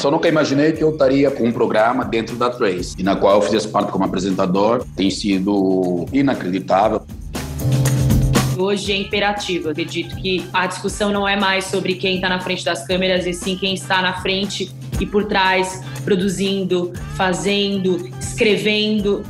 Só 0.00 0.10
nunca 0.10 0.28
imaginei 0.28 0.72
que 0.72 0.82
eu 0.82 0.90
estaria 0.90 1.30
com 1.30 1.44
um 1.44 1.52
programa 1.52 2.04
dentro 2.04 2.36
da 2.36 2.50
Trace, 2.50 2.94
e 2.98 3.02
na 3.02 3.16
qual 3.16 3.36
eu 3.36 3.42
fizesse 3.42 3.68
parte 3.68 3.90
como 3.90 4.04
apresentador. 4.04 4.84
Tem 4.96 5.10
sido 5.10 6.06
inacreditável 6.12 7.02
hoje 8.60 8.92
é 8.92 8.96
imperativo. 8.96 9.70
Acredito 9.70 10.16
que 10.16 10.44
a 10.52 10.66
discussão 10.66 11.12
não 11.12 11.26
é 11.26 11.36
mais 11.36 11.66
sobre 11.66 11.94
quem 11.94 12.16
está 12.16 12.28
na 12.28 12.40
frente 12.40 12.64
das 12.64 12.84
câmeras, 12.86 13.24
e 13.24 13.32
sim 13.32 13.56
quem 13.56 13.74
está 13.74 14.02
na 14.02 14.20
frente 14.20 14.70
e 15.00 15.06
por 15.06 15.26
trás, 15.26 15.80
produzindo, 16.04 16.92
fazendo, 17.16 18.10
escrevendo. 18.18 19.24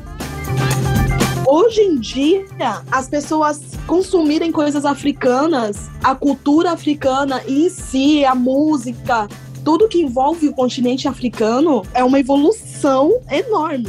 Hoje 1.46 1.80
em 1.80 1.98
dia, 1.98 2.44
as 2.90 3.08
pessoas 3.08 3.60
consumirem 3.86 4.52
coisas 4.52 4.84
africanas, 4.84 5.88
a 6.02 6.14
cultura 6.14 6.72
africana 6.72 7.42
em 7.46 7.68
si, 7.68 8.24
a 8.24 8.34
música, 8.34 9.28
tudo 9.68 9.86
que 9.86 10.00
envolve 10.00 10.48
o 10.48 10.54
continente 10.54 11.06
africano 11.06 11.82
é 11.92 12.02
uma 12.02 12.18
evolução 12.18 13.20
enorme. 13.30 13.86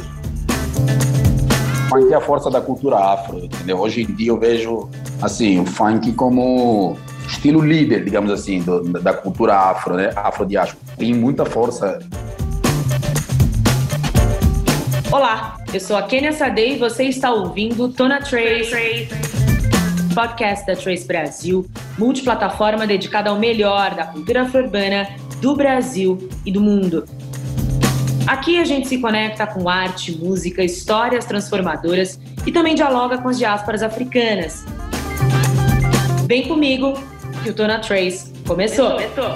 Funk 1.88 2.12
é 2.12 2.16
a 2.16 2.20
força 2.20 2.50
da 2.50 2.60
cultura 2.60 2.98
afro, 2.98 3.38
entendeu? 3.38 3.78
Hoje 3.78 4.02
em 4.02 4.14
dia 4.14 4.28
eu 4.28 4.38
vejo 4.38 4.90
assim 5.22 5.58
o 5.58 5.64
funk 5.64 6.12
como 6.12 6.98
estilo 7.26 7.64
líder, 7.64 8.04
digamos 8.04 8.30
assim, 8.30 8.60
do, 8.60 8.82
da 9.00 9.14
cultura 9.14 9.56
afro, 9.56 9.94
né? 9.94 10.12
Afrodiáspora. 10.14 10.78
Tem 10.98 11.14
muita 11.14 11.46
força. 11.46 11.98
Olá, 15.10 15.56
eu 15.72 15.80
sou 15.80 15.96
a 15.96 16.02
Kenia 16.02 16.32
Sadei 16.32 16.74
e 16.74 16.78
você 16.78 17.04
está 17.04 17.32
ouvindo 17.32 17.88
Tona 17.88 18.18
Trace, 18.20 19.08
podcast 20.14 20.66
da 20.66 20.76
Trace 20.76 21.06
Brasil, 21.06 21.64
multiplataforma 21.96 22.86
dedicada 22.86 23.30
ao 23.30 23.38
melhor 23.38 23.94
da 23.94 24.04
cultura 24.04 24.42
afro-urbana 24.42 25.08
do 25.40 25.56
Brasil 25.56 26.28
e 26.44 26.52
do 26.52 26.60
mundo. 26.60 27.04
Aqui 28.26 28.58
a 28.60 28.64
gente 28.64 28.86
se 28.86 28.98
conecta 28.98 29.46
com 29.46 29.68
arte, 29.68 30.16
música, 30.16 30.62
histórias 30.62 31.24
transformadoras 31.24 32.20
e 32.46 32.52
também 32.52 32.74
dialoga 32.74 33.18
com 33.18 33.28
as 33.28 33.38
diásporas 33.38 33.82
africanas. 33.82 34.64
Vem 36.26 36.46
comigo 36.46 36.94
que 37.42 37.50
o 37.50 37.54
Tona 37.54 37.80
Trace 37.80 38.32
começou. 38.46 38.92
começou. 38.92 39.34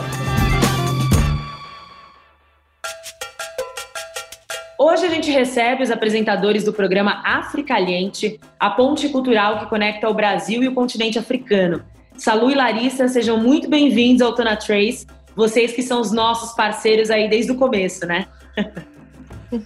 Hoje 4.79 5.07
a 5.07 5.09
gente 5.09 5.31
recebe 5.31 5.83
os 5.83 5.91
apresentadores 5.91 6.63
do 6.63 6.73
programa 6.73 7.23
Africaliente, 7.25 8.39
a 8.61 8.71
ponte 8.71 9.09
cultural 9.09 9.61
que 9.61 9.67
conecta 9.67 10.09
o 10.09 10.15
Brasil 10.15 10.63
e 10.63 10.69
o 10.69 10.75
continente 10.75 11.19
africano. 11.19 11.83
Salu 12.17 12.51
e 12.51 12.55
Larissa, 12.55 13.09
sejam 13.09 13.39
muito 13.39 13.69
bem-vindos 13.69 14.21
ao 14.23 14.35
Tona 14.35 14.57
Trace, 14.57 15.07
vocês 15.35 15.73
que 15.73 15.83
são 15.83 16.01
os 16.01 16.13
nossos 16.13 16.53
parceiros 16.53 17.11
aí 17.11 17.29
desde 17.29 17.53
o 17.53 17.57
começo, 17.57 18.07
né? 18.07 18.27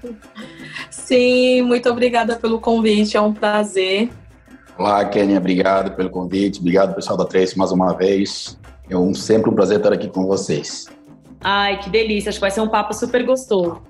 Sim, 0.90 1.62
muito 1.62 1.88
obrigada 1.88 2.36
pelo 2.36 2.60
convite, 2.60 3.16
é 3.16 3.20
um 3.20 3.32
prazer. 3.32 4.10
Olá, 4.76 5.04
Kenia, 5.04 5.38
obrigado 5.38 5.96
pelo 5.96 6.10
convite, 6.10 6.60
obrigado 6.60 6.94
pessoal 6.94 7.16
da 7.16 7.24
Trace 7.24 7.58
mais 7.58 7.72
uma 7.72 7.92
vez. 7.94 8.58
É 8.88 8.96
um, 8.96 9.12
sempre 9.12 9.50
um 9.50 9.54
prazer 9.54 9.78
estar 9.78 9.92
aqui 9.92 10.08
com 10.08 10.26
vocês. 10.26 10.86
Ai, 11.40 11.78
que 11.78 11.90
delícia, 11.90 12.30
acho 12.30 12.38
que 12.38 12.42
vai 12.42 12.50
ser 12.50 12.60
um 12.60 12.68
papo 12.68 12.94
super 12.94 13.24
gostoso. 13.24 13.82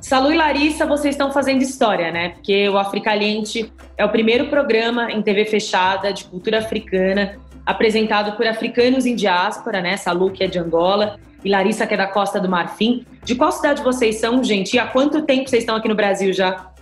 Salu 0.00 0.32
e 0.32 0.36
Larissa, 0.36 0.86
vocês 0.86 1.14
estão 1.14 1.32
fazendo 1.32 1.62
história, 1.62 2.12
né? 2.12 2.30
Porque 2.30 2.68
o 2.68 2.78
Africaliente 2.78 3.72
é 3.96 4.04
o 4.04 4.08
primeiro 4.08 4.48
programa 4.48 5.10
em 5.10 5.20
TV 5.20 5.44
fechada 5.44 6.12
de 6.12 6.24
cultura 6.24 6.60
africana, 6.60 7.36
apresentado 7.68 8.34
por 8.34 8.46
africanos 8.46 9.04
em 9.04 9.14
diáspora, 9.14 9.82
né? 9.82 9.94
Salu, 9.98 10.30
que 10.30 10.42
é 10.42 10.46
de 10.46 10.58
Angola, 10.58 11.18
e 11.44 11.50
Larissa, 11.50 11.86
que 11.86 11.92
é 11.92 11.98
da 11.98 12.06
Costa 12.06 12.40
do 12.40 12.48
Marfim. 12.48 13.04
De 13.22 13.34
qual 13.34 13.52
cidade 13.52 13.82
vocês 13.82 14.16
são, 14.16 14.42
gente? 14.42 14.72
E 14.72 14.78
há 14.78 14.86
quanto 14.86 15.20
tempo 15.20 15.50
vocês 15.50 15.64
estão 15.64 15.76
aqui 15.76 15.86
no 15.86 15.94
Brasil 15.94 16.32
já? 16.32 16.72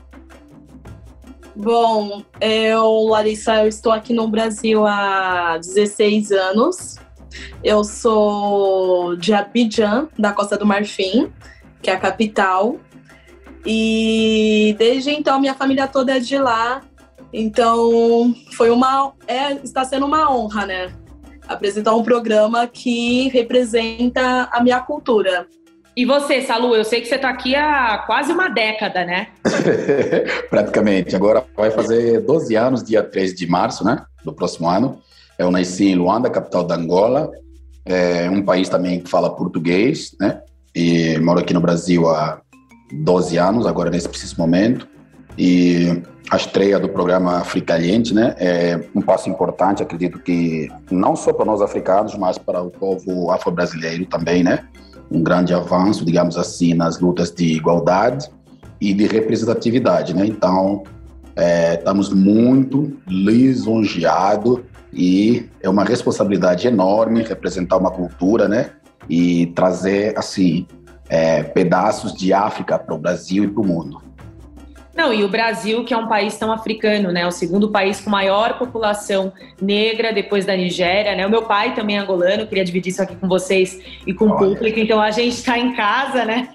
Bom, 1.56 2.22
eu, 2.40 3.08
Larissa, 3.08 3.62
eu 3.62 3.66
estou 3.66 3.90
aqui 3.90 4.14
no 4.14 4.28
Brasil 4.28 4.86
há 4.86 5.58
16 5.58 6.30
anos. 6.30 6.96
Eu 7.64 7.82
sou 7.82 9.16
de 9.16 9.34
Abidjan, 9.34 10.06
da 10.16 10.32
Costa 10.32 10.56
do 10.56 10.64
Marfim, 10.64 11.32
que 11.82 11.90
é 11.90 11.94
a 11.94 11.98
capital. 11.98 12.76
E 13.66 14.76
desde 14.78 15.10
então 15.10 15.40
minha 15.40 15.54
família 15.54 15.88
toda 15.88 16.16
é 16.16 16.20
de 16.20 16.38
lá. 16.38 16.80
Então 17.32 18.34
foi 18.52 18.70
uma 18.70 19.12
é, 19.26 19.52
está 19.54 19.84
sendo 19.84 20.06
uma 20.06 20.34
honra, 20.34 20.66
né? 20.66 20.92
apresentar 21.48 21.94
um 21.94 22.02
programa 22.02 22.66
que 22.66 23.28
representa 23.28 24.48
a 24.52 24.62
minha 24.62 24.80
cultura. 24.80 25.46
E 25.96 26.04
você, 26.04 26.42
Salu, 26.42 26.74
eu 26.74 26.84
sei 26.84 27.00
que 27.00 27.06
você 27.06 27.14
está 27.14 27.30
aqui 27.30 27.54
há 27.54 28.02
quase 28.06 28.30
uma 28.30 28.48
década, 28.48 29.04
né? 29.04 29.28
Praticamente. 30.50 31.16
Agora 31.16 31.44
vai 31.56 31.70
fazer 31.70 32.20
12 32.20 32.54
anos, 32.54 32.84
dia 32.84 33.02
3 33.02 33.34
de 33.34 33.46
março, 33.46 33.82
né? 33.82 34.04
Do 34.22 34.32
próximo 34.32 34.68
ano. 34.68 35.00
Eu 35.38 35.50
nasci 35.50 35.86
em 35.86 35.94
Luanda, 35.94 36.28
capital 36.28 36.64
da 36.64 36.74
Angola. 36.74 37.30
É 37.86 38.28
um 38.28 38.42
país 38.42 38.68
também 38.68 39.00
que 39.00 39.08
fala 39.08 39.34
português, 39.34 40.14
né? 40.20 40.42
E 40.74 41.18
moro 41.18 41.40
aqui 41.40 41.54
no 41.54 41.60
Brasil 41.60 42.06
há 42.10 42.42
12 42.92 43.38
anos, 43.38 43.66
agora 43.66 43.88
nesse 43.88 44.08
preciso 44.08 44.36
momento. 44.36 44.86
E 45.38 46.02
a 46.30 46.36
estreia 46.36 46.78
do 46.78 46.88
programa 46.88 47.38
Africaliente, 47.38 48.12
né, 48.12 48.34
é 48.38 48.80
um 48.94 49.00
passo 49.00 49.28
importante, 49.28 49.82
acredito 49.82 50.18
que 50.18 50.68
não 50.90 51.14
só 51.14 51.32
para 51.32 51.44
nós 51.44 51.62
africanos, 51.62 52.16
mas 52.16 52.36
para 52.36 52.60
o 52.62 52.70
povo 52.70 53.30
afro-brasileiro 53.30 54.06
também, 54.06 54.42
né, 54.42 54.64
um 55.10 55.22
grande 55.22 55.54
avanço, 55.54 56.04
digamos 56.04 56.36
assim, 56.36 56.74
nas 56.74 56.98
lutas 56.98 57.30
de 57.30 57.44
igualdade 57.44 58.28
e 58.80 58.92
de 58.92 59.06
representatividade, 59.06 60.14
né, 60.14 60.26
então 60.26 60.82
é, 61.36 61.74
estamos 61.74 62.12
muito 62.12 62.96
lisonjeados 63.06 64.60
e 64.92 65.48
é 65.62 65.68
uma 65.68 65.84
responsabilidade 65.84 66.66
enorme 66.66 67.22
representar 67.22 67.76
uma 67.76 67.90
cultura, 67.90 68.48
né, 68.48 68.70
e 69.08 69.46
trazer, 69.54 70.18
assim, 70.18 70.66
é, 71.08 71.42
pedaços 71.44 72.12
de 72.12 72.32
África 72.32 72.76
para 72.76 72.94
o 72.94 72.98
Brasil 72.98 73.44
e 73.44 73.48
para 73.48 73.62
o 73.62 73.66
mundo. 73.66 74.05
Não, 74.96 75.12
e 75.12 75.22
o 75.22 75.28
Brasil, 75.28 75.84
que 75.84 75.92
é 75.92 75.96
um 75.96 76.08
país 76.08 76.38
tão 76.38 76.50
africano, 76.50 77.12
né? 77.12 77.26
O 77.26 77.30
segundo 77.30 77.70
país 77.70 78.00
com 78.00 78.08
maior 78.08 78.58
população 78.58 79.30
negra 79.60 80.10
depois 80.10 80.46
da 80.46 80.56
Nigéria, 80.56 81.14
né? 81.14 81.26
O 81.26 81.30
meu 81.30 81.42
pai 81.42 81.74
também 81.74 81.98
é 81.98 82.00
angolano, 82.00 82.46
queria 82.46 82.64
dividir 82.64 82.92
isso 82.92 83.02
aqui 83.02 83.14
com 83.14 83.28
vocês 83.28 83.78
e 84.06 84.14
com 84.14 84.26
o 84.26 84.38
público, 84.38 84.80
então 84.80 84.98
a 84.98 85.10
gente 85.10 85.34
está 85.34 85.58
em 85.58 85.74
casa, 85.74 86.24
né? 86.24 86.48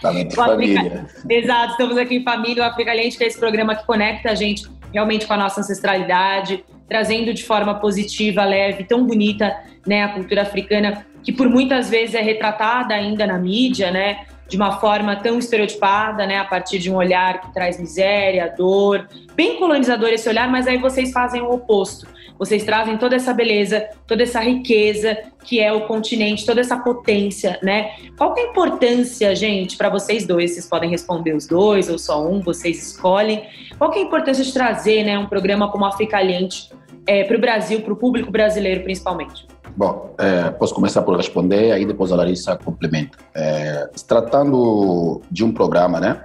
Tá 0.00 0.14
em 0.14 0.30
família. 0.30 1.06
Exato, 1.28 1.72
estamos 1.72 1.98
aqui 1.98 2.14
em 2.14 2.22
família. 2.22 2.62
O 2.62 2.66
Africaliente, 2.66 3.18
que 3.18 3.24
é 3.24 3.26
esse 3.26 3.38
programa 3.38 3.74
que 3.74 3.84
conecta 3.84 4.30
a 4.30 4.34
gente 4.36 4.64
realmente 4.92 5.26
com 5.26 5.32
a 5.32 5.36
nossa 5.36 5.60
ancestralidade, 5.60 6.64
trazendo 6.88 7.34
de 7.34 7.42
forma 7.42 7.74
positiva, 7.74 8.44
leve, 8.44 8.84
tão 8.84 9.04
bonita, 9.04 9.56
né? 9.84 10.04
A 10.04 10.08
cultura 10.10 10.42
africana, 10.42 11.04
que 11.24 11.32
por 11.32 11.48
muitas 11.48 11.90
vezes 11.90 12.14
é 12.14 12.20
retratada 12.20 12.94
ainda 12.94 13.26
na 13.26 13.38
mídia, 13.38 13.90
né? 13.90 14.24
De 14.52 14.56
uma 14.58 14.78
forma 14.78 15.16
tão 15.16 15.38
estereotipada, 15.38 16.26
né, 16.26 16.36
a 16.36 16.44
partir 16.44 16.78
de 16.78 16.90
um 16.90 16.96
olhar 16.96 17.40
que 17.40 17.54
traz 17.54 17.80
miséria, 17.80 18.52
dor, 18.54 19.08
bem 19.34 19.56
colonizador 19.58 20.10
esse 20.10 20.28
olhar, 20.28 20.46
mas 20.46 20.66
aí 20.66 20.76
vocês 20.76 21.10
fazem 21.10 21.40
o 21.40 21.50
oposto. 21.50 22.06
Vocês 22.38 22.62
trazem 22.62 22.98
toda 22.98 23.16
essa 23.16 23.32
beleza, 23.32 23.88
toda 24.06 24.24
essa 24.24 24.40
riqueza 24.40 25.16
que 25.42 25.58
é 25.58 25.72
o 25.72 25.86
continente, 25.86 26.44
toda 26.44 26.60
essa 26.60 26.76
potência, 26.76 27.58
né? 27.62 27.92
Qual 28.18 28.36
é 28.36 28.42
a 28.42 28.44
importância, 28.50 29.34
gente, 29.34 29.78
para 29.78 29.88
vocês 29.88 30.26
dois? 30.26 30.50
Vocês 30.50 30.68
podem 30.68 30.90
responder 30.90 31.34
os 31.34 31.46
dois 31.46 31.88
ou 31.88 31.98
só 31.98 32.22
um, 32.22 32.42
vocês 32.42 32.90
escolhem. 32.90 33.44
Qual 33.78 33.90
é 33.94 34.00
a 34.00 34.02
importância 34.02 34.44
de 34.44 34.52
trazer, 34.52 35.02
né, 35.02 35.18
um 35.18 35.26
programa 35.26 35.70
como 35.70 35.86
Africaliente 35.86 36.68
é, 37.06 37.24
para 37.24 37.36
o 37.36 37.40
Brasil, 37.40 37.80
para 37.80 37.92
o 37.92 37.96
público 37.96 38.30
brasileiro, 38.30 38.82
principalmente? 38.82 39.46
Bom, 39.76 40.14
é, 40.18 40.50
posso 40.50 40.74
começar 40.74 41.02
por 41.02 41.16
responder, 41.16 41.72
aí 41.72 41.86
depois 41.86 42.12
a 42.12 42.16
Larissa 42.16 42.56
complementa. 42.56 43.16
É, 43.34 43.88
tratando 44.06 45.22
de 45.30 45.44
um 45.44 45.52
programa, 45.52 45.98
né, 45.98 46.24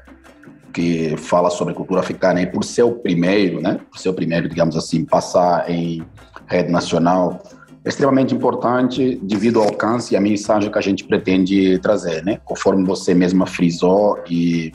que 0.74 1.16
fala 1.18 1.50
sobre 1.50 1.74
cultura 1.74 2.02
africana 2.02 2.42
e 2.42 2.46
por 2.46 2.64
ser 2.64 2.84
o 2.84 2.92
primeiro, 2.92 3.62
né, 3.62 3.80
por 3.90 3.98
ser 3.98 4.10
o 4.10 4.14
primeiro, 4.14 4.50
digamos 4.50 4.76
assim, 4.76 5.06
passar 5.06 5.70
em 5.70 6.04
rede 6.46 6.72
nacional, 6.72 7.42
é 7.86 7.90
extremamente 7.90 8.36
importante 8.36 9.18
devido 9.24 9.62
ao 9.62 9.68
alcance 9.70 10.14
e 10.14 10.18
a 10.18 10.22
mensagem 10.22 10.70
que 10.70 10.78
a 10.78 10.82
gente 10.82 11.06
pretende 11.06 11.80
trazer, 11.80 12.24
né, 12.26 12.40
conforme 12.44 12.84
você 12.84 13.14
mesma 13.14 13.48
frisou 13.48 14.20
e 14.30 14.74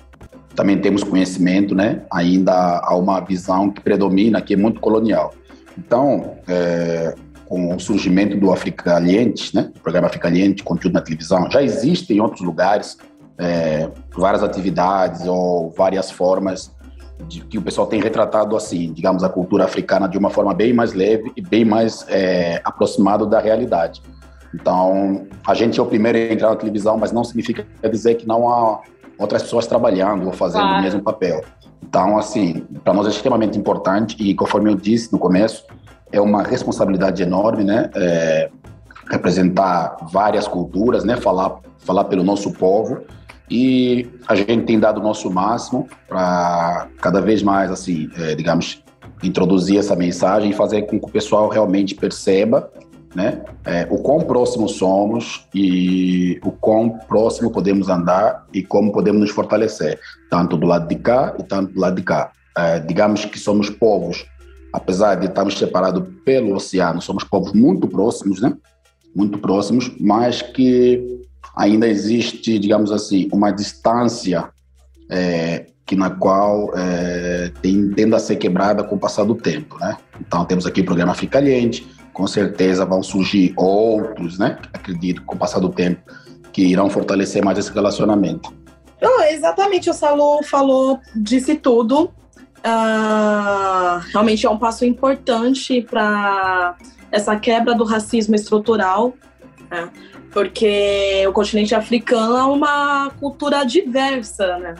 também 0.54 0.78
temos 0.78 1.04
conhecimento, 1.04 1.74
né, 1.74 2.02
ainda 2.10 2.80
há 2.82 2.96
uma 2.96 3.20
visão 3.20 3.70
que 3.70 3.82
predomina, 3.82 4.40
que 4.40 4.54
é 4.54 4.56
muito 4.56 4.80
colonial. 4.80 5.34
Então, 5.78 6.36
é, 6.48 7.14
com 7.46 7.74
o 7.74 7.80
surgimento 7.80 8.36
do 8.36 8.52
Africaliente, 8.52 9.54
né, 9.54 9.70
o 9.76 9.80
programa 9.80 10.06
Africaliente, 10.06 10.62
conteúdo 10.62 10.94
na 10.94 11.00
televisão, 11.00 11.50
já 11.50 11.62
existe 11.62 12.12
em 12.12 12.20
outros 12.20 12.40
lugares 12.40 12.96
é, 13.38 13.90
várias 14.16 14.42
atividades 14.42 15.26
ou 15.26 15.70
várias 15.70 16.10
formas 16.10 16.70
de 17.28 17.40
que 17.42 17.58
o 17.58 17.62
pessoal 17.62 17.86
tem 17.86 18.00
retratado 18.00 18.56
assim, 18.56 18.92
digamos, 18.92 19.22
a 19.22 19.28
cultura 19.28 19.64
africana 19.64 20.08
de 20.08 20.18
uma 20.18 20.30
forma 20.30 20.52
bem 20.54 20.72
mais 20.72 20.92
leve 20.92 21.32
e 21.36 21.40
bem 21.40 21.64
mais 21.64 22.04
é, 22.08 22.60
aproximada 22.64 23.26
da 23.26 23.38
realidade. 23.38 24.02
Então, 24.54 25.26
a 25.46 25.54
gente 25.54 25.78
é 25.80 25.82
o 25.82 25.86
primeiro 25.86 26.18
a 26.18 26.32
entrar 26.32 26.50
na 26.50 26.56
televisão, 26.56 26.98
mas 26.98 27.12
não 27.12 27.24
significa 27.24 27.66
dizer 27.90 28.16
que 28.16 28.26
não 28.26 28.48
há 28.48 28.80
outras 29.18 29.42
pessoas 29.42 29.66
trabalhando 29.66 30.26
ou 30.26 30.32
fazendo 30.32 30.62
claro. 30.62 30.78
o 30.78 30.82
mesmo 30.82 31.02
papel. 31.02 31.42
Então, 31.92 32.16
assim, 32.16 32.64
para 32.82 32.94
nós 32.94 33.06
é 33.06 33.10
extremamente 33.10 33.58
importante 33.58 34.16
e, 34.18 34.34
conforme 34.34 34.70
eu 34.70 34.74
disse 34.74 35.12
no 35.12 35.18
começo, 35.18 35.66
é 36.10 36.18
uma 36.18 36.42
responsabilidade 36.42 37.22
enorme, 37.22 37.64
né? 37.64 37.90
É, 37.94 38.48
representar 39.10 39.98
várias 40.10 40.48
culturas, 40.48 41.04
né? 41.04 41.18
Falar, 41.18 41.58
falar 41.80 42.04
pelo 42.04 42.24
nosso 42.24 42.50
povo 42.50 43.02
e 43.50 44.08
a 44.26 44.34
gente 44.34 44.62
tem 44.62 44.80
dado 44.80 45.00
o 45.00 45.02
nosso 45.02 45.30
máximo 45.30 45.86
para 46.08 46.88
cada 46.98 47.20
vez 47.20 47.42
mais, 47.42 47.70
assim, 47.70 48.08
é, 48.16 48.34
digamos, 48.34 48.82
introduzir 49.22 49.78
essa 49.78 49.94
mensagem 49.94 50.48
e 50.48 50.54
fazer 50.54 50.86
com 50.86 50.98
que 50.98 51.04
o 51.04 51.10
pessoal 51.10 51.50
realmente 51.50 51.94
perceba 51.94 52.72
né? 53.14 53.42
É, 53.64 53.86
o 53.90 53.98
quão 53.98 54.20
próximo 54.20 54.68
somos 54.68 55.46
e 55.54 56.40
o 56.44 56.50
quão 56.50 56.90
próximo 57.08 57.50
podemos 57.50 57.88
andar 57.88 58.46
e 58.52 58.62
como 58.62 58.92
podemos 58.92 59.20
nos 59.20 59.30
fortalecer, 59.30 59.98
tanto 60.30 60.56
do 60.56 60.66
lado 60.66 60.88
de 60.88 60.96
cá 60.96 61.34
e 61.38 61.42
tanto 61.42 61.72
do 61.72 61.80
lado 61.80 61.96
de 61.96 62.02
cá. 62.02 62.32
É, 62.56 62.78
digamos 62.80 63.24
que 63.24 63.38
somos 63.38 63.70
povos, 63.70 64.26
apesar 64.72 65.16
de 65.16 65.26
estarmos 65.26 65.58
separados 65.58 66.02
pelo 66.24 66.54
oceano, 66.54 67.00
somos 67.00 67.24
povos 67.24 67.52
muito 67.52 67.86
próximos, 67.86 68.40
né? 68.40 68.54
Muito 69.14 69.38
próximos, 69.38 69.92
mas 70.00 70.40
que 70.40 71.20
ainda 71.54 71.86
existe, 71.86 72.58
digamos 72.58 72.90
assim, 72.90 73.28
uma 73.30 73.50
distância 73.50 74.48
é, 75.10 75.66
que 75.84 75.96
na 75.96 76.08
qual 76.08 76.72
é, 76.74 77.52
tende 77.60 78.14
a 78.14 78.18
ser 78.18 78.36
quebrada 78.36 78.82
com 78.82 78.96
o 78.96 78.98
passar 78.98 79.24
do 79.24 79.34
tempo, 79.34 79.76
né? 79.78 79.96
Então 80.18 80.44
temos 80.44 80.64
aqui 80.64 80.80
o 80.80 80.84
programa 80.84 81.14
Fica 81.14 81.38
Caliente, 81.38 81.86
com 82.12 82.26
certeza 82.26 82.84
vão 82.84 83.02
surgir 83.02 83.54
outros, 83.56 84.38
né? 84.38 84.58
Acredito, 84.72 85.22
com 85.22 85.34
o 85.34 85.38
passar 85.38 85.60
do 85.60 85.70
tempo, 85.70 86.00
que 86.52 86.62
irão 86.62 86.90
fortalecer 86.90 87.44
mais 87.44 87.58
esse 87.58 87.72
relacionamento. 87.72 88.52
Não, 89.00 89.22
exatamente, 89.24 89.90
o 89.90 89.94
Salu 89.94 90.42
falou, 90.44 91.00
disse 91.14 91.56
tudo. 91.56 92.12
Uh, 92.64 93.98
realmente 94.12 94.46
é 94.46 94.50
um 94.50 94.58
passo 94.58 94.84
importante 94.84 95.82
para 95.82 96.76
essa 97.10 97.34
quebra 97.36 97.74
do 97.74 97.82
racismo 97.82 98.36
estrutural, 98.36 99.14
né? 99.68 99.90
porque 100.30 101.24
o 101.28 101.32
continente 101.32 101.74
africano 101.74 102.36
é 102.36 102.44
uma 102.44 103.10
cultura 103.20 103.64
diversa, 103.64 104.58
né? 104.58 104.74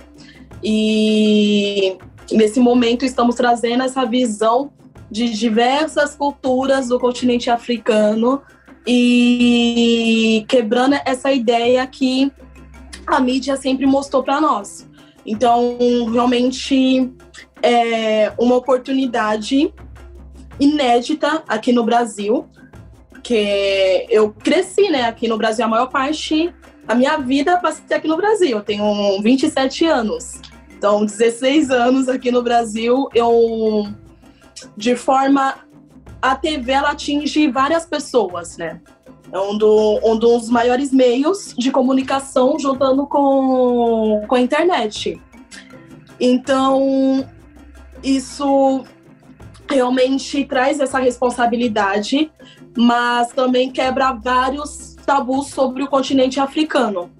E 0.62 1.98
nesse 2.30 2.58
momento 2.58 3.04
estamos 3.04 3.34
trazendo 3.34 3.82
essa 3.82 4.04
visão 4.06 4.72
de 5.12 5.28
diversas 5.28 6.16
culturas 6.16 6.88
do 6.88 6.98
continente 6.98 7.50
africano 7.50 8.40
e 8.86 10.42
quebrando 10.48 10.96
essa 11.04 11.30
ideia 11.30 11.86
que 11.86 12.32
a 13.06 13.20
mídia 13.20 13.54
sempre 13.58 13.84
mostrou 13.84 14.22
para 14.22 14.40
nós. 14.40 14.88
Então, 15.26 15.76
realmente 16.10 17.12
é 17.62 18.32
uma 18.38 18.56
oportunidade 18.56 19.72
inédita 20.58 21.44
aqui 21.46 21.72
no 21.72 21.84
Brasil, 21.84 22.46
que 23.22 24.06
eu 24.08 24.32
cresci, 24.32 24.88
né, 24.88 25.02
aqui 25.02 25.28
no 25.28 25.36
Brasil 25.36 25.66
a 25.66 25.68
maior 25.68 25.90
parte 25.90 26.52
da 26.86 26.94
minha 26.94 27.18
vida 27.18 27.58
passei 27.58 27.94
aqui 27.94 28.08
no 28.08 28.16
Brasil. 28.16 28.56
Eu 28.56 28.62
tenho 28.62 29.20
27 29.20 29.84
anos. 29.84 30.40
Então, 30.74 31.04
16 31.04 31.70
anos 31.70 32.08
aqui 32.08 32.32
no 32.32 32.42
Brasil, 32.42 33.10
eu 33.14 33.86
de 34.76 34.96
forma 34.96 35.54
a 36.20 36.36
TV 36.36 36.72
ela 36.72 36.90
atinge 36.90 37.50
várias 37.50 37.84
pessoas, 37.84 38.56
né? 38.56 38.80
É 39.32 39.38
um, 39.38 39.56
do, 39.56 40.00
um 40.04 40.16
dos 40.16 40.48
maiores 40.48 40.92
meios 40.92 41.54
de 41.58 41.70
comunicação 41.70 42.58
juntando 42.58 43.06
com, 43.06 44.22
com 44.28 44.34
a 44.34 44.40
internet. 44.40 45.20
Então, 46.20 47.26
isso 48.04 48.84
realmente 49.68 50.44
traz 50.44 50.80
essa 50.80 50.98
responsabilidade, 50.98 52.30
mas 52.76 53.32
também 53.32 53.70
quebra 53.70 54.12
vários 54.12 54.96
tabus 55.04 55.48
sobre 55.48 55.82
o 55.82 55.88
continente 55.88 56.38
africano. 56.38 57.10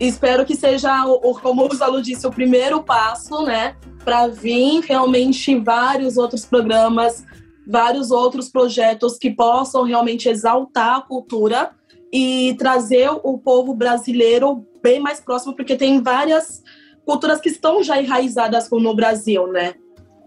Espero 0.00 0.46
que 0.46 0.54
seja, 0.54 1.04
como 1.42 1.66
o 1.66 1.74
Zalo 1.74 2.00
disse, 2.00 2.26
o 2.26 2.30
primeiro 2.30 2.82
passo, 2.82 3.42
né, 3.42 3.76
para 4.04 4.28
vir 4.28 4.80
realmente 4.80 5.58
vários 5.58 6.16
outros 6.16 6.44
programas, 6.44 7.24
vários 7.66 8.10
outros 8.10 8.48
projetos 8.48 9.18
que 9.18 9.30
possam 9.30 9.82
realmente 9.82 10.28
exaltar 10.28 10.96
a 10.96 11.00
cultura 11.00 11.72
e 12.12 12.54
trazer 12.58 13.10
o 13.10 13.38
povo 13.38 13.74
brasileiro 13.74 14.64
bem 14.80 15.00
mais 15.00 15.20
próximo, 15.20 15.54
porque 15.54 15.76
tem 15.76 16.00
várias 16.00 16.62
culturas 17.04 17.40
que 17.40 17.48
estão 17.48 17.82
já 17.82 18.00
enraizadas 18.00 18.70
no 18.70 18.94
Brasil, 18.94 19.46
né? 19.48 19.74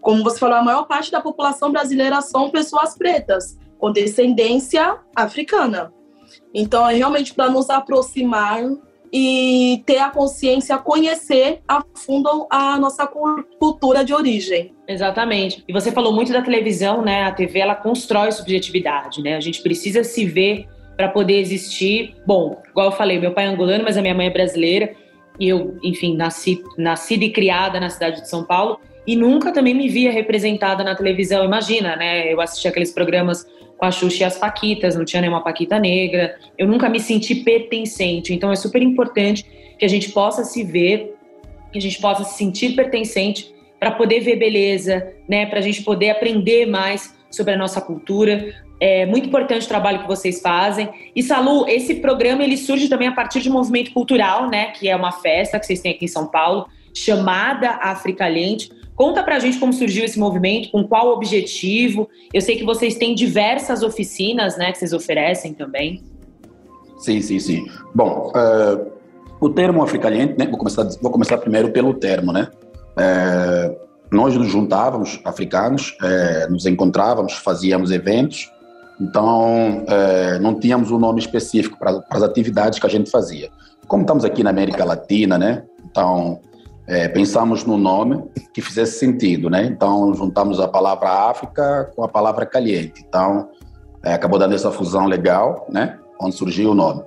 Como 0.01 0.23
você 0.23 0.37
falou, 0.37 0.57
a 0.57 0.63
maior 0.63 0.83
parte 0.83 1.11
da 1.11 1.21
população 1.21 1.71
brasileira 1.71 2.21
são 2.21 2.49
pessoas 2.49 2.95
pretas, 2.95 3.57
com 3.79 3.91
descendência 3.91 4.99
africana. 5.15 5.93
Então, 6.53 6.87
é 6.87 6.93
realmente 6.93 7.33
para 7.33 7.49
nos 7.49 7.69
aproximar 7.69 8.63
e 9.11 9.83
ter 9.85 9.97
a 9.97 10.09
consciência, 10.09 10.77
conhecer 10.77 11.59
a 11.67 11.83
fundo 11.95 12.47
a 12.49 12.79
nossa 12.79 13.05
cultura 13.59 14.05
de 14.05 14.13
origem. 14.13 14.73
Exatamente. 14.87 15.63
E 15.67 15.73
você 15.73 15.91
falou 15.91 16.13
muito 16.13 16.31
da 16.31 16.41
televisão, 16.41 17.01
né? 17.01 17.23
A 17.23 17.31
TV 17.31 17.59
ela 17.59 17.75
constrói 17.75 18.31
subjetividade, 18.31 19.21
né? 19.21 19.35
A 19.35 19.41
gente 19.41 19.61
precisa 19.61 20.03
se 20.03 20.25
ver 20.25 20.67
para 20.95 21.09
poder 21.09 21.39
existir. 21.39 22.15
Bom, 22.25 22.61
igual 22.69 22.87
eu 22.87 22.91
falei, 22.91 23.19
meu 23.19 23.33
pai 23.33 23.45
é 23.45 23.47
angolano, 23.47 23.83
mas 23.83 23.97
a 23.97 24.01
minha 24.01 24.15
mãe 24.15 24.27
é 24.27 24.29
brasileira 24.29 24.95
e 25.39 25.49
eu, 25.49 25.77
enfim, 25.83 26.15
nasci, 26.15 26.63
nascida 26.77 27.25
e 27.25 27.31
criada 27.31 27.79
na 27.79 27.89
cidade 27.89 28.21
de 28.21 28.29
São 28.29 28.45
Paulo 28.45 28.79
e 29.05 29.15
nunca 29.15 29.51
também 29.51 29.73
me 29.73 29.87
via 29.89 30.11
representada 30.11 30.83
na 30.83 30.95
televisão. 30.95 31.43
Imagina, 31.43 31.95
né? 31.95 32.31
Eu 32.31 32.39
assistia 32.39 32.69
aqueles 32.69 32.91
programas 32.91 33.45
com 33.77 33.85
a 33.85 33.91
Xuxa 33.91 34.21
e 34.21 34.23
as 34.23 34.37
Paquitas, 34.37 34.95
não 34.95 35.03
tinha 35.03 35.21
nenhuma 35.21 35.43
Paquita 35.43 35.79
negra. 35.79 36.37
Eu 36.57 36.67
nunca 36.67 36.87
me 36.87 36.99
senti 36.99 37.35
pertencente. 37.35 38.33
Então 38.33 38.51
é 38.51 38.55
super 38.55 38.81
importante 38.81 39.43
que 39.77 39.83
a 39.83 39.87
gente 39.87 40.11
possa 40.11 40.43
se 40.43 40.63
ver, 40.63 41.15
que 41.71 41.79
a 41.79 41.81
gente 41.81 41.99
possa 41.99 42.23
se 42.23 42.37
sentir 42.37 42.75
pertencente 42.75 43.51
para 43.79 43.89
poder 43.89 44.19
ver 44.19 44.35
beleza, 44.35 45.11
né? 45.27 45.47
Para 45.47 45.57
a 45.57 45.61
gente 45.61 45.81
poder 45.81 46.11
aprender 46.11 46.67
mais 46.67 47.15
sobre 47.31 47.53
a 47.53 47.57
nossa 47.57 47.81
cultura. 47.81 48.53
É 48.79 49.07
muito 49.07 49.27
importante 49.27 49.65
o 49.65 49.67
trabalho 49.67 50.01
que 50.01 50.07
vocês 50.07 50.41
fazem. 50.41 50.87
E 51.15 51.23
Salu, 51.23 51.67
esse 51.67 51.95
programa 51.95 52.43
ele 52.43 52.57
surge 52.57 52.87
também 52.87 53.07
a 53.07 53.11
partir 53.11 53.39
de 53.39 53.49
um 53.49 53.53
movimento 53.53 53.91
cultural, 53.91 54.47
né? 54.47 54.67
Que 54.67 54.89
é 54.89 54.95
uma 54.95 55.11
festa 55.11 55.59
que 55.59 55.65
vocês 55.65 55.81
têm 55.81 55.93
aqui 55.93 56.05
em 56.05 56.07
São 56.07 56.27
Paulo, 56.27 56.67
chamada 56.93 57.69
Africalente 57.81 58.69
Conta 59.01 59.23
pra 59.23 59.39
gente 59.39 59.57
como 59.57 59.73
surgiu 59.73 60.05
esse 60.05 60.19
movimento, 60.19 60.69
com 60.69 60.83
qual 60.83 61.07
objetivo. 61.07 62.07
Eu 62.31 62.39
sei 62.39 62.55
que 62.55 62.63
vocês 62.63 62.93
têm 62.93 63.15
diversas 63.15 63.81
oficinas, 63.81 64.57
né, 64.57 64.71
que 64.71 64.77
vocês 64.77 64.93
oferecem 64.93 65.55
também. 65.55 66.03
Sim, 66.99 67.19
sim, 67.19 67.39
sim. 67.39 67.65
Bom, 67.95 68.31
uh, 68.35 68.91
o 69.39 69.49
termo 69.49 69.81
africaliente, 69.81 70.35
né, 70.37 70.45
vou 70.45 70.59
começar, 70.59 70.87
vou 71.01 71.11
começar 71.11 71.39
primeiro 71.39 71.71
pelo 71.71 71.95
termo, 71.95 72.31
né? 72.31 72.51
Uh, 72.91 73.75
nós 74.11 74.37
nos 74.37 74.49
juntávamos, 74.49 75.19
africanos, 75.25 75.97
uh, 75.99 76.51
nos 76.51 76.67
encontrávamos, 76.67 77.33
fazíamos 77.33 77.89
eventos, 77.89 78.51
então 78.99 79.83
não 80.39 80.59
tínhamos 80.59 80.91
um 80.91 80.99
nome 80.99 81.19
específico 81.19 81.75
para 81.79 82.03
as 82.07 82.21
atividades 82.21 82.77
que 82.77 82.85
a 82.85 82.89
gente 82.89 83.09
fazia. 83.09 83.49
Como 83.87 84.03
estamos 84.03 84.23
aqui 84.23 84.43
na 84.43 84.51
América 84.51 84.85
Latina, 84.85 85.39
né? 85.39 85.63
Então 85.89 86.39
é, 86.91 87.07
pensamos 87.07 87.63
no 87.63 87.77
nome 87.77 88.21
que 88.53 88.61
fizesse 88.61 88.99
sentido, 88.99 89.49
né? 89.49 89.63
Então 89.63 90.13
juntamos 90.13 90.59
a 90.59 90.67
palavra 90.67 91.29
África 91.29 91.89
com 91.95 92.03
a 92.03 92.07
palavra 92.09 92.45
caliente. 92.45 93.05
Então 93.07 93.47
é, 94.03 94.13
acabou 94.13 94.37
dando 94.37 94.53
essa 94.53 94.69
fusão 94.71 95.05
legal, 95.05 95.65
né? 95.69 95.97
Onde 96.19 96.35
surgiu 96.35 96.71
o 96.71 96.75
nome. 96.75 97.01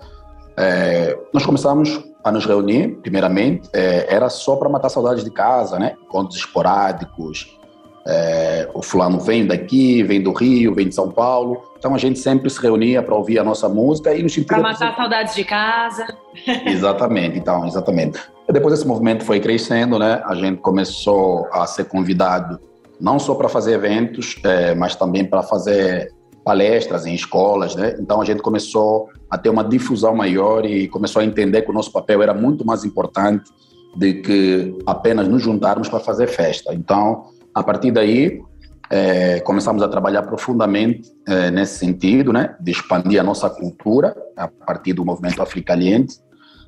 É, 0.56 1.14
nós 1.34 1.44
começamos 1.44 2.02
a 2.24 2.32
nos 2.32 2.46
reunir, 2.46 2.96
primeiramente, 3.02 3.68
é, 3.74 4.06
era 4.08 4.30
só 4.30 4.56
para 4.56 4.70
matar 4.70 4.88
saudades 4.88 5.22
de 5.22 5.30
casa, 5.30 5.78
né? 5.78 5.94
Encontros 6.02 6.38
esporádicos. 6.38 7.60
É, 8.06 8.68
o 8.74 8.82
fulano 8.82 9.18
vem 9.18 9.46
daqui, 9.46 10.02
vem 10.02 10.22
do 10.22 10.32
Rio, 10.32 10.74
vem 10.74 10.88
de 10.88 10.94
São 10.94 11.10
Paulo. 11.10 11.62
Então 11.78 11.94
a 11.94 11.98
gente 11.98 12.18
sempre 12.18 12.50
se 12.50 12.60
reunia 12.60 13.02
para 13.02 13.14
ouvir 13.14 13.38
a 13.38 13.44
nossa 13.44 13.68
música 13.68 14.14
e 14.14 14.22
nos 14.22 14.36
Para 14.38 14.60
matar 14.60 14.94
saudades 14.94 15.34
de 15.34 15.44
casa. 15.44 16.06
Exatamente, 16.66 17.38
então, 17.38 17.66
exatamente. 17.66 18.20
Depois 18.50 18.74
esse 18.74 18.86
movimento 18.86 19.24
foi 19.24 19.40
crescendo, 19.40 19.98
né? 19.98 20.22
A 20.26 20.34
gente 20.34 20.58
começou 20.58 21.48
a 21.50 21.66
ser 21.66 21.84
convidado 21.84 22.60
não 23.00 23.18
só 23.18 23.34
para 23.34 23.48
fazer 23.48 23.72
eventos, 23.72 24.36
é, 24.44 24.74
mas 24.74 24.94
também 24.94 25.24
para 25.24 25.42
fazer 25.42 26.12
palestras 26.44 27.06
em 27.06 27.14
escolas, 27.14 27.74
né? 27.74 27.96
Então 27.98 28.20
a 28.20 28.24
gente 28.24 28.42
começou 28.42 29.08
a 29.30 29.38
ter 29.38 29.48
uma 29.48 29.64
difusão 29.64 30.14
maior 30.14 30.66
e 30.66 30.88
começou 30.88 31.22
a 31.22 31.24
entender 31.24 31.62
que 31.62 31.70
o 31.70 31.74
nosso 31.74 31.90
papel 31.90 32.22
era 32.22 32.34
muito 32.34 32.66
mais 32.66 32.84
importante 32.84 33.50
do 33.96 34.22
que 34.22 34.76
apenas 34.86 35.26
nos 35.26 35.42
juntarmos 35.42 35.88
para 35.88 36.00
fazer 36.00 36.26
festa. 36.26 36.74
Então, 36.74 37.24
a 37.54 37.62
partir 37.62 37.92
daí, 37.92 38.42
é, 38.90 39.40
começamos 39.40 39.82
a 39.82 39.88
trabalhar 39.88 40.22
profundamente 40.22 41.10
é, 41.26 41.50
nesse 41.50 41.78
sentido, 41.78 42.32
né, 42.32 42.54
de 42.60 42.72
expandir 42.72 43.20
a 43.20 43.22
nossa 43.22 43.48
cultura 43.48 44.14
a 44.36 44.48
partir 44.48 44.92
do 44.92 45.04
movimento 45.04 45.40
Africaliente. 45.40 46.18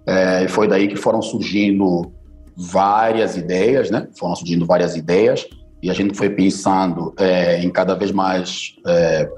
É, 0.07 0.47
foi 0.49 0.69
daí 0.69 0.89
que 0.89 0.97
foram 0.97 1.21
surgindo 1.21 2.13
várias 2.57 3.37
ideias, 3.37 3.91
né, 3.91 4.09
foram 4.19 4.37
surgindo 4.37 4.65
várias 4.65 4.97
ideias 4.97 5.47
e 5.83 5.91
a 5.91 5.95
gente 5.95 6.17
foi 6.17 6.31
pensando 6.31 7.13
é, 7.19 7.63
em 7.63 7.71
cada 7.71 7.95
vez 7.95 8.13
mais 8.13 8.77
é, 8.87 9.29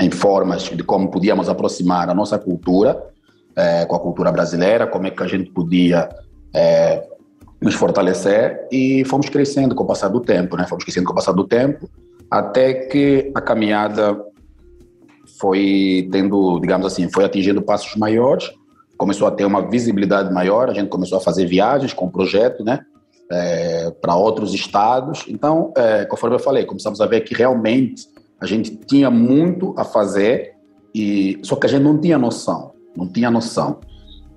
em 0.00 0.10
formas 0.10 0.62
de 0.64 0.82
como 0.82 1.10
podíamos 1.10 1.48
aproximar 1.48 2.08
a 2.08 2.14
nossa 2.14 2.38
cultura 2.38 3.02
é, 3.54 3.84
com 3.84 3.94
a 3.94 4.00
cultura 4.00 4.32
brasileira, 4.32 4.86
como 4.86 5.06
é 5.06 5.10
que 5.10 5.22
a 5.22 5.26
gente 5.26 5.50
podia 5.50 6.08
nos 7.62 7.74
fortalecer 7.74 8.66
e 8.70 9.04
fomos 9.04 9.28
crescendo 9.28 9.74
com 9.74 9.84
o 9.84 9.86
passar 9.86 10.08
do 10.08 10.20
tempo, 10.20 10.56
né? 10.56 10.66
Fomos 10.66 10.84
crescendo 10.84 11.06
com 11.06 11.12
o 11.12 11.14
passar 11.14 11.32
do 11.32 11.44
tempo 11.44 11.88
até 12.32 12.72
que 12.72 13.30
a 13.34 13.42
caminhada 13.42 14.18
foi 15.38 16.08
tendo, 16.10 16.58
digamos 16.60 16.86
assim, 16.86 17.06
foi 17.12 17.26
atingindo 17.26 17.60
passos 17.60 17.94
maiores, 17.96 18.50
começou 18.96 19.28
a 19.28 19.30
ter 19.30 19.44
uma 19.44 19.68
visibilidade 19.68 20.32
maior, 20.32 20.70
a 20.70 20.72
gente 20.72 20.88
começou 20.88 21.18
a 21.18 21.20
fazer 21.20 21.44
viagens 21.44 21.92
com 21.92 22.06
o 22.06 22.10
projeto, 22.10 22.64
né, 22.64 22.80
é, 23.30 23.90
para 24.00 24.16
outros 24.16 24.54
estados. 24.54 25.26
Então, 25.28 25.74
é, 25.76 26.06
conforme 26.06 26.36
eu 26.36 26.40
falei, 26.40 26.64
começamos 26.64 27.02
a 27.02 27.06
ver 27.06 27.20
que 27.20 27.34
realmente 27.34 28.08
a 28.40 28.46
gente 28.46 28.76
tinha 28.76 29.10
muito 29.10 29.74
a 29.76 29.84
fazer 29.84 30.54
e 30.94 31.38
só 31.42 31.54
que 31.56 31.66
a 31.66 31.68
gente 31.68 31.82
não 31.82 32.00
tinha 32.00 32.16
noção, 32.16 32.72
não 32.96 33.06
tinha 33.06 33.30
noção. 33.30 33.78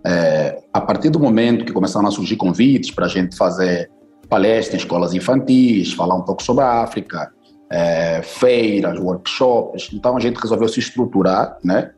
É, 0.06 0.62
a 0.72 0.80
partir 0.80 1.10
do 1.10 1.20
momento 1.20 1.66
que 1.66 1.74
começaram 1.74 2.08
a 2.08 2.12
surgir 2.12 2.36
convites 2.36 2.92
para 2.92 3.06
a 3.06 3.10
gente 3.10 3.36
fazer 3.36 3.90
palestras 4.30 4.76
em 4.76 4.78
escolas 4.78 5.14
infantis, 5.16 5.94
falar 5.94 6.16
um 6.16 6.22
pouco 6.22 6.44
sobre 6.44 6.64
a 6.64 6.84
África, 6.84 7.32
é, 7.72 8.22
feiras, 8.22 9.00
workshops. 9.00 9.90
Então 9.94 10.16
a 10.16 10.20
gente 10.20 10.40
resolveu 10.40 10.68
se 10.68 10.80
estruturar, 10.80 11.58
né? 11.64 11.92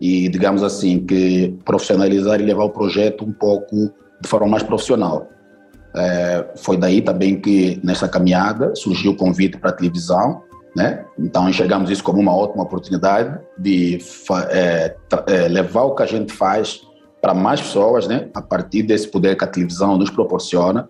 E 0.00 0.28
digamos 0.28 0.62
assim 0.62 1.04
que 1.06 1.56
profissionalizar 1.64 2.40
e 2.40 2.44
levar 2.44 2.64
o 2.64 2.70
projeto 2.70 3.24
um 3.24 3.32
pouco 3.32 3.90
de 4.20 4.28
forma 4.28 4.46
mais 4.46 4.62
profissional. 4.62 5.28
É, 5.96 6.46
foi 6.56 6.76
daí 6.76 7.00
também 7.00 7.40
que 7.40 7.80
nessa 7.82 8.08
caminhada 8.08 8.74
surgiu 8.74 9.12
o 9.12 9.16
convite 9.16 9.56
para 9.56 9.70
a 9.70 9.72
televisão, 9.72 10.42
né? 10.76 11.04
Então 11.18 11.48
enxergamos 11.48 11.90
isso 11.90 12.04
como 12.04 12.20
uma 12.20 12.36
ótima 12.36 12.64
oportunidade 12.64 13.38
de 13.56 13.98
é, 14.50 14.94
é, 15.28 15.48
levar 15.48 15.84
o 15.84 15.94
que 15.94 16.02
a 16.02 16.06
gente 16.06 16.32
faz 16.32 16.80
para 17.24 17.32
mais 17.32 17.58
pessoas, 17.58 18.06
né? 18.06 18.28
A 18.34 18.42
partir 18.42 18.82
desse 18.82 19.08
poder 19.08 19.34
que 19.34 19.44
a 19.44 19.46
televisão 19.46 19.96
nos 19.96 20.10
proporciona 20.10 20.86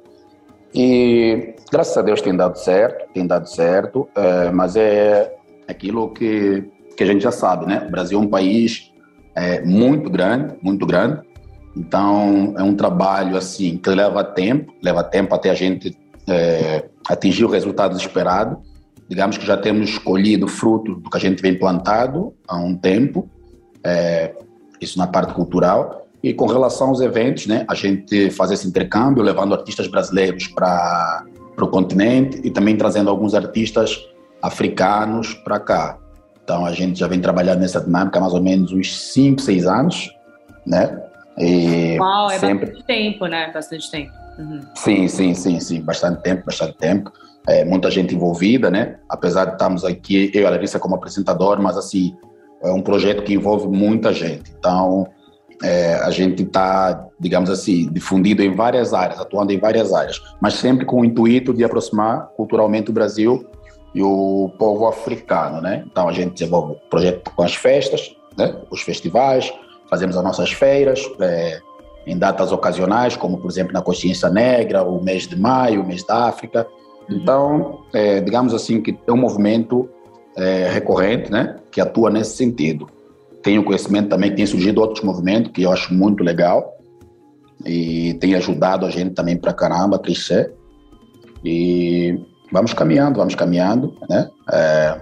e 0.75 1.55
graças 1.71 1.97
a 1.97 2.03
Deus 2.03 2.21
tem 2.21 2.37
dado 2.37 2.59
certo, 2.59 3.07
tem 3.15 3.25
dado 3.25 3.49
certo, 3.49 4.09
é, 4.17 4.51
mas 4.51 4.75
é 4.75 5.33
aquilo 5.69 6.09
que, 6.09 6.65
que 6.97 7.05
a 7.05 7.07
gente 7.07 7.23
já 7.23 7.31
sabe, 7.31 7.67
né? 7.67 7.85
O 7.87 7.91
Brasil 7.93 8.19
é 8.19 8.21
um 8.21 8.27
país 8.27 8.93
é, 9.37 9.61
muito 9.65 10.11
grande, 10.11 10.57
muito 10.61 10.85
grande. 10.85 11.21
Então 11.77 12.55
é 12.59 12.65
um 12.65 12.75
trabalho 12.75 13.37
assim 13.37 13.77
que 13.77 13.91
leva 13.91 14.25
tempo, 14.25 14.75
leva 14.83 15.05
tempo 15.05 15.37
até 15.37 15.51
a 15.51 15.55
gente 15.55 15.97
é, 16.27 16.87
atingir 17.09 17.45
o 17.45 17.49
resultado 17.49 17.97
esperado. 17.97 18.59
Digamos 19.09 19.39
que 19.39 19.47
já 19.47 19.57
temos 19.57 19.99
colhido 19.99 20.49
fruto 20.49 20.97
do 20.97 21.09
que 21.09 21.17
a 21.17 21.21
gente 21.21 21.41
vem 21.41 21.57
plantado 21.57 22.35
há 22.49 22.57
um 22.57 22.75
tempo, 22.75 23.31
é, 23.85 24.35
isso 24.81 24.99
na 24.99 25.07
parte 25.07 25.33
cultural. 25.33 26.04
E 26.25 26.33
com 26.33 26.47
relação 26.47 26.89
aos 26.89 27.03
eventos, 27.03 27.47
né, 27.47 27.67
a 27.69 27.75
gente 27.75 28.31
faz 28.31 28.51
esse 28.51 28.67
intercâmbio, 28.67 29.23
levando 29.23 29.53
artistas 29.53 29.87
brasileiros 29.89 30.47
para 30.49 31.23
o 31.61 31.69
continente 31.69 32.41
e 32.43 32.51
também 32.51 32.79
trazendo 32.79 33.11
alguns 33.11 33.35
artistas 33.35 34.03
africanos 34.41 35.35
para 35.35 35.61
cá. 35.61 35.99
Então 36.43 36.65
a 36.65 36.73
gente 36.73 36.99
já 36.99 37.07
vem 37.07 37.21
trabalhando 37.21 37.61
nessa 37.61 37.79
dinâmica 37.79 38.19
há 38.19 38.23
mais 38.23 38.33
ou 38.33 38.41
menos 38.41 38.73
uns 38.73 39.13
5, 39.13 39.43
6 39.43 39.67
anos, 39.67 40.11
né? 40.67 40.99
E 41.37 41.99
Uau, 41.99 42.31
é 42.31 42.39
sempre... 42.39 42.69
bastante 42.69 42.87
tempo, 42.87 43.27
né? 43.27 43.53
Bastante 43.53 43.91
tempo. 43.91 44.13
Uhum. 44.39 44.61
Sim, 44.77 45.09
sim, 45.09 45.35
sim, 45.35 45.61
sim, 45.61 45.83
bastante 45.83 46.23
tempo, 46.23 46.47
bastante 46.47 46.79
tempo. 46.79 47.13
É, 47.47 47.67
muita 47.67 47.91
gente 47.91 48.15
envolvida, 48.15 48.71
né? 48.71 48.97
Apesar 49.11 49.45
de 49.45 49.53
estarmos 49.53 49.85
aqui, 49.85 50.31
eu 50.33 50.41
e 50.41 50.47
a 50.47 50.51
Larissa 50.51 50.79
como 50.79 50.95
apresentador, 50.95 51.61
mas 51.61 51.77
assim, 51.77 52.17
é 52.63 52.71
um 52.73 52.81
projeto 52.81 53.23
que 53.25 53.35
envolve 53.35 53.69
muita 53.69 54.11
gente. 54.11 54.55
Então, 54.59 55.07
é, 55.63 55.95
a 55.95 56.11
gente 56.11 56.43
está, 56.43 57.07
digamos 57.19 57.51
assim, 57.51 57.89
difundido 57.93 58.43
em 58.43 58.55
várias 58.55 58.93
áreas, 58.93 59.21
atuando 59.21 59.53
em 59.53 59.59
várias 59.59 59.93
áreas, 59.93 60.21
mas 60.41 60.55
sempre 60.55 60.85
com 60.85 61.01
o 61.01 61.05
intuito 61.05 61.53
de 61.53 61.65
aproximar 61.65 62.29
culturalmente 62.37 62.91
o 62.91 62.95
Brasil 62.95 63.47
e 63.95 64.03
o 64.03 64.51
povo 64.59 64.87
africano, 64.87 65.61
né? 65.61 65.85
Então 65.87 66.09
a 66.09 66.13
gente 66.13 66.33
desenvolve 66.33 66.73
o 66.73 66.91
projeto 66.91 67.31
com 67.31 67.43
as 67.43 67.55
festas, 67.55 68.15
né? 68.37 68.57
Os 68.71 68.83
festivais, 68.83 69.53
fazemos 69.89 70.17
as 70.17 70.25
nossas 70.25 70.51
feiras 70.53 71.01
é, 71.21 71.61
em 72.07 72.19
datas 72.19 72.51
ocasionais, 72.51 73.17
como 73.17 73.39
por 73.39 73.51
exemplo 73.51 73.73
na 73.73 73.81
Consciência 73.81 74.29
Negra, 74.29 74.83
o 74.83 75.03
mês 75.03 75.29
de 75.29 75.39
maio, 75.39 75.83
o 75.83 75.87
mês 75.87 76.05
da 76.05 76.25
África. 76.27 76.67
Então, 77.09 77.81
é, 77.93 78.21
digamos 78.21 78.53
assim 78.53 78.81
que 78.81 78.99
é 79.07 79.13
um 79.13 79.17
movimento 79.17 79.89
é, 80.37 80.69
recorrente, 80.71 81.31
né? 81.31 81.57
Que 81.71 81.81
atua 81.81 82.11
nesse 82.11 82.37
sentido 82.37 82.89
tenho 83.45 83.63
conhecimento 83.63 84.09
também 84.09 84.31
que 84.31 84.37
tem 84.37 84.47
surgido 84.47 84.81
outros 84.81 85.05
movimentos 85.05 85.53
que 85.53 85.63
eu 85.63 85.71
acho 85.71 85.93
muito 85.95 86.25
legal 86.25 86.79
e 87.65 88.15
tem 88.15 88.35
ajudado 88.35 88.87
a 88.87 88.91
gente 88.91 89.11
também 89.11 89.37
para 89.37 89.53
caramba 89.53 89.97
a 89.97 89.99
crescer. 89.99 90.53
E 91.45 92.19
vamos 92.51 92.73
caminhando, 92.73 93.19
vamos 93.19 93.35
caminhando, 93.35 93.97
né? 94.09 94.31
É, 94.51 95.01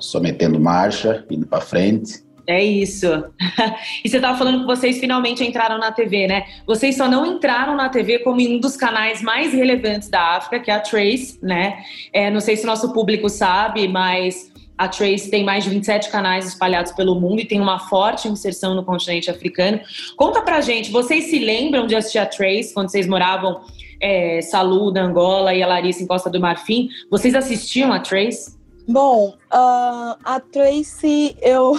só 0.00 0.18
metendo 0.20 0.58
marcha, 0.58 1.24
indo 1.30 1.46
para 1.46 1.60
frente. 1.60 2.24
É 2.46 2.62
isso. 2.62 3.06
e 4.04 4.08
você 4.08 4.16
estava 4.16 4.36
falando 4.36 4.60
que 4.60 4.66
vocês 4.66 4.98
finalmente 4.98 5.42
entraram 5.44 5.78
na 5.78 5.92
TV, 5.92 6.26
né? 6.26 6.44
Vocês 6.66 6.96
só 6.96 7.08
não 7.08 7.24
entraram 7.24 7.76
na 7.76 7.88
TV 7.88 8.18
como 8.18 8.40
em 8.40 8.56
um 8.56 8.60
dos 8.60 8.76
canais 8.76 9.22
mais 9.22 9.52
relevantes 9.52 10.08
da 10.08 10.36
África, 10.36 10.60
que 10.60 10.70
é 10.70 10.74
a 10.74 10.80
Trace, 10.80 11.38
né? 11.40 11.78
É, 12.12 12.28
não 12.28 12.40
sei 12.40 12.56
se 12.56 12.64
o 12.64 12.66
nosso 12.66 12.92
público 12.92 13.28
sabe, 13.30 13.88
mas 13.88 14.52
a 14.76 14.88
Trace 14.88 15.30
tem 15.30 15.44
mais 15.44 15.64
de 15.64 15.70
27 15.70 16.10
canais 16.10 16.46
espalhados 16.46 16.92
pelo 16.92 17.14
mundo 17.20 17.40
e 17.40 17.44
tem 17.44 17.60
uma 17.60 17.78
forte 17.78 18.28
inserção 18.28 18.74
no 18.74 18.84
continente 18.84 19.30
africano. 19.30 19.80
Conta 20.16 20.42
pra 20.42 20.60
gente, 20.60 20.90
vocês 20.90 21.24
se 21.24 21.38
lembram 21.38 21.86
de 21.86 21.94
assistir 21.94 22.18
a 22.18 22.26
Trace 22.26 22.74
quando 22.74 22.90
vocês 22.90 23.06
moravam 23.06 23.60
é, 24.00 24.40
Salu, 24.42 24.92
na 24.92 25.02
Angola 25.02 25.54
e 25.54 25.62
a 25.62 25.66
Larissa 25.66 26.02
em 26.02 26.06
Costa 26.06 26.28
do 26.28 26.40
Marfim? 26.40 26.88
Vocês 27.10 27.34
assistiam 27.34 27.92
a 27.92 28.00
Trace? 28.00 28.58
Bom, 28.88 29.28
uh, 29.28 30.16
a 30.24 30.40
Trace, 30.52 31.36
eu, 31.40 31.78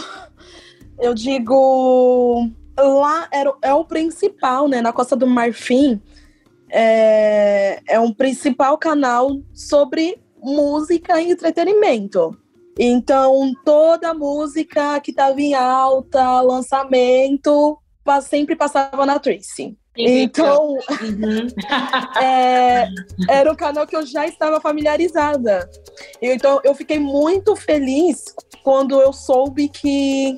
eu 1.00 1.14
digo, 1.14 2.50
lá 2.78 3.28
era, 3.32 3.54
é 3.62 3.74
o 3.74 3.84
principal, 3.84 4.68
né? 4.68 4.82
Na 4.82 4.94
Costa 4.94 5.16
do 5.16 5.28
Marfim, 5.28 6.02
é, 6.70 7.82
é 7.88 8.00
um 8.00 8.12
principal 8.12 8.78
canal 8.78 9.38
sobre 9.54 10.18
música 10.42 11.22
e 11.22 11.32
entretenimento. 11.32 12.36
Então, 12.78 13.54
toda 13.64 14.14
música 14.14 15.00
que 15.00 15.12
estava 15.12 15.40
em 15.42 15.54
alta, 15.54 16.42
lançamento, 16.42 17.80
sempre 18.22 18.56
passava 18.56 19.06
na 19.06 19.18
Tracy. 19.18 19.78
Então, 19.98 20.74
uhum. 20.74 21.48
é, 22.22 22.86
era 23.30 23.52
um 23.52 23.56
canal 23.56 23.88
que 23.88 23.96
eu 23.96 24.06
já 24.06 24.28
estava 24.28 24.60
familiarizada. 24.60 25.70
Então, 26.22 26.60
eu 26.64 26.76
fiquei 26.76 27.00
muito 27.00 27.56
feliz 27.56 28.26
quando 28.62 29.00
eu 29.00 29.14
soube 29.14 29.70
que 29.70 30.36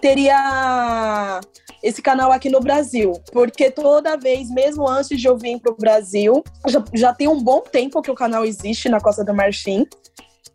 teria 0.00 1.40
esse 1.82 2.00
canal 2.00 2.32
aqui 2.32 2.48
no 2.48 2.60
Brasil, 2.60 3.12
porque 3.32 3.70
toda 3.70 4.16
vez, 4.16 4.50
mesmo 4.50 4.88
antes 4.88 5.20
de 5.20 5.26
eu 5.26 5.36
vir 5.36 5.60
para 5.60 5.72
o 5.72 5.76
Brasil, 5.76 6.42
já, 6.68 6.84
já 6.94 7.14
tem 7.14 7.28
um 7.28 7.42
bom 7.42 7.60
tempo 7.60 8.02
que 8.02 8.10
o 8.10 8.14
canal 8.14 8.44
existe 8.44 8.88
na 8.88 9.00
Costa 9.00 9.24
do 9.24 9.34
Marfim. 9.34 9.86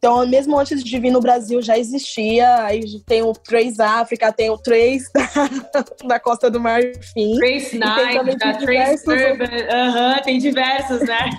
Então, 0.04 0.26
mesmo 0.26 0.58
antes 0.58 0.84
de 0.84 0.98
vir 0.98 1.12
no 1.12 1.20
Brasil, 1.20 1.62
já 1.62 1.78
existia. 1.78 2.64
Aí 2.64 2.82
tem 3.06 3.22
o 3.22 3.34
Trace 3.34 3.80
África, 3.80 4.34
tem 4.34 4.50
o 4.50 4.58
Trace 4.58 5.06
da, 5.72 5.86
da 6.08 6.20
Costa 6.20 6.50
do 6.50 6.60
Marfim. 6.60 7.36
Trace 7.38 7.78
Night, 7.78 8.36
da 8.36 8.54
Trace 8.56 9.08
Urban. 9.08 9.46
Uhum, 9.46 10.22
tem 10.24 10.40
diversos, 10.40 11.02
né? 11.02 11.30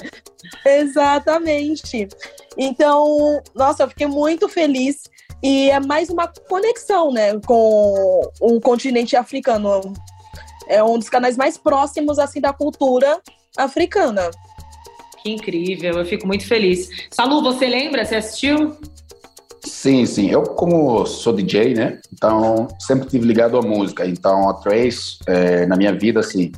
Exatamente. 0.64 2.08
Então, 2.56 3.42
nossa, 3.54 3.82
eu 3.82 3.88
fiquei 3.90 4.06
muito 4.06 4.48
feliz. 4.48 5.02
E 5.42 5.68
é 5.68 5.78
mais 5.78 6.08
uma 6.08 6.26
conexão, 6.48 7.12
né, 7.12 7.38
com 7.40 8.22
o 8.40 8.58
continente 8.62 9.14
africano. 9.14 9.92
É 10.66 10.82
um 10.82 10.98
dos 10.98 11.10
canais 11.10 11.36
mais 11.36 11.58
próximos, 11.58 12.18
assim, 12.18 12.40
da 12.40 12.54
cultura 12.54 13.20
africana. 13.58 14.30
Que 15.26 15.32
incrível, 15.32 15.98
eu 15.98 16.04
fico 16.04 16.24
muito 16.24 16.46
feliz. 16.46 16.88
Salu, 17.10 17.42
você 17.42 17.66
lembra? 17.66 18.04
Você 18.04 18.14
assistiu? 18.14 18.76
Sim, 19.64 20.06
sim. 20.06 20.30
Eu, 20.30 20.42
como 20.42 21.04
sou 21.04 21.32
DJ, 21.32 21.74
né? 21.74 21.98
Então, 22.12 22.68
sempre 22.78 23.08
tive 23.08 23.26
ligado 23.26 23.58
à 23.58 23.60
música. 23.60 24.06
Então, 24.06 24.48
a 24.48 24.54
Trace, 24.54 25.18
é, 25.26 25.66
na 25.66 25.74
minha 25.74 25.92
vida, 25.92 26.20
assim, 26.20 26.52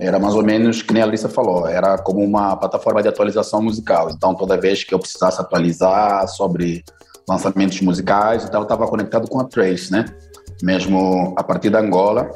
era 0.00 0.18
mais 0.18 0.34
ou 0.34 0.42
menos 0.42 0.80
que 0.80 0.94
nem 0.94 1.02
a 1.02 1.04
Alissa 1.04 1.28
falou, 1.28 1.68
era 1.68 1.98
como 1.98 2.24
uma 2.24 2.56
plataforma 2.56 3.02
de 3.02 3.08
atualização 3.08 3.60
musical. 3.60 4.08
Então, 4.08 4.34
toda 4.34 4.58
vez 4.58 4.82
que 4.82 4.94
eu 4.94 4.98
precisasse 4.98 5.38
atualizar 5.38 6.26
sobre 6.26 6.82
lançamentos 7.28 7.82
musicais, 7.82 8.44
então 8.44 8.60
eu 8.60 8.64
estava 8.64 8.88
conectado 8.88 9.28
com 9.28 9.40
a 9.40 9.44
Trace, 9.44 9.92
né? 9.92 10.06
Mesmo 10.62 11.34
a 11.36 11.44
partir 11.44 11.68
da 11.68 11.80
Angola, 11.80 12.30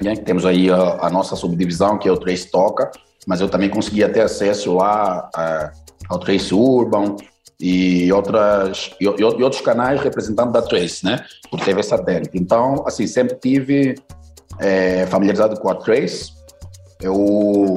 né? 0.00 0.16
temos 0.16 0.46
aí 0.46 0.70
a, 0.70 0.96
a, 1.02 1.10
nossa 1.10 1.36
subdivisão, 1.36 1.98
que 1.98 2.08
é 2.08 2.10
o 2.10 2.16
Trace 2.16 2.50
Toca, 2.50 2.90
mas 3.26 3.40
eu 3.40 3.48
também 3.48 3.68
conseguia 3.68 4.08
ter 4.08 4.20
acesso 4.20 4.74
lá 4.74 5.30
a, 5.34 5.72
ao 6.08 6.18
Trace 6.18 6.54
Urban 6.54 7.16
e, 7.60 8.10
outras, 8.12 8.90
e, 9.00 9.04
e, 9.04 9.24
outros 9.24 9.60
canais 9.60 10.00
representando 10.00 10.52
da 10.52 10.62
Trace, 10.62 11.04
né? 11.04 11.24
Por 11.50 11.60
TV 11.60 11.82
satélite. 11.82 12.30
Então, 12.34 12.84
assim, 12.86 13.06
sempre 13.06 13.36
tive 13.36 13.94
é, 14.58 15.06
familiarizado 15.06 15.60
com 15.60 15.68
a 15.68 15.74
Trace, 15.74 16.32
eu 17.02 17.76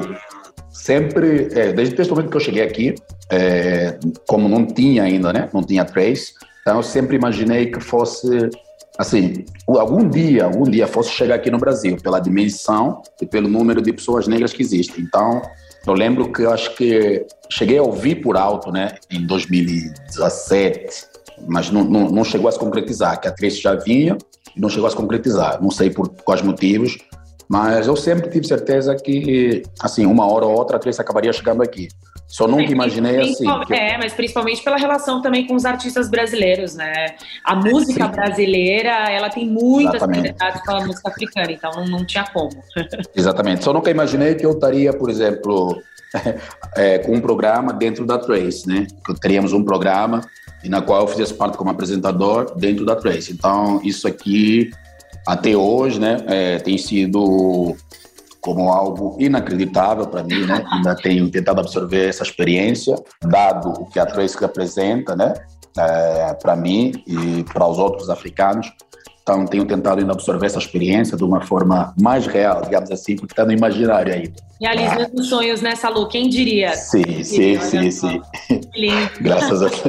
sempre, 0.71 1.49
é, 1.53 1.73
desde, 1.73 1.95
desde 1.95 2.11
o 2.11 2.15
momento 2.15 2.31
que 2.31 2.37
eu 2.37 2.41
cheguei 2.41 2.63
aqui, 2.63 2.95
é, 3.29 3.97
como 4.27 4.47
não 4.47 4.65
tinha 4.65 5.03
ainda, 5.03 5.33
né? 5.33 5.49
Não 5.53 5.63
tinha 5.63 5.85
Trace, 5.85 6.33
então 6.61 6.77
eu 6.77 6.83
sempre 6.83 7.15
imaginei 7.15 7.67
que 7.67 7.79
fosse, 7.79 8.49
assim, 8.97 9.45
algum 9.67 10.07
dia, 10.07 10.45
algum 10.45 10.63
dia 10.63 10.87
fosse 10.87 11.11
chegar 11.11 11.35
aqui 11.35 11.49
no 11.49 11.57
Brasil, 11.57 11.97
pela 12.01 12.19
dimensão 12.19 13.01
e 13.21 13.25
pelo 13.25 13.47
número 13.47 13.81
de 13.81 13.91
pessoas 13.91 14.27
negras 14.27 14.53
que 14.53 14.61
existem. 14.61 15.03
Então, 15.03 15.41
eu 15.85 15.93
lembro 15.93 16.31
que 16.31 16.43
eu 16.43 16.51
acho 16.51 16.75
que 16.75 17.25
cheguei 17.49 17.77
a 17.77 17.83
ouvir 17.83 18.21
por 18.21 18.37
alto, 18.37 18.71
né? 18.71 18.95
Em 19.11 19.25
2017, 19.25 21.05
mas 21.47 21.71
não, 21.71 21.83
não, 21.83 22.09
não 22.09 22.23
chegou 22.23 22.47
a 22.47 22.51
se 22.51 22.59
concretizar, 22.59 23.19
que 23.19 23.27
a 23.27 23.31
Trace 23.31 23.61
já 23.61 23.75
vinha 23.75 24.17
e 24.55 24.61
não 24.61 24.69
chegou 24.69 24.87
a 24.87 24.89
se 24.89 24.95
concretizar. 24.95 25.61
Não 25.61 25.71
sei 25.71 25.89
por 25.89 26.09
quais 26.23 26.41
motivos, 26.41 26.97
mas 27.49 27.87
eu 27.87 27.95
sempre 27.95 28.29
tive 28.29 28.47
certeza 28.47 28.95
que, 28.95 29.63
assim, 29.81 30.05
uma 30.05 30.31
hora 30.31 30.45
ou 30.45 30.55
outra 30.55 30.77
a 30.77 30.79
Trace 30.79 31.01
acabaria 31.01 31.33
chegando 31.33 31.61
aqui. 31.61 31.87
Só 32.33 32.47
nunca 32.47 32.71
imaginei 32.71 33.19
assim. 33.19 33.45
Que... 33.67 33.75
É, 33.75 33.95
mas 33.95 34.11
principalmente 34.11 34.63
pela 34.63 34.75
relação 34.75 35.21
também 35.21 35.45
com 35.45 35.53
os 35.53 35.65
artistas 35.65 36.09
brasileiros, 36.09 36.73
né? 36.73 37.15
A 37.43 37.55
música 37.55 38.05
Sim. 38.07 38.11
brasileira, 38.11 38.89
ela 39.11 39.29
tem 39.29 39.47
muitas 39.47 39.99
qualidades 39.99 40.61
com 40.63 40.71
a 40.71 40.83
música 40.83 41.09
africana, 41.09 41.51
então 41.51 41.69
não, 41.75 41.85
não 41.85 42.03
tinha 42.03 42.23
como. 42.23 42.49
Exatamente. 43.15 43.63
Só 43.63 43.71
nunca 43.71 43.91
imaginei 43.91 44.33
que 44.33 44.43
eu 44.43 44.53
estaria, 44.53 44.91
por 44.91 45.11
exemplo, 45.11 45.79
é, 46.75 46.97
com 46.97 47.13
um 47.13 47.21
programa 47.21 47.71
dentro 47.71 48.03
da 48.03 48.17
Trace, 48.17 48.67
né? 48.67 48.87
Que 49.05 49.13
teríamos 49.19 49.53
um 49.53 49.63
programa 49.63 50.21
e 50.63 50.69
na 50.69 50.81
qual 50.81 51.01
eu 51.01 51.07
fizesse 51.09 51.35
parte 51.35 51.55
como 51.55 51.69
apresentador 51.69 52.55
dentro 52.55 52.83
da 52.83 52.95
Trace. 52.95 53.31
Então, 53.31 53.79
isso 53.83 54.07
aqui 54.07 54.71
até 55.27 55.55
hoje, 55.55 55.99
né, 55.99 56.17
é, 56.25 56.57
tem 56.57 56.79
sido 56.79 57.75
como 58.43 58.69
algo 58.69 59.15
inacreditável 59.19 60.05
para 60.05 60.21
mim, 60.21 60.45
né? 60.45 60.63
Ainda 60.71 60.95
tenho 60.95 61.29
tentado 61.31 61.61
absorver 61.61 62.09
essa 62.09 62.23
experiência, 62.23 62.95
dado 63.23 63.69
o 63.69 63.85
que 63.85 63.97
a 63.97 64.05
Trace 64.05 64.37
representa, 64.37 65.15
né? 65.15 65.33
É, 65.77 66.33
para 66.35 66.55
mim 66.55 66.91
e 67.07 67.43
para 67.51 67.65
os 67.65 67.79
outros 67.79 68.09
africanos. 68.09 68.71
Então, 69.23 69.45
tenho 69.45 69.63
tentado 69.63 70.01
ainda 70.01 70.11
absorver 70.11 70.47
essa 70.47 70.59
experiência 70.59 71.15
de 71.15 71.23
uma 71.23 71.39
forma 71.39 71.95
mais 71.97 72.27
real, 72.27 72.61
digamos 72.61 72.91
assim, 72.91 73.15
porque 73.15 73.31
está 73.31 73.45
no 73.45 73.53
imaginário 73.53 74.13
ainda. 74.13 74.33
Realizando 74.61 75.13
ah. 75.17 75.21
os 75.21 75.29
sonhos 75.29 75.61
nessa 75.61 75.87
Lu, 75.87 76.09
quem 76.09 76.27
diria? 76.27 76.75
Sim, 76.75 77.23
sim, 77.23 77.57
sim, 77.61 77.89
sim. 77.89 78.21
Lindo. 78.75 79.09
Graças 79.21 79.61
a 79.61 79.69
Deus. 79.69 79.81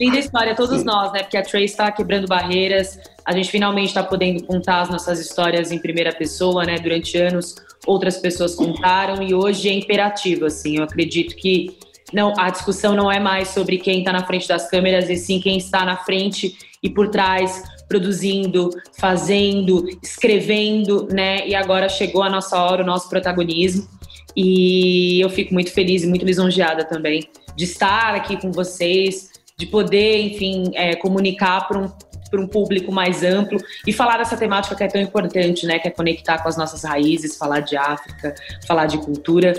Linda 0.00 0.18
história, 0.18 0.56
todos 0.56 0.78
sim. 0.78 0.86
nós, 0.86 1.12
né? 1.12 1.20
Porque 1.20 1.36
a 1.36 1.42
Trace 1.42 1.66
está 1.66 1.92
quebrando 1.92 2.26
barreiras, 2.26 2.98
a 3.26 3.32
gente 3.32 3.50
finalmente 3.50 3.88
está 3.88 4.02
podendo 4.02 4.42
contar 4.44 4.80
as 4.80 4.88
nossas 4.88 5.20
histórias 5.20 5.70
em 5.70 5.78
primeira 5.78 6.14
pessoa, 6.14 6.64
né? 6.64 6.78
Durante 6.78 7.18
anos, 7.18 7.56
outras 7.86 8.18
pessoas 8.18 8.54
contaram 8.54 9.22
e 9.22 9.34
hoje 9.34 9.68
é 9.68 9.72
imperativo, 9.72 10.46
assim. 10.46 10.76
Eu 10.76 10.84
acredito 10.84 11.34
que 11.36 11.76
não, 12.12 12.32
a 12.38 12.50
discussão 12.50 12.94
não 12.94 13.10
é 13.10 13.20
mais 13.20 13.48
sobre 13.48 13.78
quem 13.78 14.00
está 14.00 14.12
na 14.12 14.24
frente 14.24 14.48
das 14.48 14.70
câmeras, 14.70 15.10
e 15.10 15.16
sim 15.16 15.40
quem 15.40 15.58
está 15.58 15.84
na 15.84 15.96
frente 15.96 16.56
e 16.82 16.88
por 16.88 17.08
trás 17.08 17.62
produzindo, 17.88 18.70
fazendo, 18.98 19.86
escrevendo, 20.02 21.08
né? 21.10 21.46
E 21.46 21.54
agora 21.54 21.88
chegou 21.88 22.22
a 22.22 22.28
nossa 22.28 22.62
hora, 22.62 22.82
o 22.82 22.86
nosso 22.86 23.08
protagonismo. 23.08 23.88
E 24.36 25.20
eu 25.20 25.30
fico 25.30 25.54
muito 25.54 25.72
feliz 25.72 26.04
e 26.04 26.06
muito 26.06 26.24
lisonjeada 26.24 26.84
também 26.84 27.28
de 27.56 27.64
estar 27.64 28.14
aqui 28.14 28.36
com 28.36 28.52
vocês, 28.52 29.30
de 29.56 29.66
poder, 29.66 30.20
enfim, 30.20 30.70
é, 30.74 30.94
comunicar 30.94 31.66
para 31.66 31.78
um, 31.78 31.90
para 32.28 32.40
um 32.40 32.46
público 32.46 32.92
mais 32.92 33.22
amplo 33.22 33.58
e 33.86 33.92
falar 33.92 34.18
dessa 34.18 34.36
temática 34.36 34.74
que 34.74 34.84
é 34.84 34.88
tão 34.88 35.00
importante, 35.00 35.66
né? 35.66 35.78
Que 35.78 35.88
é 35.88 35.90
conectar 35.90 36.38
com 36.42 36.48
as 36.48 36.56
nossas 36.56 36.84
raízes, 36.84 37.36
falar 37.36 37.60
de 37.60 37.76
África, 37.76 38.34
falar 38.66 38.86
de 38.86 38.98
cultura. 38.98 39.52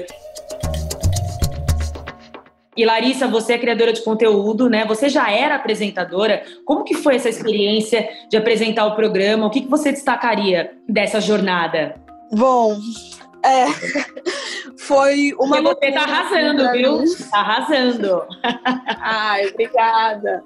E 2.75 2.85
Larissa, 2.85 3.27
você 3.27 3.53
é 3.53 3.57
criadora 3.57 3.91
de 3.91 4.01
conteúdo, 4.01 4.69
né? 4.69 4.85
Você 4.85 5.09
já 5.09 5.29
era 5.29 5.55
apresentadora. 5.55 6.43
Como 6.63 6.85
que 6.85 6.93
foi 6.93 7.15
essa 7.15 7.27
experiência 7.27 8.07
de 8.29 8.37
apresentar 8.37 8.85
o 8.85 8.95
programa? 8.95 9.45
O 9.45 9.49
que, 9.49 9.61
que 9.61 9.69
você 9.69 9.91
destacaria 9.91 10.71
dessa 10.87 11.19
jornada? 11.19 11.95
Bom, 12.31 12.77
é, 13.43 13.65
foi 14.77 15.33
uma 15.39 15.61
Porque 15.61 15.85
você 15.87 15.91
tá 15.91 16.01
arrasando, 16.01 16.71
viu? 16.71 17.03
Tá 17.31 17.39
arrasando. 17.39 18.23
Ai, 19.01 19.47
obrigada. 19.47 20.43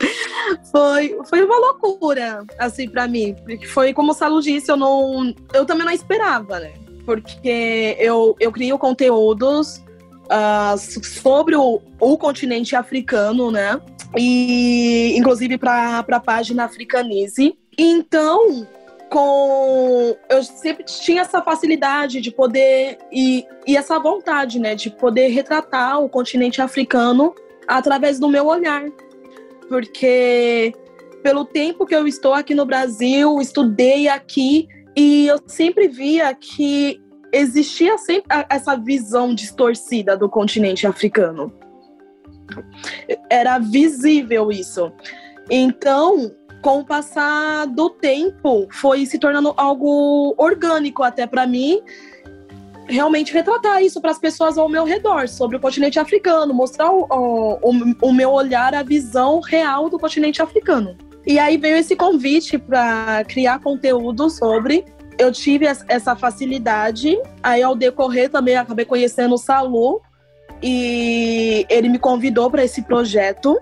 Foi, 0.71 1.17
foi 1.29 1.43
uma 1.43 1.57
loucura, 1.57 2.43
assim, 2.59 2.89
para 2.89 3.07
mim. 3.07 3.35
Porque 3.45 3.67
foi 3.67 3.93
como 3.93 4.11
o 4.11 4.13
Salo 4.13 4.41
disse, 4.41 4.71
eu 4.71 4.77
não. 4.77 5.33
Eu 5.53 5.65
também 5.65 5.85
não 5.85 5.93
esperava, 5.93 6.59
né? 6.59 6.73
Porque 7.05 7.97
eu, 7.99 8.35
eu 8.39 8.51
crio 8.51 8.77
conteúdos 8.77 9.83
uh, 10.25 10.77
sobre 10.77 11.55
o, 11.55 11.81
o 11.99 12.17
continente 12.17 12.75
africano, 12.75 13.51
né? 13.51 13.79
E 14.15 15.15
inclusive 15.17 15.57
para 15.57 15.99
a 15.99 16.19
página 16.19 16.65
Africanize. 16.65 17.57
Então, 17.77 18.67
com 19.13 20.17
eu 20.27 20.41
sempre 20.41 20.83
tinha 20.83 21.21
essa 21.21 21.39
facilidade 21.39 22.19
de 22.19 22.31
poder 22.31 22.97
e, 23.11 23.45
e 23.67 23.77
essa 23.77 23.99
vontade, 23.99 24.57
né, 24.57 24.73
de 24.73 24.89
poder 24.89 25.27
retratar 25.27 26.01
o 26.01 26.09
continente 26.09 26.59
africano 26.59 27.35
através 27.67 28.17
do 28.19 28.27
meu 28.27 28.47
olhar. 28.47 28.85
Porque 29.69 30.73
pelo 31.21 31.45
tempo 31.45 31.85
que 31.85 31.93
eu 31.93 32.07
estou 32.07 32.33
aqui 32.33 32.55
no 32.55 32.65
Brasil, 32.65 33.39
estudei 33.39 34.07
aqui 34.07 34.67
e 34.95 35.27
eu 35.27 35.39
sempre 35.45 35.87
via 35.87 36.33
que 36.33 36.99
existia 37.31 37.99
sempre 37.99 38.25
essa 38.49 38.75
visão 38.75 39.35
distorcida 39.35 40.17
do 40.17 40.27
continente 40.27 40.87
africano. 40.87 41.53
Era 43.29 43.59
visível 43.59 44.51
isso. 44.51 44.91
Então, 45.51 46.31
com 46.63 46.79
o 46.79 46.85
passar 46.85 47.67
do 47.67 47.89
tempo, 47.89 48.67
foi 48.71 49.05
se 49.05 49.19
tornando 49.19 49.53
algo 49.57 50.33
orgânico 50.37 51.03
até 51.03 51.27
para 51.27 51.45
mim 51.45 51.81
realmente 52.87 53.33
retratar 53.33 53.81
isso 53.81 54.01
para 54.01 54.11
as 54.11 54.19
pessoas 54.19 54.57
ao 54.57 54.67
meu 54.67 54.83
redor 54.83 55.27
sobre 55.27 55.57
o 55.57 55.59
continente 55.59 55.99
africano, 55.99 56.53
mostrar 56.53 56.91
o, 56.91 57.07
o, 57.61 57.69
o, 58.01 58.13
meu 58.13 58.31
olhar, 58.31 58.73
a 58.73 58.83
visão 58.83 59.39
real 59.39 59.89
do 59.89 59.97
continente 59.97 60.41
africano. 60.41 60.97
E 61.25 61.39
aí 61.39 61.57
veio 61.57 61.77
esse 61.77 61.95
convite 61.95 62.57
para 62.57 63.23
criar 63.25 63.59
conteúdo 63.59 64.29
sobre 64.29 64.83
eu 65.17 65.31
tive 65.31 65.65
essa 65.87 66.15
facilidade. 66.15 67.17
Aí, 67.41 67.61
ao 67.61 67.75
decorrer, 67.75 68.29
também 68.29 68.55
acabei 68.55 68.83
conhecendo 68.83 69.35
o 69.35 69.37
Salu 69.37 70.01
e 70.61 71.65
ele 71.69 71.89
me 71.89 71.99
convidou 71.99 72.49
para 72.49 72.63
esse 72.63 72.81
projeto 72.81 73.59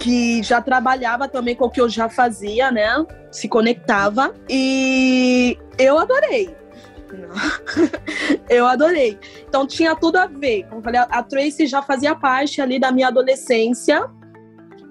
que 0.00 0.42
já 0.42 0.62
trabalhava 0.62 1.28
também 1.28 1.54
com 1.54 1.66
o 1.66 1.70
que 1.70 1.80
eu 1.80 1.88
já 1.88 2.08
fazia, 2.08 2.72
né? 2.72 3.06
Se 3.30 3.46
conectava 3.48 4.34
e 4.48 5.56
eu 5.78 5.98
adorei. 5.98 6.56
eu 8.48 8.66
adorei. 8.66 9.18
Então 9.46 9.66
tinha 9.66 9.94
tudo 9.94 10.16
a 10.16 10.26
ver. 10.26 10.64
Como 10.64 10.80
eu 10.80 10.82
falei, 10.82 11.00
a 11.00 11.22
Tracy 11.22 11.66
já 11.66 11.82
fazia 11.82 12.14
parte 12.14 12.62
ali 12.62 12.80
da 12.80 12.90
minha 12.90 13.08
adolescência 13.08 14.10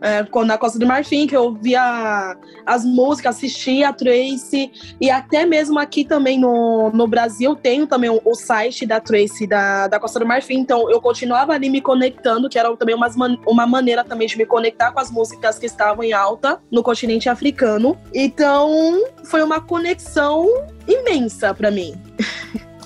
é, 0.02 0.26
na 0.46 0.58
Costa 0.58 0.80
do 0.80 0.86
Marfim, 0.86 1.28
que 1.28 1.36
eu 1.36 1.44
ouvia 1.44 2.38
as 2.66 2.86
músicas, 2.86 3.36
assistia 3.36 3.90
a 3.90 3.94
Tracy, 3.94 4.72
e 5.00 5.10
até 5.10 5.46
mesmo 5.46 5.80
aqui 5.80 6.04
também 6.06 6.40
no, 6.40 6.90
no 6.92 7.08
Brasil 7.08 7.56
tenho 7.56 7.88
também 7.88 8.10
o, 8.10 8.22
o 8.24 8.36
site 8.36 8.86
da 8.86 9.00
Tracy 9.00 9.48
da, 9.48 9.88
da 9.88 10.00
Costa 10.00 10.20
do 10.20 10.26
Marfim, 10.26 10.60
então 10.60 10.90
eu 10.90 11.02
continuava 11.02 11.54
ali 11.54 11.70
me 11.70 11.82
conectando, 11.82 12.50
que 12.50 12.58
era 12.58 12.76
também 12.78 12.96
uma, 12.96 13.10
uma 13.46 13.68
maneira 13.68 14.04
também 14.04 14.28
de 14.28 14.38
me 14.38 14.46
conectar 14.46 14.92
com 14.92 15.00
as 15.00 15.12
músicas 15.12 15.60
que 15.60 15.66
estavam 15.66 16.04
em 16.04 16.14
alta 16.14 16.62
no 16.72 16.84
continente 16.84 17.30
africano. 17.30 17.98
Então 18.14 19.02
foi 19.26 19.44
uma 19.44 19.60
conexão 19.62 20.48
imensa 20.88 21.54
para 21.54 21.70
mim. 21.70 21.94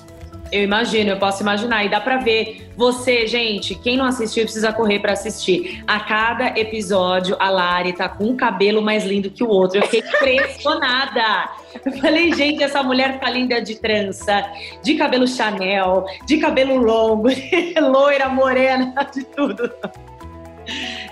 Eu 0.54 0.62
imagino, 0.62 1.10
eu 1.10 1.16
posso 1.16 1.42
imaginar. 1.42 1.84
E 1.84 1.88
dá 1.88 2.00
pra 2.00 2.18
ver. 2.18 2.70
Você, 2.76 3.26
gente, 3.26 3.74
quem 3.74 3.96
não 3.96 4.04
assistiu 4.04 4.44
precisa 4.44 4.72
correr 4.72 5.00
para 5.00 5.12
assistir. 5.12 5.82
A 5.84 5.98
cada 5.98 6.56
episódio, 6.56 7.36
a 7.40 7.50
Lari 7.50 7.92
tá 7.92 8.08
com 8.08 8.26
um 8.26 8.36
cabelo 8.36 8.80
mais 8.80 9.04
lindo 9.04 9.28
que 9.30 9.42
o 9.42 9.48
outro. 9.48 9.78
Eu 9.78 9.82
fiquei 9.82 10.00
impressionada. 10.38 11.50
Eu 11.84 11.92
falei, 11.98 12.32
gente, 12.32 12.62
essa 12.62 12.84
mulher 12.84 13.18
tá 13.18 13.28
linda 13.28 13.60
de 13.60 13.74
trança, 13.74 14.44
de 14.80 14.94
cabelo 14.94 15.26
Chanel, 15.26 16.06
de 16.24 16.38
cabelo 16.38 16.76
longo, 16.76 17.28
loira, 17.80 18.28
morena, 18.28 18.94
de 19.12 19.24
tudo. 19.24 19.68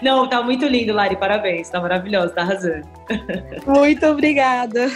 Não, 0.00 0.28
tá 0.28 0.40
muito 0.40 0.66
lindo, 0.66 0.92
Lari. 0.92 1.16
Parabéns. 1.16 1.68
Tá 1.68 1.80
maravilhoso, 1.80 2.32
tá 2.32 2.42
arrasando. 2.42 2.86
Muito 3.66 4.06
obrigada. 4.06 4.88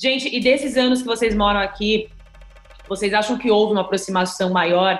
Gente, 0.00 0.34
e 0.34 0.40
desses 0.40 0.78
anos 0.78 1.02
que 1.02 1.06
vocês 1.06 1.34
moram 1.34 1.60
aqui, 1.60 2.08
vocês 2.88 3.12
acham 3.12 3.36
que 3.36 3.50
houve 3.50 3.72
uma 3.72 3.82
aproximação 3.82 4.48
maior 4.48 4.98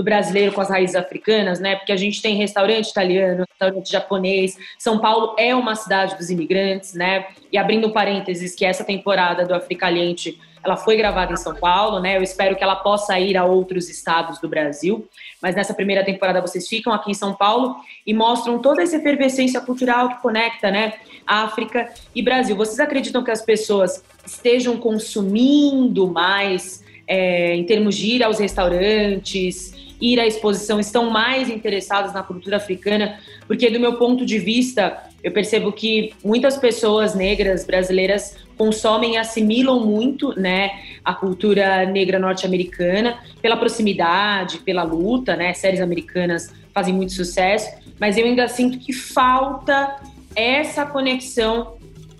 do 0.00 0.04
brasileiro 0.04 0.52
com 0.52 0.62
as 0.62 0.70
raízes 0.70 0.96
africanas, 0.96 1.60
né? 1.60 1.76
Porque 1.76 1.92
a 1.92 1.96
gente 1.96 2.22
tem 2.22 2.34
restaurante 2.34 2.88
italiano, 2.88 3.44
restaurante 3.50 3.92
japonês. 3.92 4.56
São 4.78 4.98
Paulo 4.98 5.36
é 5.38 5.54
uma 5.54 5.74
cidade 5.74 6.16
dos 6.16 6.30
imigrantes, 6.30 6.94
né? 6.94 7.26
E 7.52 7.58
abrindo 7.58 7.90
parênteses, 7.90 8.54
que 8.54 8.64
essa 8.64 8.82
temporada 8.82 9.44
do 9.44 9.54
Africaliente 9.54 10.40
ela 10.64 10.76
foi 10.76 10.96
gravada 10.96 11.34
em 11.34 11.36
São 11.36 11.54
Paulo, 11.54 12.00
né? 12.00 12.16
Eu 12.16 12.22
espero 12.22 12.56
que 12.56 12.62
ela 12.62 12.76
possa 12.76 13.18
ir 13.18 13.36
a 13.36 13.44
outros 13.44 13.90
estados 13.90 14.38
do 14.40 14.48
Brasil. 14.48 15.06
Mas 15.40 15.54
nessa 15.54 15.74
primeira 15.74 16.02
temporada 16.02 16.40
vocês 16.40 16.66
ficam 16.66 16.94
aqui 16.94 17.10
em 17.10 17.14
São 17.14 17.34
Paulo 17.34 17.76
e 18.06 18.14
mostram 18.14 18.58
toda 18.58 18.82
essa 18.82 18.96
efervescência 18.96 19.60
cultural 19.60 20.08
que 20.08 20.22
conecta, 20.22 20.70
né? 20.70 20.94
África 21.26 21.92
e 22.14 22.22
Brasil. 22.22 22.56
Vocês 22.56 22.80
acreditam 22.80 23.22
que 23.22 23.30
as 23.30 23.42
pessoas 23.42 24.02
estejam 24.24 24.78
consumindo 24.78 26.08
mais 26.08 26.82
é, 27.06 27.56
em 27.56 27.64
termos 27.64 27.96
de 27.96 28.06
ir 28.06 28.22
aos 28.22 28.38
restaurantes, 28.38 29.79
ir 30.00 30.18
à 30.18 30.26
exposição, 30.26 30.80
estão 30.80 31.10
mais 31.10 31.48
interessadas 31.48 32.12
na 32.12 32.22
cultura 32.22 32.56
africana? 32.56 33.18
Porque, 33.46 33.68
do 33.70 33.78
meu 33.78 33.94
ponto 33.96 34.24
de 34.24 34.38
vista, 34.38 35.02
eu 35.22 35.32
percebo 35.32 35.72
que 35.72 36.12
muitas 36.24 36.56
pessoas 36.56 37.14
negras 37.14 37.64
brasileiras 37.64 38.36
consomem 38.56 39.14
e 39.14 39.16
assimilam 39.16 39.80
muito, 39.80 40.38
né, 40.38 40.70
a 41.04 41.14
cultura 41.14 41.86
negra 41.86 42.18
norte-americana 42.18 43.18
pela 43.40 43.56
proximidade, 43.56 44.58
pela 44.58 44.82
luta, 44.82 45.34
né? 45.36 45.52
Séries 45.54 45.80
americanas 45.80 46.52
fazem 46.74 46.94
muito 46.94 47.12
sucesso, 47.12 47.70
mas 47.98 48.16
eu 48.16 48.24
ainda 48.24 48.46
sinto 48.48 48.78
que 48.78 48.92
falta 48.92 49.96
essa 50.34 50.86
conexão 50.86 51.74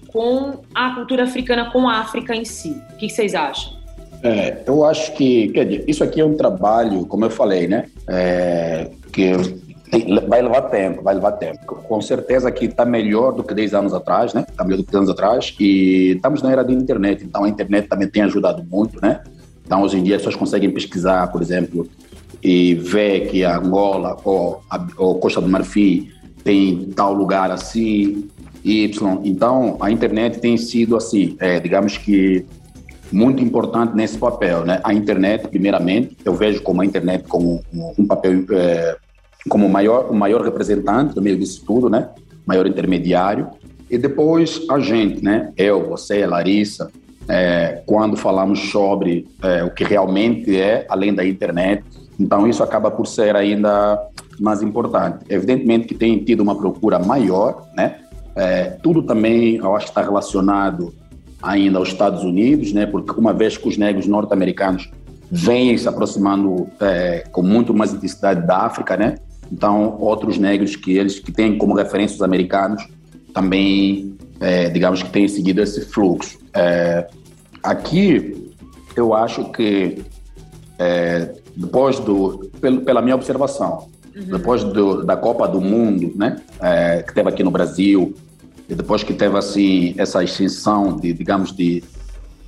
com 0.09 0.63
a 0.75 0.95
cultura 0.95 1.25
africana, 1.25 1.71
com 1.71 1.89
a 1.89 2.01
África 2.01 2.35
em 2.35 2.45
si. 2.45 2.71
O 2.93 2.97
que 2.97 3.09
vocês 3.09 3.35
acham? 3.35 3.80
É, 4.23 4.63
eu 4.67 4.85
acho 4.85 5.13
que, 5.15 5.49
quer 5.49 5.65
dizer, 5.65 5.85
isso 5.89 6.05
aqui 6.05 6.21
é 6.21 6.25
um 6.25 6.37
trabalho, 6.37 7.07
como 7.07 7.25
eu 7.25 7.31
falei, 7.31 7.67
né? 7.67 7.87
É, 8.07 8.91
que 9.13 9.33
vai 10.29 10.41
levar 10.41 10.63
tempo, 10.63 11.03
vai 11.03 11.15
levar 11.15 11.33
tempo. 11.33 11.59
Com 11.67 12.01
certeza 12.01 12.51
que 12.51 12.67
está 12.67 12.85
melhor 12.85 13.33
do 13.33 13.43
que 13.43 13.55
10 13.55 13.75
anos 13.75 13.95
atrás, 13.95 14.33
né? 14.33 14.45
Está 14.49 14.63
melhor 14.63 14.79
do 14.79 14.85
que 14.85 14.93
10 14.93 14.99
anos 14.99 15.11
atrás 15.11 15.55
e 15.59 16.13
estamos 16.15 16.43
na 16.43 16.53
era 16.53 16.63
da 16.63 16.73
internet, 16.73 17.25
então 17.25 17.45
a 17.45 17.49
internet 17.49 17.89
também 17.89 18.09
tem 18.09 18.23
ajudado 18.23 18.65
muito, 18.71 19.01
né? 19.01 19.23
Então 19.65 19.83
hoje 19.83 19.99
em 19.99 20.03
dia 20.03 20.17
as 20.17 20.23
pessoas 20.23 20.37
conseguem 20.37 20.71
pesquisar, 20.71 21.27
por 21.33 21.43
exemplo, 21.43 21.89
e 22.43 22.75
ver 22.75 23.29
que 23.29 23.45
a 23.45 23.57
Angola 23.59 24.17
ou 24.25 24.63
a 24.71 24.87
ou 24.97 25.19
Costa 25.19 25.41
do 25.41 25.49
Marfim 25.49 26.09
tem 26.45 26.91
tal 26.95 27.13
lugar 27.13 27.51
assim, 27.51 28.29
Y. 28.65 29.21
Então 29.25 29.77
a 29.81 29.91
internet 29.91 30.39
tem 30.39 30.57
sido 30.57 30.97
assim, 30.97 31.37
é, 31.39 31.59
digamos 31.59 31.99
que 31.99 32.47
muito 33.13 33.43
importante 33.43 33.95
nesse 33.95 34.17
papel, 34.19 34.65
né? 34.65 34.81
A 34.85 34.95
internet, 34.95 35.49
primeiramente, 35.49 36.17
eu 36.25 36.35
vejo 36.35 36.63
como 36.63 36.83
a 36.83 36.85
internet 36.85 37.25
como 37.29 37.63
um, 37.99 38.07
papel 38.07 38.45
é, 38.53 38.97
como 39.49 39.67
o 39.67 39.71
maior, 39.71 40.11
o 40.11 40.15
maior 40.15 40.43
representante 40.43 41.15
do 41.15 41.23
meio 41.23 41.37
disso 41.37 41.65
tudo, 41.67 41.89
né? 41.89 42.09
Maior 42.47 42.67
intermediário. 42.67 43.49
E 43.91 43.99
depois 43.99 44.63
a 44.71 44.79
gente, 44.79 45.23
né? 45.23 45.53
Eu, 45.57 45.89
você, 45.89 46.25
Larissa, 46.27 46.91
é, 47.29 47.83
quando 47.87 48.17
falamos 48.17 48.71
sobre 48.71 49.27
é, 49.43 49.65
o 49.65 49.71
que 49.71 49.85
realmente 49.85 50.57
é 50.57 50.87
além 50.89 51.15
da 51.15 51.27
internet, 51.27 51.85
então 52.19 52.47
isso 52.47 52.63
acaba 52.63 52.91
por 52.91 53.07
ser 53.07 53.35
ainda 53.35 53.99
mais 54.39 54.63
importante. 54.63 55.25
Evidentemente 55.29 55.89
que 55.89 55.95
tem 55.95 56.19
tido 56.19 56.41
uma 56.41 56.57
procura 56.57 56.99
maior, 56.99 57.67
né? 57.77 57.97
É, 58.37 58.65
tudo 58.83 59.03
também, 59.03 59.57
eu 59.57 59.75
acho 59.75 59.87
que 59.87 59.91
está 59.91 60.03
relacionado 60.03 60.95
ainda 61.43 61.79
aos 61.79 61.89
Estados 61.89 62.23
Unidos, 62.23 62.73
né? 62.73 62.87
Porque 62.87 63.19
uma 63.19 63.33
vez 63.33 63.57
que 63.57 63.69
os 63.69 63.77
negros 63.77 64.07
norte-americanos 64.07 64.91
vêm 65.31 65.77
se 65.79 65.89
aproximando 65.89 66.69
é, 66.81 67.25
com 67.31 67.43
muito 67.43 67.73
mais 67.73 67.93
intensidade 67.95 68.47
da 68.47 68.59
África, 68.59 68.97
né? 68.97 69.17
Então, 69.51 69.97
outros 70.01 70.39
negros 70.39 70.77
que 70.77 70.97
eles 70.97 71.19
que 71.19 71.33
têm 71.33 71.59
como 71.59 71.75
referência 71.75 72.17
os 72.17 72.23
americanos 72.23 72.87
também, 73.35 74.17
é, 74.41 74.69
digamos 74.69 75.03
que 75.03 75.11
têm 75.11 75.29
seguido 75.29 75.61
esse 75.61 75.87
fluxo. 75.87 76.39
É, 76.55 77.07
aqui, 77.63 78.53
eu 78.97 79.15
acho 79.15 79.51
que 79.53 80.03
é, 80.79 81.35
depois 81.57 81.99
do, 81.99 82.51
pela 82.85 83.03
minha 83.03 83.15
observação, 83.15 83.89
uhum. 84.15 84.25
depois 84.25 84.65
do, 84.65 85.05
da 85.05 85.17
Copa 85.17 85.47
do 85.47 85.61
Mundo, 85.61 86.13
né, 86.17 86.37
é, 86.61 87.03
que 87.03 87.15
teve 87.15 87.29
aqui 87.29 87.43
no 87.43 87.51
Brasil, 87.51 88.15
e 88.71 88.75
depois 88.75 89.03
que 89.03 89.13
teve 89.13 89.37
assim 89.37 89.95
essa 89.99 90.23
extensão 90.23 90.97
de, 90.97 91.13
digamos, 91.13 91.55
de 91.55 91.83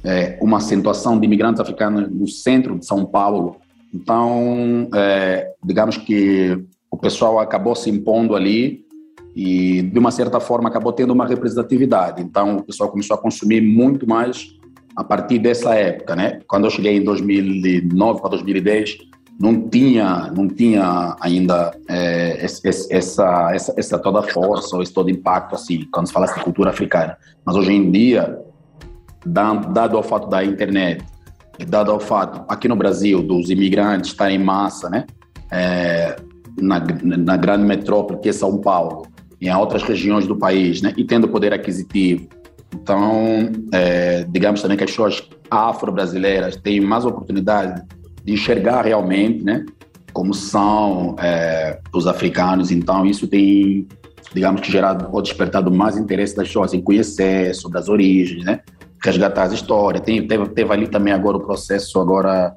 é, 0.04 0.38
uma 0.40 0.58
acentuação 0.58 1.18
de 1.18 1.26
imigrantes 1.26 1.61
africanos 1.61 2.08
no 2.11 2.28
centro 2.28 2.78
de 2.78 2.87
São 2.87 3.04
Paulo, 3.04 3.56
então, 3.92 4.88
é, 4.94 5.52
digamos 5.62 5.96
que 5.96 6.58
o 6.90 6.96
pessoal 6.96 7.38
acabou 7.40 7.74
se 7.74 7.90
impondo 7.90 8.35
ali 8.35 8.87
e, 9.35 9.82
de 9.82 9.98
uma 9.98 10.11
certa 10.11 10.40
forma, 10.40 10.68
acabou 10.68 10.92
tendo 10.92 11.12
uma 11.12 11.26
representatividade. 11.26 12.22
Então, 12.22 12.56
o 12.56 12.62
pessoal 12.62 12.90
começou 12.90 13.16
a 13.16 13.20
consumir 13.20 13.61
muito 13.61 14.08
mais 14.08 14.56
a 14.96 15.04
partir 15.04 15.38
dessa 15.38 15.74
época, 15.74 16.14
né? 16.16 16.40
Quando 16.46 16.64
eu 16.64 16.70
cheguei 16.70 16.96
em 16.96 17.04
2009 17.04 18.20
para 18.20 18.30
2010, 18.30 18.98
não 19.40 19.68
tinha, 19.68 20.31
não 20.35 20.49
tinha 20.49 21.16
ainda 21.21 21.77
é, 21.88 22.45
essa, 22.45 22.68
essa, 22.90 23.75
essa 23.77 23.99
toda 23.99 24.23
força 24.23 24.77
ou 24.77 24.83
esse 24.83 24.92
todo 24.92 25.11
impacto 25.11 25.55
assim, 25.55 25.87
quando 25.92 26.07
se 26.07 26.12
fala 26.12 26.27
de 26.27 26.40
cultura 26.42 26.71
africana. 26.71 27.16
Mas 27.45 27.57
hoje 27.57 27.73
em 27.73 27.90
dia, 27.90 28.38
dado 29.27 29.97
ao 29.97 30.03
fato 30.03 30.29
da 30.29 30.45
internet, 30.45 31.05
dado 31.66 31.90
ao 31.90 32.01
fato 32.01 32.45
aqui 32.49 32.68
no 32.68 32.77
Brasil 32.77 33.23
dos 33.23 33.51
imigrantes 33.51 34.11
estarem 34.11 34.37
em 34.37 34.45
massa, 34.45 34.88
né? 34.88 35.07
É, 35.51 36.16
na, 36.61 36.81
na 37.18 37.37
grande 37.37 37.64
metrópole 37.64 38.21
que 38.21 38.29
é 38.29 38.33
São 38.33 38.59
Paulo 38.59 39.07
e 39.40 39.49
em 39.49 39.55
outras 39.55 39.83
regiões 39.83 40.27
do 40.27 40.37
país, 40.37 40.83
né? 40.83 40.92
E 40.97 41.05
tendo 41.05 41.29
poder 41.29 41.53
aquisitivo. 41.53 42.29
Então, 42.75 43.51
é, 43.73 44.25
digamos 44.31 44.62
também 44.62 44.77
que 44.77 44.85
as 44.85 44.90
pessoas 44.90 45.29
afro-brasileiras 45.51 46.57
têm 46.57 46.81
mais 46.81 47.05
oportunidade 47.05 47.83
de 48.24 48.32
enxergar 48.32 48.82
realmente, 48.82 49.42
né? 49.44 49.64
Como 50.12 50.35
são 50.35 51.16
é, 51.18 51.78
os 51.92 52.06
africanos. 52.06 52.70
Então, 52.70 53.06
isso 53.06 53.26
tem, 53.26 53.87
digamos 54.35 54.61
que 54.61 54.70
gerado 54.70 55.08
ou 55.11 55.22
despertado 55.22 55.70
mais 55.70 55.96
interesse 55.96 56.37
das 56.37 56.48
pessoas 56.48 56.74
em 56.74 56.80
conhecer 56.80 57.54
sobre 57.54 57.78
as 57.78 57.88
origens, 57.88 58.44
né? 58.44 58.61
Resgatar 59.02 59.44
as 59.44 59.52
histórias. 59.52 60.02
Tem, 60.04 60.26
teve, 60.26 60.48
teve 60.50 60.72
ali 60.72 60.87
também 60.87 61.12
agora 61.12 61.37
o 61.37 61.40
processo 61.40 61.98
agora 62.00 62.56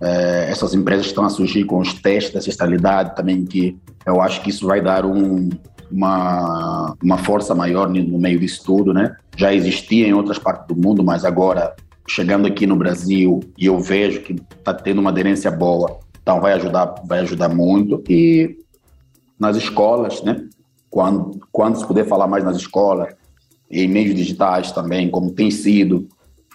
é, 0.00 0.50
essas 0.50 0.74
empresas 0.74 1.06
estão 1.06 1.24
a 1.24 1.28
surgir 1.28 1.64
com 1.64 1.78
os 1.78 1.92
testes 1.94 2.32
de 2.32 2.38
ancestralidade 2.38 3.14
também, 3.14 3.44
que 3.44 3.78
eu 4.06 4.20
acho 4.20 4.40
que 4.42 4.48
isso 4.48 4.66
vai 4.66 4.80
dar 4.80 5.04
um, 5.04 5.50
uma, 5.90 6.94
uma 7.02 7.18
força 7.18 7.54
maior 7.54 7.88
no 7.88 8.18
meio 8.18 8.38
disso 8.38 8.62
tudo, 8.64 8.94
né? 8.94 9.14
Já 9.36 9.52
existia 9.52 10.06
em 10.06 10.14
outras 10.14 10.38
partes 10.38 10.66
do 10.68 10.76
mundo, 10.76 11.04
mas 11.04 11.24
agora 11.24 11.74
chegando 12.10 12.46
aqui 12.46 12.66
no 12.66 12.74
Brasil 12.74 13.38
e 13.56 13.66
eu 13.66 13.78
vejo 13.78 14.22
que 14.22 14.32
está 14.32 14.74
tendo 14.74 15.00
uma 15.00 15.10
aderência 15.10 15.48
boa, 15.48 16.00
então 16.20 16.40
vai 16.40 16.54
ajudar, 16.54 16.94
vai 17.06 17.20
ajudar 17.20 17.48
muito 17.48 18.02
e 18.08 18.58
nas 19.38 19.56
escolas, 19.56 20.20
né? 20.22 20.44
Quando, 20.90 21.38
quando 21.52 21.78
se 21.78 21.86
puder 21.86 22.04
falar 22.04 22.26
mais 22.26 22.42
nas 22.42 22.56
escolas 22.56 23.14
e 23.70 23.82
em 23.82 23.88
meios 23.88 24.14
digitais 24.14 24.72
também, 24.72 25.08
como 25.08 25.30
tem 25.30 25.52
sido, 25.52 26.08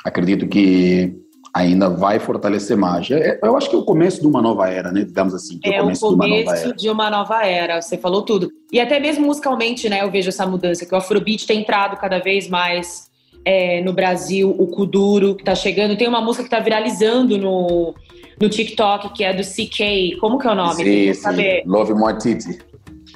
acredito 0.04 0.46
que 0.46 1.16
ainda 1.54 1.88
vai 1.90 2.20
fortalecer 2.20 2.76
mais. 2.76 3.10
É, 3.10 3.40
eu 3.42 3.56
acho 3.56 3.70
que 3.70 3.78
é 3.78 3.80
o 3.80 3.86
começo 3.86 4.20
de 4.20 4.28
uma 4.28 4.42
nova 4.42 4.70
era, 4.70 4.92
né? 4.92 5.06
Digamos 5.06 5.34
assim. 5.34 5.58
é, 5.64 5.76
é 5.76 5.80
o 5.80 5.84
começo, 5.84 6.10
de, 6.10 6.16
uma 6.16 6.28
nova 6.28 6.58
era. 6.58 6.74
de 6.74 6.90
uma 6.90 7.10
nova 7.10 7.46
era. 7.46 7.82
Você 7.82 7.98
falou 7.98 8.24
tudo. 8.24 8.52
E 8.74 8.80
até 8.80 9.00
mesmo 9.00 9.26
musicalmente, 9.26 9.88
né? 9.88 10.04
Eu 10.04 10.12
vejo 10.12 10.28
essa 10.28 10.46
mudança, 10.46 10.86
que 10.86 10.94
o 10.94 10.98
Afrobeat 10.98 11.48
tem 11.48 11.62
entrado 11.62 11.96
cada 11.96 12.20
vez 12.20 12.50
mais 12.50 13.10
é, 13.46 13.80
no 13.82 13.94
Brasil, 13.94 14.54
o 14.58 14.66
Kuduro, 14.68 15.36
que 15.36 15.44
tá 15.44 15.54
chegando. 15.54 15.96
Tem 15.96 16.08
uma 16.08 16.20
música 16.20 16.44
que 16.44 16.50
tá 16.50 16.60
viralizando 16.60 17.38
no, 17.38 17.94
no 18.42 18.50
TikTok, 18.50 19.14
que 19.14 19.24
é 19.24 19.34
do 19.34 19.44
CK. 19.44 20.18
Como 20.20 20.40
que 20.40 20.48
é 20.48 20.52
o 20.52 20.56
nome? 20.56 20.84
Sim, 20.84 21.14
sim. 21.14 21.22
Saber. 21.22 21.64
Love 21.68 21.94
Matiti. 21.94 22.58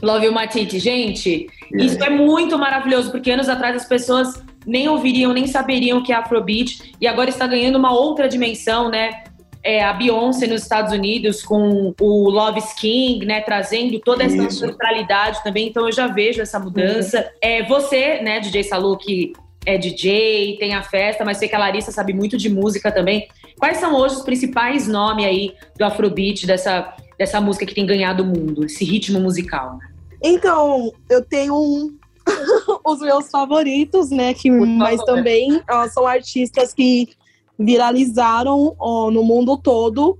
Love 0.03 0.29
Matiti. 0.29 0.79
Gente, 0.79 1.47
yeah. 1.73 1.83
isso 1.83 2.03
é 2.03 2.09
muito 2.11 2.57
maravilhoso, 2.59 3.11
porque 3.11 3.31
anos 3.31 3.49
atrás 3.49 3.75
as 3.75 3.85
pessoas 3.85 4.41
nem 4.65 4.87
ouviriam, 4.87 5.33
nem 5.33 5.47
saberiam 5.47 6.03
que 6.03 6.13
é 6.13 6.15
Afrobeat, 6.15 6.93
e 7.01 7.07
agora 7.07 7.29
está 7.29 7.47
ganhando 7.47 7.77
uma 7.77 7.91
outra 7.91 8.29
dimensão, 8.29 8.89
né? 8.89 9.23
É, 9.61 9.83
a 9.83 9.91
Beyoncé 9.91 10.47
nos 10.47 10.61
Estados 10.61 10.93
Unidos 10.93 11.41
com 11.41 11.93
o 11.99 12.29
Love 12.29 12.61
King, 12.79 13.25
né, 13.25 13.41
trazendo 13.41 13.99
toda 13.99 14.23
essa 14.23 14.37
Isso. 14.37 14.63
ancestralidade 14.63 15.43
também, 15.43 15.67
então 15.67 15.85
eu 15.85 15.91
já 15.91 16.07
vejo 16.07 16.41
essa 16.41 16.57
mudança. 16.57 17.29
É, 17.41 17.61
você, 17.63 18.21
né, 18.21 18.39
DJ 18.39 18.63
Salu, 18.63 18.97
que 18.97 19.33
é 19.65 19.77
DJ, 19.77 20.57
tem 20.57 20.73
a 20.73 20.81
festa, 20.83 21.23
mas 21.25 21.37
sei 21.37 21.47
que 21.49 21.55
a 21.55 21.59
Larissa 21.59 21.91
sabe 21.91 22.13
muito 22.13 22.37
de 22.37 22.49
música 22.49 22.91
também. 22.91 23.27
Quais 23.57 23.77
são 23.77 23.95
hoje 23.95 24.15
os 24.15 24.21
principais 24.21 24.87
nomes 24.87 25.25
aí 25.25 25.53
do 25.77 25.83
Afrobeat, 25.85 26.45
dessa, 26.47 26.95
dessa 27.17 27.41
música 27.41 27.65
que 27.65 27.75
tem 27.75 27.85
ganhado 27.85 28.23
o 28.23 28.25
mundo, 28.25 28.65
esse 28.65 28.85
ritmo 28.85 29.19
musical? 29.19 29.77
né? 29.77 29.87
Então, 30.23 30.91
eu 31.09 31.23
tenho 31.23 31.55
um- 31.55 31.97
os 32.85 32.99
meus 32.99 33.29
favoritos, 33.29 34.09
né? 34.11 34.33
Que, 34.33 34.49
Por 34.49 34.65
mas 34.67 34.97
favor. 34.99 35.15
também 35.15 35.61
ó, 35.69 35.87
são 35.87 36.05
artistas 36.07 36.73
que 36.73 37.09
viralizaram 37.57 38.75
ó, 38.79 39.11
no 39.11 39.23
mundo 39.23 39.57
todo, 39.57 40.17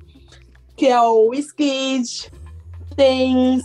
que 0.75 0.88
é 0.88 0.99
o 1.02 1.34
Skid, 1.34 2.32
Tens, 2.95 3.63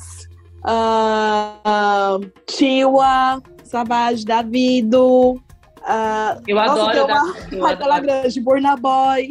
uh, 0.65 2.25
Tiwa, 2.47 3.43
Savage 3.65 4.25
Davido, 4.25 5.41
ah, 5.85 6.39
Eu 6.47 6.57
Nossa, 6.57 6.73
adoro. 6.73 6.93
tem 6.93 7.01
uma 7.03 7.07
da- 7.09 7.57
eu 7.57 7.63
Raquela 7.65 7.97
adoro. 7.97 8.07
Grande, 8.21 8.41
Burna 8.41 8.77
Boy. 8.77 9.31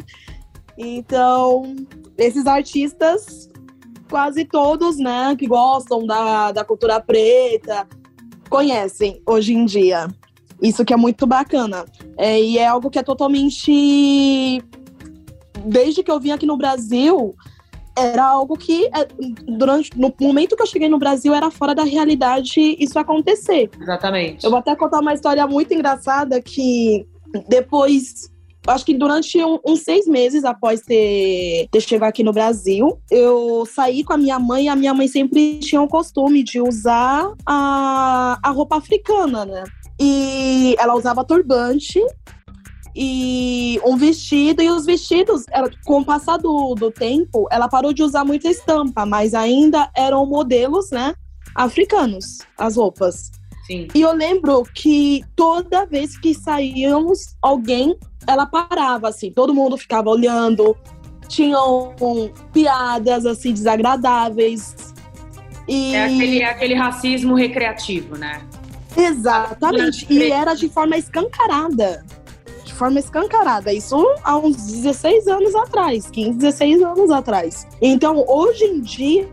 Então, 0.77 1.75
esses 2.17 2.45
artistas, 2.47 3.49
quase 4.09 4.45
todos, 4.45 4.97
né, 4.97 5.35
que 5.37 5.47
gostam 5.47 6.05
da, 6.05 6.51
da 6.51 6.63
cultura 6.65 6.99
preta, 6.99 7.87
conhecem 8.49 9.21
hoje 9.25 9.53
em 9.53 9.65
dia. 9.65 10.07
Isso 10.61 10.85
que 10.85 10.93
é 10.93 10.97
muito 10.97 11.27
bacana. 11.27 11.85
É, 12.17 12.39
e 12.41 12.57
é 12.57 12.65
algo 12.67 12.89
que 12.89 12.97
é 12.99 13.03
totalmente. 13.03 14.63
Desde 15.65 16.03
que 16.03 16.11
eu 16.11 16.19
vim 16.19 16.31
aqui 16.31 16.45
no 16.45 16.57
Brasil, 16.57 17.35
era 17.95 18.23
algo 18.25 18.57
que, 18.57 18.85
é, 18.87 19.07
durante 19.47 19.91
no 19.97 20.13
momento 20.19 20.55
que 20.55 20.61
eu 20.61 20.67
cheguei 20.67 20.89
no 20.89 20.97
Brasil, 20.97 21.33
era 21.33 21.51
fora 21.51 21.75
da 21.75 21.83
realidade 21.83 22.59
isso 22.79 22.97
acontecer. 22.97 23.69
Exatamente. 23.79 24.43
Eu 24.43 24.49
vou 24.49 24.59
até 24.59 24.75
contar 24.75 24.99
uma 24.99 25.13
história 25.13 25.45
muito 25.47 25.73
engraçada 25.73 26.41
que 26.41 27.05
depois. 27.47 28.31
Acho 28.65 28.85
que 28.85 28.93
durante 28.93 29.43
um- 29.43 29.59
uns 29.67 29.81
seis 29.81 30.07
meses 30.07 30.45
após 30.45 30.79
ter, 30.81 31.67
ter 31.69 31.81
chegado 31.81 32.07
aqui 32.09 32.23
no 32.23 32.31
Brasil, 32.31 32.97
eu 33.11 33.65
saí 33.65 34.05
com 34.05 34.13
a 34.13 34.17
minha 34.17 34.39
mãe 34.39 34.65
e 34.65 34.69
a 34.69 34.75
minha 34.75 34.93
mãe 34.93 35.05
sempre 35.07 35.59
tinha 35.59 35.81
o 35.81 35.87
costume 35.87 36.41
de 36.43 36.61
usar 36.61 37.29
a, 37.45 38.39
a 38.41 38.49
roupa 38.51 38.77
africana, 38.77 39.43
né? 39.45 39.65
E 39.99 40.75
ela 40.79 40.95
usava 40.95 41.25
turbante 41.25 41.99
e 42.95 43.79
um 43.83 43.97
vestido, 43.97 44.61
e 44.61 44.69
os 44.69 44.85
vestidos, 44.85 45.45
ela, 45.51 45.69
com 45.83 46.01
o 46.01 46.05
passar 46.05 46.37
do, 46.37 46.75
do 46.75 46.91
tempo, 46.91 47.47
ela 47.51 47.67
parou 47.67 47.91
de 47.91 48.03
usar 48.03 48.23
muita 48.23 48.47
estampa, 48.47 49.05
mas 49.05 49.33
ainda 49.33 49.89
eram 49.95 50.25
modelos, 50.25 50.91
né? 50.91 51.15
Africanos, 51.55 52.39
as 52.57 52.77
roupas. 52.77 53.31
Sim. 53.65 53.87
E 53.95 54.01
eu 54.01 54.13
lembro 54.13 54.63
que 54.75 55.23
toda 55.35 55.85
vez 55.85 56.17
que 56.17 56.33
saíamos, 56.33 57.35
alguém, 57.41 57.97
ela 58.27 58.45
parava, 58.45 59.09
assim, 59.09 59.31
todo 59.31 59.53
mundo 59.53 59.77
ficava 59.77 60.09
olhando, 60.09 60.75
tinham 61.27 61.95
piadas, 62.51 63.25
assim, 63.25 63.53
desagradáveis. 63.53 64.93
E... 65.67 65.95
É 65.95 66.05
aquele, 66.05 66.39
é 66.41 66.45
aquele 66.45 66.73
racismo 66.75 67.35
recreativo, 67.35 68.17
né? 68.17 68.41
Exatamente. 68.95 70.05
E 70.09 70.31
era 70.31 70.53
de 70.53 70.69
forma 70.69 70.97
escancarada. 70.97 72.05
De 72.73 72.79
forma 72.79 72.97
escancarada. 72.99 73.71
Isso 73.71 74.03
há 74.23 74.35
uns 74.35 74.55
16 74.57 75.27
anos 75.27 75.53
atrás, 75.53 76.09
15, 76.09 76.39
16 76.39 76.81
anos 76.81 77.11
atrás. 77.11 77.67
Então, 77.79 78.25
hoje 78.27 78.63
em 78.65 78.81
dia, 78.81 79.29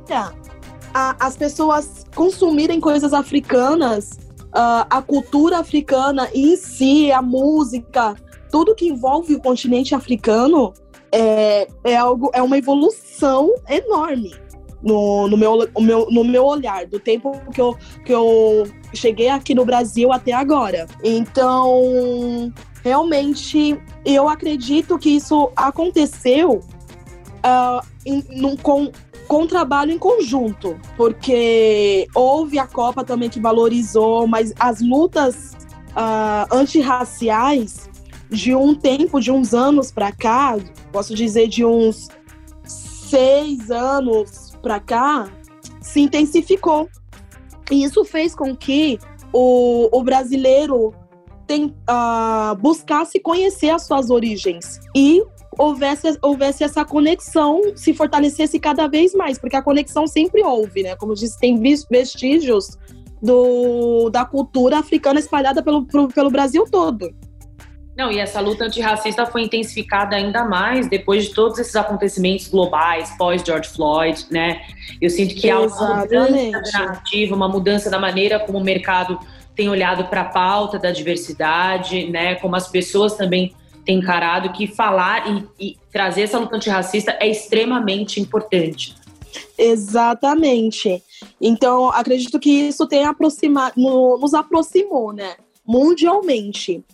a- 0.93 1.17
as 1.19 1.39
pessoas 1.39 2.05
consumirem 2.15 2.79
coisas 2.79 3.15
africanas, 3.15 4.19
ah, 4.53 4.87
a 4.91 5.01
cultura 5.01 5.59
africana 5.59 6.29
em 6.35 6.55
si, 6.55 7.11
a 7.11 7.23
música, 7.23 8.15
tudo 8.53 8.75
que 8.75 8.89
envolve 8.89 9.35
o 9.35 9.41
continente 9.41 9.95
africano 9.95 10.75
é, 11.11 11.67
é 11.83 11.97
algo, 11.97 12.31
é 12.35 12.43
uma 12.43 12.59
evolução 12.59 13.55
enorme 13.71 14.35
no, 14.83 15.29
no, 15.29 15.37
meu, 15.37 15.67
o 15.75 15.81
meu, 15.81 16.07
no 16.11 16.25
meu 16.25 16.45
olhar, 16.45 16.87
do 16.87 17.01
tempo 17.01 17.33
que 17.55 17.61
eu, 17.61 17.77
que 18.05 18.13
eu 18.13 18.65
cheguei 18.95 19.29
aqui 19.29 19.55
no 19.55 19.65
Brasil 19.65 20.13
até 20.13 20.33
agora. 20.33 20.87
Então, 21.03 22.53
realmente, 22.83 23.81
eu 24.05 24.29
acredito 24.29 24.99
que 24.99 25.11
isso 25.11 25.51
aconteceu 25.57 26.61
ah, 27.43 27.83
em- 28.05 28.25
num- 28.31 28.57
com, 28.57 28.91
com 29.29 29.47
trabalho 29.47 29.93
em 29.93 29.99
conjunto, 29.99 30.79
porque 30.97 32.07
houve 32.15 32.59
a 32.59 32.67
Copa 32.67 33.05
também 33.05 33.29
que 33.31 33.41
valorizou, 33.41 34.27
mas 34.27 34.53
as 34.59 34.81
lutas 34.81 35.53
ah, 35.95 36.47
antirraciais 36.53 37.89
de 38.31 38.55
um 38.55 38.75
tempo, 38.75 39.21
de 39.21 39.31
uns 39.33 39.53
anos 39.55 39.91
para 39.91 40.13
cá, 40.13 40.57
posso 40.93 41.15
dizer 41.15 41.49
de 41.49 41.65
uns 41.65 42.09
seis 42.65 43.71
anos 43.71 44.53
para 44.63 44.79
cá, 44.79 45.29
se 45.81 46.01
intensificou. 46.01 46.89
E 47.71 47.83
isso 47.85 48.05
fez 48.05 48.35
com 48.35 48.55
que 48.57 48.99
o, 49.33 49.89
o 49.97 50.03
brasileiro 50.03 50.95
tem, 51.51 51.75
ah, 51.85 52.57
buscasse 52.61 53.19
conhecer 53.19 53.71
as 53.71 53.85
suas 53.85 54.09
origens 54.09 54.79
e 54.95 55.21
houvesse, 55.59 56.17
houvesse 56.23 56.63
essa 56.63 56.85
conexão, 56.85 57.61
se 57.75 57.93
fortalecesse 57.93 58.61
cada 58.61 58.87
vez 58.87 59.13
mais, 59.17 59.37
porque 59.37 59.57
a 59.57 59.63
conexão 59.63 60.07
sempre 60.07 60.45
houve, 60.45 60.85
né? 60.85 60.95
Como 60.95 61.11
eu 61.11 61.17
disse, 61.17 61.37
tem 61.41 61.61
vestígios 61.91 62.79
do, 63.21 64.11
da 64.11 64.25
cultura 64.25 64.79
africana 64.79 65.19
espalhada 65.19 65.61
pelo, 65.61 65.85
pro- 65.85 66.07
pelo 66.07 66.31
Brasil 66.31 66.65
todo. 66.71 67.13
Não, 67.99 68.13
e 68.13 68.21
essa 68.21 68.41
luta 68.41 68.67
antirracista 68.67 69.27
foi 69.27 69.43
intensificada 69.43 70.15
ainda 70.15 70.45
mais 70.45 70.89
depois 70.89 71.25
de 71.25 71.35
todos 71.35 71.59
esses 71.59 71.75
acontecimentos 71.75 72.47
globais, 72.47 73.11
pós 73.19 73.43
George 73.45 73.71
Floyd, 73.71 74.25
né? 74.31 74.61
Eu 75.03 75.11
sinto 75.11 75.35
que 75.35 75.51
há 75.51 75.59
uma 75.59 75.97
mudança 75.97 76.53
da 76.53 76.71
narrativa, 76.79 77.35
uma 77.35 77.49
mudança 77.49 77.91
da 77.91 77.99
maneira 77.99 78.39
como 78.39 78.59
o 78.59 78.63
mercado 78.63 79.19
tem 79.55 79.69
olhado 79.69 80.05
para 80.05 80.23
a 80.23 80.25
pauta 80.25 80.79
da 80.79 80.91
diversidade, 80.91 82.09
né? 82.11 82.35
Como 82.37 82.57
as 82.57 82.69
pessoas 82.69 83.15
também 83.15 83.55
têm 83.85 83.99
encarado 83.99 84.53
que 84.53 84.67
falar 84.67 85.47
e, 85.59 85.69
e 85.71 85.79
trazer 85.93 86.23
essa 86.23 86.39
luta 86.39 86.57
antirracista 86.57 87.17
é 87.21 87.29
extremamente 87.29 88.21
importante. 88.21 88.95
Exatamente. 89.57 91.03
Então, 91.41 91.89
acredito 91.91 92.39
que 92.39 92.51
isso 92.51 92.87
tem 92.87 93.05
aproximado, 93.05 93.75
no- 93.77 94.19
nos 94.19 94.35
aproximou, 94.35 95.13
né? 95.13 95.37
Mundialmente. 95.67 96.85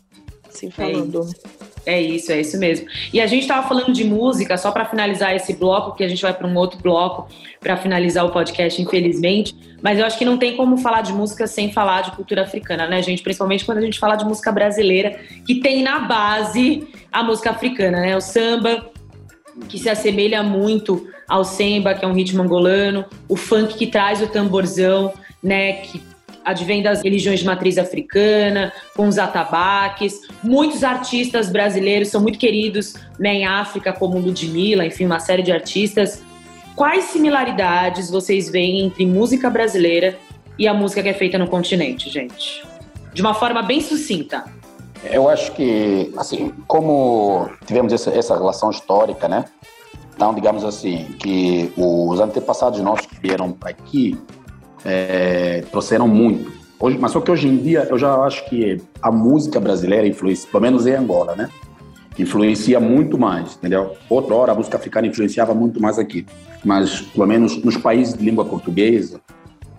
Assim 0.49 0.71
falando. 0.71 1.21
É 1.23 1.66
isso, 2.01 2.33
é 2.33 2.41
isso 2.41 2.59
mesmo. 2.59 2.87
E 3.13 3.21
a 3.21 3.27
gente 3.27 3.43
estava 3.43 3.67
falando 3.69 3.93
de 3.93 4.05
música, 4.05 4.57
só 4.59 4.73
para 4.73 4.85
finalizar 4.85 5.35
esse 5.35 5.55
bloco, 5.55 5.91
porque 5.91 6.03
a 6.03 6.09
gente 6.09 6.21
vai 6.21 6.35
para 6.35 6.47
um 6.47 6.57
outro 6.57 6.81
bloco 6.81 7.29
para 7.61 7.77
finalizar 7.77 8.25
o 8.25 8.31
podcast, 8.31 8.81
infelizmente. 8.83 9.55
Mas 9.81 9.99
eu 9.99 10.05
acho 10.05 10.19
que 10.19 10.25
não 10.25 10.37
tem 10.37 10.57
como 10.57 10.77
falar 10.79 11.03
de 11.03 11.13
música 11.13 11.47
sem 11.47 11.73
falar 11.73 12.03
de 12.03 12.11
cultura 12.13 12.43
africana, 12.43 12.89
né, 12.89 13.01
gente? 13.03 13.23
Principalmente 13.23 13.65
quando 13.65 13.79
a 13.79 13.83
gente 13.83 13.99
fala 13.99 14.17
de 14.17 14.25
música 14.25 14.51
brasileira, 14.51 15.19
que 15.47 15.57
tem 15.61 15.83
na 15.83 16.01
base 16.01 16.89
a 17.13 17.23
música 17.23 17.51
africana, 17.51 18.01
né? 18.01 18.17
O 18.17 18.21
samba, 18.21 18.91
que 19.69 19.79
se 19.79 19.89
assemelha 19.89 20.43
muito 20.43 21.07
ao 21.29 21.45
semba, 21.45 21.95
que 21.95 22.05
é 22.05 22.09
um 22.09 22.15
ritmo 22.15 22.43
angolano, 22.43 23.05
o 23.29 23.37
funk 23.37 23.77
que 23.77 23.87
traz 23.87 24.21
o 24.21 24.27
tamborzão, 24.27 25.13
né? 25.43 25.75
Que 25.75 26.01
advém 26.47 26.81
das 26.81 27.03
religiões 27.03 27.41
de 27.41 27.45
matriz 27.45 27.77
africana, 27.77 28.73
com 28.95 29.09
os 29.09 29.19
atabaques. 29.19 30.21
Muitos 30.45 30.85
artistas 30.85 31.51
brasileiros 31.51 32.09
são 32.09 32.21
muito 32.21 32.39
queridos 32.39 32.95
né, 33.19 33.35
em 33.35 33.45
África, 33.45 33.93
como 33.93 34.17
Ludmilla, 34.17 34.87
enfim, 34.87 35.07
uma 35.07 35.19
série 35.19 35.43
de 35.43 35.51
artistas. 35.51 36.23
Quais 36.77 37.07
similaridades 37.07 38.09
vocês 38.09 38.49
veem 38.49 38.87
entre 38.87 39.05
música 39.05 39.51
brasileira 39.51 40.17
e 40.57 40.69
a 40.69 40.73
música 40.73 41.03
que 41.03 41.09
é 41.09 41.15
feita 41.15 41.37
no 41.37 41.49
continente, 41.49 42.09
gente? 42.09 42.63
De 43.13 43.21
uma 43.21 43.35
forma 43.35 43.63
bem 43.63 43.81
sucinta. 43.81 44.45
Eu 45.11 45.29
acho 45.29 45.53
que, 45.53 46.13
assim, 46.17 46.53
como 46.69 47.51
tivemos 47.67 47.93
essa, 47.93 48.35
relação 48.37 48.71
histórica, 48.71 49.29
né? 49.29 49.47
Então, 50.15 50.33
digamos 50.33 50.65
assim, 50.65 51.05
que 51.19 51.73
os 51.77 52.21
antepassados 52.21 52.81
nossos 52.81 53.07
que 53.07 53.19
vieram 53.21 53.57
aqui 53.63 54.19
é, 54.87 55.65
trouxeram 55.71 56.07
muito. 56.07 56.51
Hoje, 56.79 56.97
mas 56.99 57.11
só 57.11 57.21
que 57.21 57.31
hoje 57.31 57.49
em 57.49 57.57
dia 57.57 57.87
eu 57.91 57.99
já 57.99 58.15
acho 58.23 58.49
que 58.49 58.81
a 59.03 59.11
música 59.11 59.59
brasileira 59.59 60.07
influencia, 60.07 60.49
pelo 60.51 60.63
menos 60.63 60.87
em 60.87 60.95
Angola, 60.95 61.35
né? 61.35 61.49
Influencia 62.19 62.79
muito 62.79 63.19
mais, 63.19 63.57
entendeu? 63.57 63.97
Outra 64.09 64.35
hora 64.35 64.53
a 64.53 64.55
música 64.55 64.77
africana 64.77 65.07
influenciava 65.07 65.55
muito 65.55 65.81
mais 65.83 65.99
aqui. 65.99 66.25
Mas, 66.65 67.01
pelo 67.01 67.27
menos 67.27 67.63
nos 67.63 67.77
países 67.77 68.15
de 68.15 68.25
língua 68.25 68.45
portuguesa, 68.45 69.21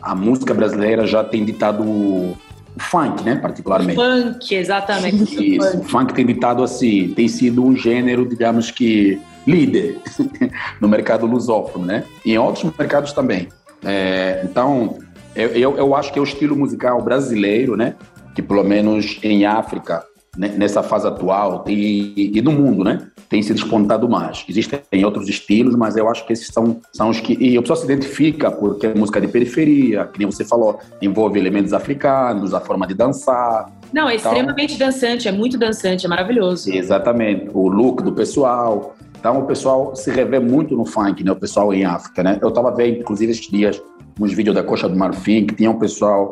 a 0.01 0.13
música 0.13 0.53
brasileira 0.53 1.07
já 1.07 1.23
tem 1.23 1.45
ditado 1.45 1.83
o 1.83 2.37
funk, 2.77 3.23
né, 3.23 3.35
particularmente. 3.35 3.99
O 3.99 4.03
funk, 4.03 4.55
exatamente. 4.55 5.57
Isso, 5.57 5.77
o 5.79 5.83
funk 5.83 6.13
tem 6.13 6.25
ditado 6.25 6.63
assim, 6.63 7.09
tem 7.15 7.27
sido 7.27 7.63
um 7.63 7.75
gênero, 7.75 8.25
digamos 8.27 8.71
que 8.71 9.19
líder 9.45 9.99
no 10.81 10.87
mercado 10.87 11.25
lusófono, 11.25 11.85
né? 11.85 12.03
E 12.25 12.33
em 12.33 12.37
outros 12.37 12.71
mercados 12.77 13.13
também. 13.13 13.47
É, 13.83 14.41
então, 14.43 14.97
eu, 15.35 15.49
eu, 15.49 15.77
eu 15.77 15.95
acho 15.95 16.11
que 16.11 16.19
é 16.19 16.21
o 16.21 16.25
estilo 16.25 16.55
musical 16.55 17.01
brasileiro, 17.01 17.75
né? 17.75 17.95
Que 18.35 18.41
pelo 18.41 18.63
menos 18.63 19.19
em 19.23 19.45
África 19.45 20.03
né, 20.37 20.53
nessa 20.55 20.83
fase 20.83 21.07
atual 21.07 21.59
tem, 21.59 22.13
e 22.15 22.41
no 22.41 22.51
mundo, 22.51 22.83
né? 22.83 23.07
Tem 23.27 23.41
se 23.41 23.53
despontado 23.53 24.07
mais. 24.07 24.45
Existem 24.47 24.81
outros 25.03 25.27
estilos, 25.27 25.75
mas 25.75 25.97
eu 25.97 26.07
acho 26.07 26.25
que 26.25 26.31
esses 26.31 26.47
são, 26.47 26.79
são 26.93 27.09
os 27.09 27.19
que. 27.19 27.33
E 27.33 27.57
a 27.57 27.61
pessoa 27.61 27.75
se 27.75 27.85
identifica 27.85 28.51
porque 28.51 28.87
é 28.87 28.93
música 28.93 29.19
de 29.19 29.27
periferia, 29.27 30.05
que 30.05 30.19
nem 30.19 30.27
você 30.27 30.45
falou, 30.45 30.79
envolve 31.01 31.37
elementos 31.37 31.73
africanos, 31.73 32.53
a 32.53 32.61
forma 32.61 32.87
de 32.87 32.93
dançar. 32.93 33.69
Não, 33.91 34.07
é 34.07 34.15
então, 34.15 34.31
extremamente 34.31 34.77
dançante, 34.77 35.27
é 35.27 35.31
muito 35.31 35.57
dançante, 35.57 36.05
é 36.05 36.09
maravilhoso. 36.09 36.71
Exatamente. 36.71 37.49
O 37.53 37.67
look 37.67 38.03
do 38.03 38.13
pessoal. 38.13 38.95
Então 39.27 39.41
o 39.41 39.45
pessoal 39.45 39.93
se 39.93 40.09
revê 40.09 40.39
muito 40.39 40.73
no 40.73 40.85
funk, 40.85 41.21
né? 41.21 41.33
O 41.33 41.35
pessoal 41.35 41.73
em 41.73 41.83
África, 41.83 42.23
né? 42.23 42.39
Eu 42.41 42.47
estava 42.47 42.73
vendo, 42.73 42.99
inclusive, 42.99 43.33
esses 43.33 43.45
dias, 43.45 43.83
uns 44.17 44.31
vídeos 44.31 44.55
da 44.55 44.63
Coxa 44.63 44.87
do 44.87 44.95
Marfim, 44.95 45.45
que 45.45 45.53
tinha 45.53 45.69
um 45.69 45.77
pessoal 45.77 46.31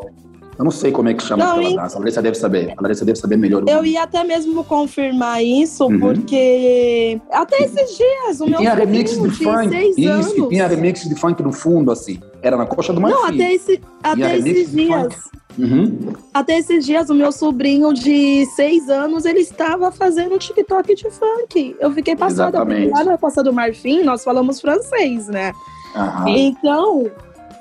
eu 0.58 0.63
não 0.63 0.71
sei 0.71 0.89
como 0.89 1.10
é 1.10 1.13
que 1.13 1.21
chama 1.21 1.43
não, 1.43 1.60
aquela 1.60 1.81
dança. 1.81 1.97
A 1.97 1.99
Larissa 1.99 2.21
deve 2.21 2.38
saber. 2.38 2.73
A 2.77 2.81
Larissa 2.81 3.03
deve 3.03 3.19
saber 3.19 3.36
melhor. 3.36 3.65
Eu 3.67 3.84
ia 3.84 4.03
até 4.03 4.23
mesmo 4.23 4.63
confirmar 4.63 5.43
isso, 5.43 5.84
uhum. 5.84 5.99
porque 5.99 7.19
até 7.29 7.65
esses 7.65 7.97
dias 7.97 8.39
o 8.39 8.45
e 8.45 8.51
meu 8.51 8.60
tinha 8.60 8.73
remix 8.73 9.21
de 9.21 9.29
funk. 9.31 9.75
Isso, 9.97 10.10
anos. 10.10 10.34
e 10.38 10.47
tinha 10.47 10.65
remix 10.65 11.10
de 11.10 11.15
funk 11.15 11.43
no 11.43 11.51
fundo, 11.51 11.91
assim. 11.91 12.21
Era 12.41 12.55
na 12.55 12.65
coxa 12.65 12.93
do 12.93 13.01
Marfim. 13.01 13.17
Não, 13.17 13.25
até, 13.25 13.53
esse, 13.53 13.81
até 14.01 14.38
esses 14.38 14.71
dias. 14.71 15.29
Uhum. 15.57 16.13
Até 16.33 16.57
esses 16.57 16.85
dias, 16.85 17.09
o 17.09 17.13
meu 17.13 17.31
sobrinho 17.31 17.93
de 17.93 18.45
seis 18.55 18.89
anos, 18.89 19.25
ele 19.25 19.39
estava 19.39 19.91
fazendo 19.91 20.37
TikTok 20.37 20.95
de 20.95 21.09
funk. 21.09 21.75
Eu 21.79 21.91
fiquei 21.91 22.15
passada, 22.15 22.65
porque 22.65 22.87
lá 22.87 23.03
na 23.03 23.17
Costa 23.17 23.41
do 23.41 23.53
Marfim, 23.53 24.03
nós 24.03 24.23
falamos 24.23 24.59
francês, 24.59 25.27
né? 25.27 25.53
Uhum. 25.95 26.27
Então, 26.27 27.11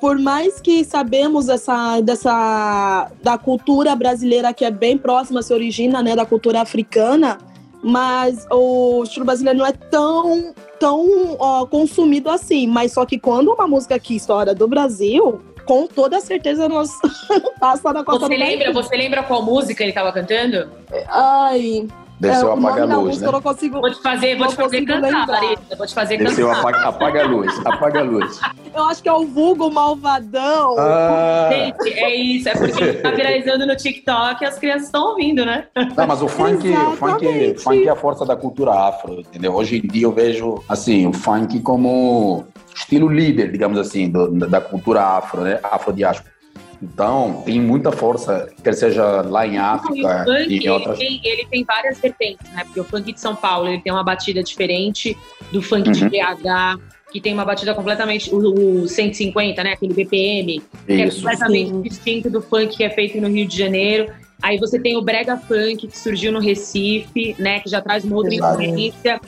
por 0.01 0.19
mais 0.19 0.61
que 0.61 0.85
sabemos 0.85 1.47
dessa, 1.47 2.01
dessa 2.01 3.11
da 3.23 3.39
cultura 3.39 3.95
brasileira 3.95 4.53
que 4.53 4.65
é 4.65 4.71
bem 4.71 4.99
próxima, 4.99 5.43
se 5.43 5.53
origina 5.55 6.03
né, 6.03 6.17
da 6.17 6.27
cultura 6.27 6.61
africana, 6.61 7.39
mas 7.83 8.47
o 8.51 9.03
estilo 9.05 9.25
brasileiro 9.25 9.61
não 9.61 9.67
é 9.67 9.73
tão, 9.73 10.53
tão 10.81 11.37
ó, 11.39 11.65
consumido 11.67 12.29
assim. 12.29 12.67
Mas 12.67 12.93
só 12.93 13.07
que 13.07 13.19
quando 13.19 13.53
uma 13.53 13.69
música 13.69 13.95
aqui 13.95 14.17
estoura 14.17 14.55
do 14.55 14.67
Brasil, 14.67 15.41
com 15.67 15.87
toda 15.87 16.21
certeza 16.21 16.69
nós 16.69 16.91
passa 17.59 17.93
na 17.93 18.05
Costa 18.05 18.27
você 18.27 18.37
lembra, 18.37 18.73
Você 18.73 18.97
lembra 18.97 19.23
qual 19.23 19.43
música 19.43 19.83
ele 19.83 19.91
estava 19.91 20.13
cantando? 20.13 20.71
Ai, 21.09 21.87
Desceu 22.19 22.51
é, 22.51 22.53
apaga 22.55 22.83
a 22.83 22.97
luz, 22.97 23.21
né? 23.21 23.27
Eu 23.27 23.33
não 23.33 23.43
consigo, 23.43 23.81
vou 23.81 23.91
te 23.91 24.01
fazer, 24.01 24.37
vou 24.37 24.47
te 24.47 24.55
fazer 24.55 24.85
cantar, 24.85 25.29
Larissa. 25.29 25.77
Vou 25.77 25.87
te 25.87 25.95
fazer 25.95 26.17
Desceu 26.19 26.49
cantar. 26.49 26.61
Apaga, 26.61 26.89
apaga 26.89 27.23
a 27.23 27.27
luz, 27.27 27.67
apaga 27.67 28.01
a 28.01 28.03
luz. 28.03 28.41
Eu 28.75 28.85
acho 28.85 29.03
que 29.03 29.09
é 29.09 29.13
o 29.13 29.25
vulgo 29.27 29.71
malvadão. 29.71 30.77
Ah. 30.79 31.49
Gente, 31.53 31.93
é 31.93 32.15
isso. 32.15 32.49
É 32.49 32.57
porque 32.57 32.93
tá 32.95 33.11
viralizando 33.13 33.67
no 33.67 33.77
TikTok 33.77 34.43
e 34.43 34.47
as 34.47 34.59
crianças 34.59 34.85
estão 34.85 35.11
ouvindo, 35.11 35.45
né? 35.45 35.67
Não, 35.97 36.07
mas 36.07 36.23
o 36.23 36.29
funk, 36.29 36.69
o 36.69 36.97
funk, 36.97 37.55
funk 37.59 37.87
é 37.87 37.91
a 37.91 37.97
força 37.97 38.25
da 38.25 38.35
cultura 38.35 38.73
afro, 38.73 39.21
entendeu? 39.21 39.55
Hoje 39.55 39.79
em 39.79 39.87
dia 39.87 40.07
eu 40.07 40.13
vejo, 40.13 40.63
assim, 40.69 41.07
o 41.07 41.13
funk 41.13 41.61
como 41.61 42.45
estilo 42.75 43.09
líder, 43.09 43.51
digamos 43.53 43.79
assim, 43.79 44.11
do, 44.11 44.29
da 44.29 44.61
cultura 44.61 45.03
afro, 45.03 45.43
né? 45.43 45.61
Afrodiáspora. 45.63 46.35
Então, 46.83 47.43
tem 47.47 47.61
muita 47.61 47.91
força, 47.91 48.51
quer 48.63 48.75
seja 48.75 49.23
lá 49.23 49.47
em 49.47 49.57
África 49.57 50.25
Não, 50.25 50.37
e, 50.39 50.59
e 50.59 50.67
em 50.67 50.69
outras... 50.69 51.01
Ele 51.01 51.21
tem, 51.21 51.33
ele 51.33 51.47
tem, 51.47 51.65
várias 51.65 51.99
vertentes, 51.99 52.51
né? 52.53 52.63
Porque 52.65 52.81
o 52.81 52.85
funk 52.85 53.11
de 53.11 53.21
São 53.21 53.35
Paulo, 53.35 53.69
ele 53.69 53.81
tem 53.81 53.93
uma 53.93 54.05
batida 54.05 54.43
diferente 54.43 55.17
do 55.51 55.63
funk 55.63 55.89
uhum. 55.89 55.93
de 55.93 56.05
BH, 56.11 56.79
que 57.11 57.21
tem 57.21 57.33
uma 57.33 57.45
batida 57.45 57.75
completamente... 57.75 58.35
O, 58.35 58.83
o 58.83 58.89
150, 58.89 59.65
né? 59.65 59.73
Aquele 59.73 59.95
BPM, 59.95 60.57
Isso. 60.57 60.67
que 60.87 60.93
é 60.93 61.11
completamente 61.11 61.71
Sim. 61.71 61.83
distinto 61.83 62.31
do 62.31 62.43
funk 62.43 62.77
que 62.77 62.85
é 62.85 62.91
feito 62.91 63.19
no 63.19 63.29
Rio 63.29 63.47
de 63.47 63.57
Janeiro. 63.57 64.13
Aí 64.43 64.59
você 64.59 64.79
tem 64.79 64.95
o 64.97 65.01
brega 65.01 65.39
funk, 65.39 65.87
que 65.87 65.99
surgiu 65.99 66.31
no 66.31 66.39
Recife, 66.39 67.35
né? 67.39 67.61
Que 67.61 67.71
já 67.71 67.81
traz 67.81 68.05
uma 68.05 68.17
outra 68.17 68.35
influência. 68.35 69.19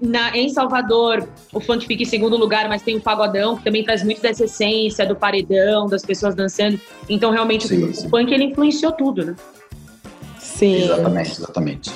Na, 0.00 0.36
em 0.36 0.48
Salvador, 0.48 1.28
o 1.52 1.58
funk 1.58 1.86
fica 1.86 2.04
em 2.04 2.06
segundo 2.06 2.36
lugar, 2.36 2.68
mas 2.68 2.82
tem 2.82 2.96
o 2.96 3.00
pagodão, 3.00 3.56
que 3.56 3.64
também 3.64 3.82
traz 3.82 4.04
muito 4.04 4.22
dessa 4.22 4.44
essência 4.44 5.04
do 5.04 5.16
paredão, 5.16 5.88
das 5.88 6.04
pessoas 6.04 6.36
dançando. 6.36 6.80
Então, 7.08 7.32
realmente, 7.32 7.66
sim, 7.66 7.82
o, 7.82 7.94
sim. 7.94 8.08
funk 8.08 8.32
ele 8.32 8.44
influenciou 8.44 8.92
tudo, 8.92 9.24
né? 9.26 9.36
Sim. 10.38 10.82
Exatamente, 10.82 11.30
exatamente. 11.32 11.90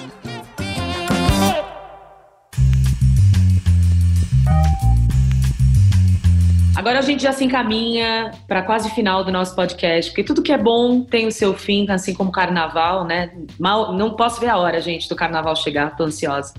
Agora 6.75 6.99
a 6.99 7.03
gente 7.03 7.23
já 7.23 7.31
se 7.31 7.45
encaminha 7.45 8.33
para 8.49 8.63
quase 8.63 8.91
final 8.91 9.23
do 9.23 9.31
nosso 9.31 9.55
podcast, 9.55 10.11
porque 10.11 10.25
tudo 10.25 10.43
que 10.43 10.51
é 10.51 10.59
bom 10.59 11.03
tem 11.03 11.29
o 11.29 11.31
seu 11.31 11.55
fim, 11.55 11.89
assim 11.89 12.13
como 12.13 12.31
o 12.31 12.33
carnaval, 12.33 13.05
né? 13.05 13.31
Mal, 13.57 13.93
não 13.93 14.17
posso 14.17 14.41
ver 14.41 14.49
a 14.49 14.57
hora, 14.57 14.81
gente, 14.81 15.09
do 15.09 15.15
carnaval 15.15 15.55
chegar, 15.55 15.95
tô 15.95 16.03
ansiosa. 16.03 16.53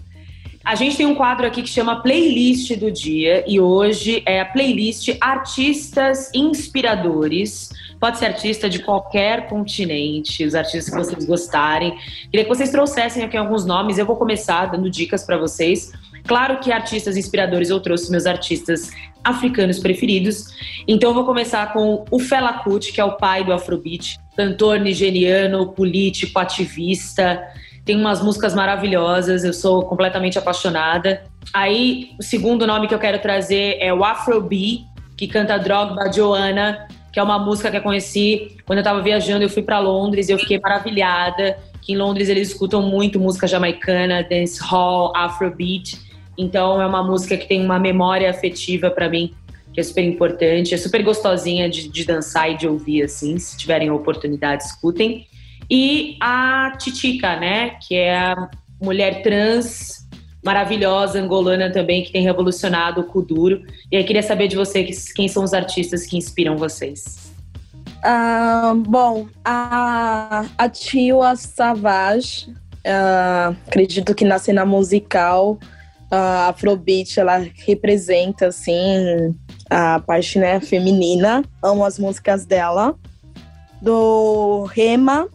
A 0.64 0.76
gente 0.76 0.96
tem 0.96 1.06
um 1.06 1.14
quadro 1.14 1.46
aqui 1.46 1.62
que 1.62 1.68
chama 1.68 2.02
Playlist 2.02 2.78
do 2.78 2.90
Dia 2.90 3.44
e 3.46 3.60
hoje 3.60 4.24
é 4.26 4.40
a 4.40 4.46
playlist 4.46 5.10
Artistas 5.20 6.32
Inspiradores. 6.34 7.70
Pode 8.00 8.18
ser 8.18 8.28
artista 8.28 8.70
de 8.70 8.80
qualquer 8.80 9.50
continente, 9.50 10.46
os 10.46 10.56
artistas 10.56 10.90
que 10.90 10.96
vocês 10.98 11.26
gostarem. 11.26 11.98
Queria 12.32 12.46
que 12.46 12.50
vocês 12.50 12.70
trouxessem 12.70 13.26
aqui 13.26 13.36
alguns 13.36 13.66
nomes. 13.66 13.98
Eu 13.98 14.06
vou 14.06 14.16
começar 14.16 14.68
dando 14.68 14.90
dicas 14.90 15.26
para 15.26 15.38
vocês. 15.38 15.92
Claro 16.26 16.58
que 16.62 16.72
artistas 16.72 17.18
inspiradores 17.18 17.70
eu 17.70 17.82
trouxe 17.82 18.10
meus 18.10 18.26
artistas 18.26 18.90
africanos 19.22 19.80
preferidos. 19.80 20.46
Então 20.88 21.10
eu 21.10 21.14
vou 21.14 21.26
começar 21.26 21.74
com 21.74 22.06
o 22.10 22.20
Fela 22.20 22.54
Kuti, 22.54 22.94
que 22.94 23.02
é 23.02 23.06
o 23.06 23.18
pai 23.18 23.44
do 23.44 23.52
Afrobeat, 23.52 24.18
cantor 24.38 24.80
nigeriano, 24.80 25.74
político, 25.74 26.40
ativista 26.40 27.44
tem 27.86 27.96
umas 27.98 28.22
músicas 28.22 28.54
maravilhosas, 28.54 29.44
eu 29.44 29.54
sou 29.54 29.84
completamente 29.84 30.38
apaixonada. 30.38 31.24
Aí, 31.54 32.12
o 32.20 32.24
segundo 32.24 32.66
nome 32.66 32.88
que 32.88 32.96
eu 32.96 33.00
quero 33.00 33.20
trazer 33.20 33.78
é 33.80 33.94
o 33.94 34.04
Afrobeat, 34.04 34.86
que 35.18 35.28
canta 35.28 35.58
Drogba 35.58 36.12
Joanna, 36.12 36.88
que 37.12 37.20
é 37.20 37.24
uma 37.24 37.38
música 37.38 37.70
que 37.70 37.78
eu 37.78 37.82
conheci 37.82 38.58
quando 38.66 38.80
eu 38.80 38.84
estava 38.84 39.02
viajando. 39.02 39.44
Eu 39.44 39.50
fui 39.50 39.62
para 39.62 39.80
Londres 39.80 40.30
e 40.30 40.32
eu 40.32 40.40
fiquei 40.40 40.60
maravilhada. 40.60 41.58
Que 41.82 41.94
em 41.94 41.98
Londres 41.98 42.30
eles 42.30 42.50
escutam 42.50 42.82
muito 42.82 43.20
música 43.20 43.46
jamaicana, 43.46 44.24
dancehall, 44.24 45.16
afrobeat. 45.16 46.00
Então 46.38 46.82
é 46.82 46.86
uma 46.88 47.04
música 47.04 47.38
que 47.38 47.48
tem 47.48 47.64
uma 47.64 47.78
memória 47.78 48.30
afetiva 48.30 48.90
para 48.90 49.10
mim, 49.10 49.34
que 49.74 49.80
é 49.80 49.84
super 49.84 50.04
importante. 50.04 50.74
É 50.74 50.78
super 50.78 51.04
gostosinha 51.04 51.70
de, 51.70 51.90
de 51.90 52.06
dançar 52.06 52.50
e 52.50 52.58
de 52.58 52.68
ouvir, 52.68 53.04
assim. 53.04 53.38
Se 53.38 53.58
tiverem 53.58 53.90
a 53.90 53.94
oportunidade, 53.94 54.64
escutem. 54.64 55.28
E 55.76 56.18
a 56.22 56.74
Titica, 56.78 57.36
né, 57.36 57.72
que 57.82 57.96
é 57.96 58.16
a 58.16 58.48
mulher 58.80 59.24
trans 59.24 60.08
maravilhosa, 60.46 61.20
angolana 61.20 61.72
também, 61.72 62.04
que 62.04 62.12
tem 62.12 62.22
revolucionado 62.22 63.02
o 63.02 63.06
Kuduro. 63.06 63.64
E 63.92 63.98
aí 63.98 64.04
queria 64.04 64.22
saber 64.22 64.48
de 64.48 64.56
você 64.56 64.84
quem 65.16 65.28
são 65.28 65.44
os 65.44 65.52
artistas 65.52 66.06
que 66.06 66.16
inspiram 66.16 66.58
vocês. 66.58 67.34
Uh, 68.06 68.76
bom, 68.88 69.26
a, 69.44 70.46
a 70.60 70.70
Tiwa 70.70 71.36
Savage, 71.36 72.52
uh, 72.52 73.58
acredito 73.68 74.14
que 74.14 74.26
na 74.26 74.38
cena 74.38 74.64
musical, 74.68 75.58
a 76.12 76.50
Afrobeat, 76.50 77.20
ela 77.20 77.48
representa, 77.66 78.46
assim, 78.46 79.36
a 79.72 80.00
parte 80.02 80.38
né, 80.38 80.60
feminina. 80.60 81.44
Amo 81.64 81.84
as 81.84 81.98
músicas 81.98 82.46
dela. 82.46 82.94
Do 83.82 84.66
Rema, 84.66 85.28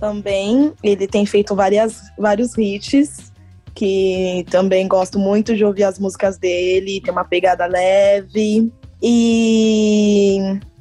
também. 0.00 0.72
Ele 0.82 1.06
tem 1.06 1.26
feito 1.26 1.54
várias, 1.54 2.00
vários 2.18 2.56
hits, 2.56 3.30
que 3.74 4.44
também 4.50 4.88
gosto 4.88 5.18
muito 5.18 5.54
de 5.54 5.64
ouvir 5.64 5.84
as 5.84 5.98
músicas 5.98 6.38
dele, 6.38 7.00
tem 7.00 7.12
uma 7.12 7.24
pegada 7.24 7.66
leve. 7.66 8.72
E 9.02 10.38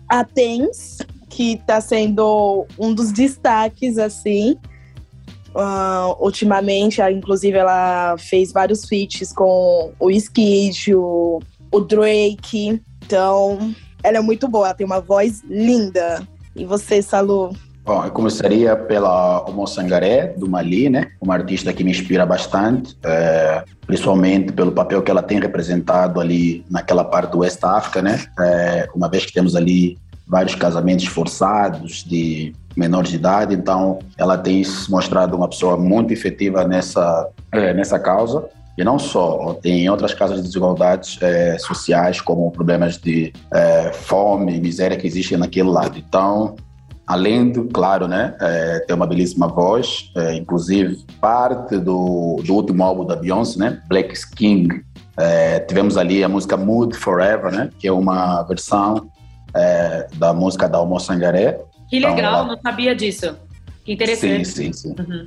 a 0.08 0.24
Tens, 0.24 0.98
que 1.30 1.54
está 1.54 1.80
sendo 1.80 2.66
um 2.78 2.94
dos 2.94 3.12
destaques, 3.12 3.98
assim. 3.98 4.58
Uh, 5.50 6.16
ultimamente, 6.20 7.02
inclusive, 7.02 7.58
ela 7.58 8.16
fez 8.18 8.52
vários 8.52 8.86
feats 8.86 9.34
com 9.34 9.92
o 10.00 10.12
Skid, 10.12 10.96
o, 10.96 11.40
o 11.72 11.80
Drake. 11.80 12.82
Então, 13.06 13.74
ela 14.04 14.18
é 14.18 14.22
muito 14.22 14.48
boa, 14.48 14.68
ela 14.68 14.74
tem 14.74 14.86
uma 14.86 15.02
voz 15.02 15.42
linda. 15.48 16.28
E 16.56 16.66
você, 16.66 17.02
Salu? 17.02 17.56
Bom, 17.90 18.06
eu 18.06 18.12
começaria 18.12 18.76
pela 18.76 19.44
Omo 19.50 19.66
Sangaré, 19.66 20.28
do 20.28 20.48
Mali, 20.48 20.92
né? 20.92 21.08
Uma 21.20 21.34
artista 21.34 21.74
que 21.74 21.84
me 21.84 21.90
inspira 21.90 22.24
bastante, 22.24 22.96
é, 23.04 23.64
principalmente 23.88 24.54
pelo 24.54 24.72
papel 24.72 25.02
que 25.02 25.10
ela 25.10 25.24
tem 25.24 25.40
representado 25.40 26.22
ali 26.22 26.64
naquela 26.70 27.04
parte 27.04 27.32
do 27.32 27.40
West 27.40 27.64
África, 27.64 28.00
né? 28.00 28.24
É, 28.40 28.88
uma 28.94 29.10
vez 29.10 29.26
que 29.26 29.34
temos 29.34 29.56
ali 29.56 29.98
vários 30.28 30.54
casamentos 30.54 31.08
forçados 31.08 32.04
de 32.04 32.54
menores 32.78 33.10
de 33.10 33.16
idade, 33.16 33.56
então 33.56 33.98
ela 34.20 34.38
tem 34.38 34.64
se 34.64 34.92
mostrado 34.92 35.36
uma 35.36 35.48
pessoa 35.48 35.76
muito 35.76 36.14
efetiva 36.14 36.68
nessa, 36.68 37.28
é, 37.52 37.74
nessa 37.74 37.98
causa. 37.98 38.48
E 38.78 38.84
não 38.84 39.00
só, 39.00 39.56
tem 39.64 39.90
outras 39.90 40.14
causas 40.14 40.38
de 40.38 40.44
desigualdades 40.44 41.18
é, 41.24 41.58
sociais, 41.58 42.22
como 42.22 42.52
problemas 42.52 43.00
de 43.00 43.34
é, 43.52 43.92
fome, 43.94 44.60
miséria 44.60 44.96
que 44.96 45.08
existem 45.08 45.40
naquele 45.40 45.70
lado. 45.70 45.98
Então, 45.98 46.56
além 47.10 47.52
do, 47.52 47.66
claro, 47.66 48.08
né, 48.08 48.36
é, 48.40 48.80
ter 48.82 48.94
uma 48.94 49.08
belíssima 49.08 49.48
voz, 49.48 50.12
é, 50.16 50.36
inclusive 50.36 51.04
parte 51.20 51.76
do, 51.80 52.40
do 52.46 52.54
último 52.54 52.84
álbum 52.84 53.04
da 53.04 53.16
Beyoncé, 53.16 53.58
né, 53.58 53.82
Black 53.88 54.14
Skin, 54.14 54.68
é, 55.18 55.60
tivemos 55.62 55.98
ali 55.98 56.24
a 56.24 56.30
música 56.30 56.56
Mood 56.56 56.96
Forever, 56.96 57.52
né, 57.52 57.72
que 57.80 57.88
é 57.88 57.92
uma 57.92 58.44
versão 58.44 59.10
é, 59.56 60.08
da 60.18 60.36
música 60.36 60.70
da 60.70 60.78
Almo 60.78 61.00
Sangaré. 61.00 61.60
Que 61.90 61.98
legal, 61.98 62.44
então, 62.44 62.48
não 62.56 62.62
sabia 62.62 62.96
disso. 62.96 63.36
Que 63.84 63.94
interessante. 63.94 64.48
Sim, 64.48 64.72
sim, 64.72 64.74
sim. 64.74 64.96
Uhum. 65.00 65.26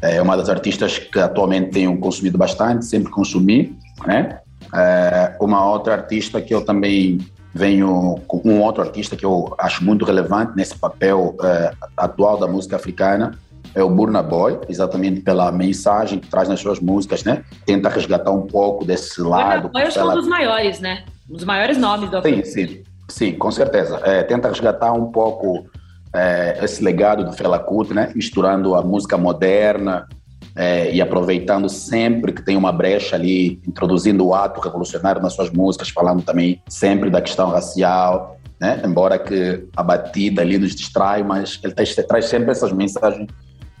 É 0.00 0.22
uma 0.22 0.36
das 0.36 0.48
artistas 0.48 0.96
que 0.96 1.18
atualmente 1.18 1.70
tenho 1.70 1.98
consumido 1.98 2.38
bastante, 2.38 2.84
sempre 2.84 3.10
consumi, 3.10 3.76
né? 4.06 4.38
É 4.72 5.36
uma 5.40 5.68
outra 5.68 5.94
artista 5.94 6.40
que 6.40 6.54
eu 6.54 6.64
também 6.64 7.18
venho 7.56 8.20
com 8.26 8.40
um 8.44 8.60
outro 8.60 8.82
artista 8.82 9.16
que 9.16 9.24
eu 9.24 9.54
acho 9.58 9.82
muito 9.82 10.04
relevante 10.04 10.52
nesse 10.54 10.78
papel 10.78 11.34
é, 11.42 11.72
atual 11.96 12.38
da 12.38 12.46
música 12.46 12.76
africana 12.76 13.38
é 13.74 13.82
o 13.82 13.90
Burna 13.90 14.22
Boy, 14.22 14.58
exatamente 14.68 15.20
pela 15.20 15.50
mensagem 15.52 16.18
que 16.18 16.28
traz 16.28 16.48
nas 16.48 16.60
suas 16.60 16.80
músicas, 16.80 17.24
né? 17.24 17.44
Tenta 17.66 17.88
resgatar 17.88 18.30
um 18.30 18.46
pouco 18.46 18.84
desse 18.84 19.20
lado. 19.20 19.68
Burna 19.68 19.90
Boy 19.90 19.94
é 19.94 20.04
um 20.04 20.14
dos 20.14 20.28
maiores, 20.28 20.80
né? 20.80 21.04
Um 21.28 21.34
dos 21.34 21.44
maiores 21.44 21.76
nomes 21.76 22.10
do 22.10 22.22
Sim, 22.22 22.44
sim, 22.44 22.82
sim, 23.08 23.32
com 23.32 23.50
certeza. 23.50 24.00
É, 24.04 24.22
tenta 24.22 24.48
resgatar 24.48 24.92
um 24.92 25.10
pouco 25.10 25.66
é, 26.14 26.58
esse 26.62 26.82
legado 26.82 27.24
do 27.24 27.32
Fela 27.32 27.58
Kuti, 27.58 27.92
né? 27.92 28.12
Misturando 28.14 28.74
a 28.74 28.82
música 28.82 29.18
moderna 29.18 30.08
é, 30.56 30.90
e 30.92 31.02
aproveitando 31.02 31.68
sempre 31.68 32.32
que 32.32 32.42
tem 32.42 32.56
uma 32.56 32.72
brecha 32.72 33.14
ali, 33.14 33.60
introduzindo 33.68 34.26
o 34.26 34.34
ato 34.34 34.58
revolucionário 34.58 35.20
nas 35.20 35.34
suas 35.34 35.50
músicas, 35.50 35.90
falando 35.90 36.22
também 36.22 36.62
sempre 36.66 37.10
da 37.10 37.20
questão 37.20 37.50
racial, 37.50 38.40
né? 38.58 38.80
Embora 38.82 39.18
que 39.18 39.66
a 39.76 39.82
batida 39.82 40.40
ali 40.40 40.56
nos 40.56 40.74
distrai, 40.74 41.22
mas 41.22 41.60
ele 41.62 41.74
traz, 41.74 42.24
sempre 42.24 42.50
essas 42.50 42.72
mensagens 42.72 43.28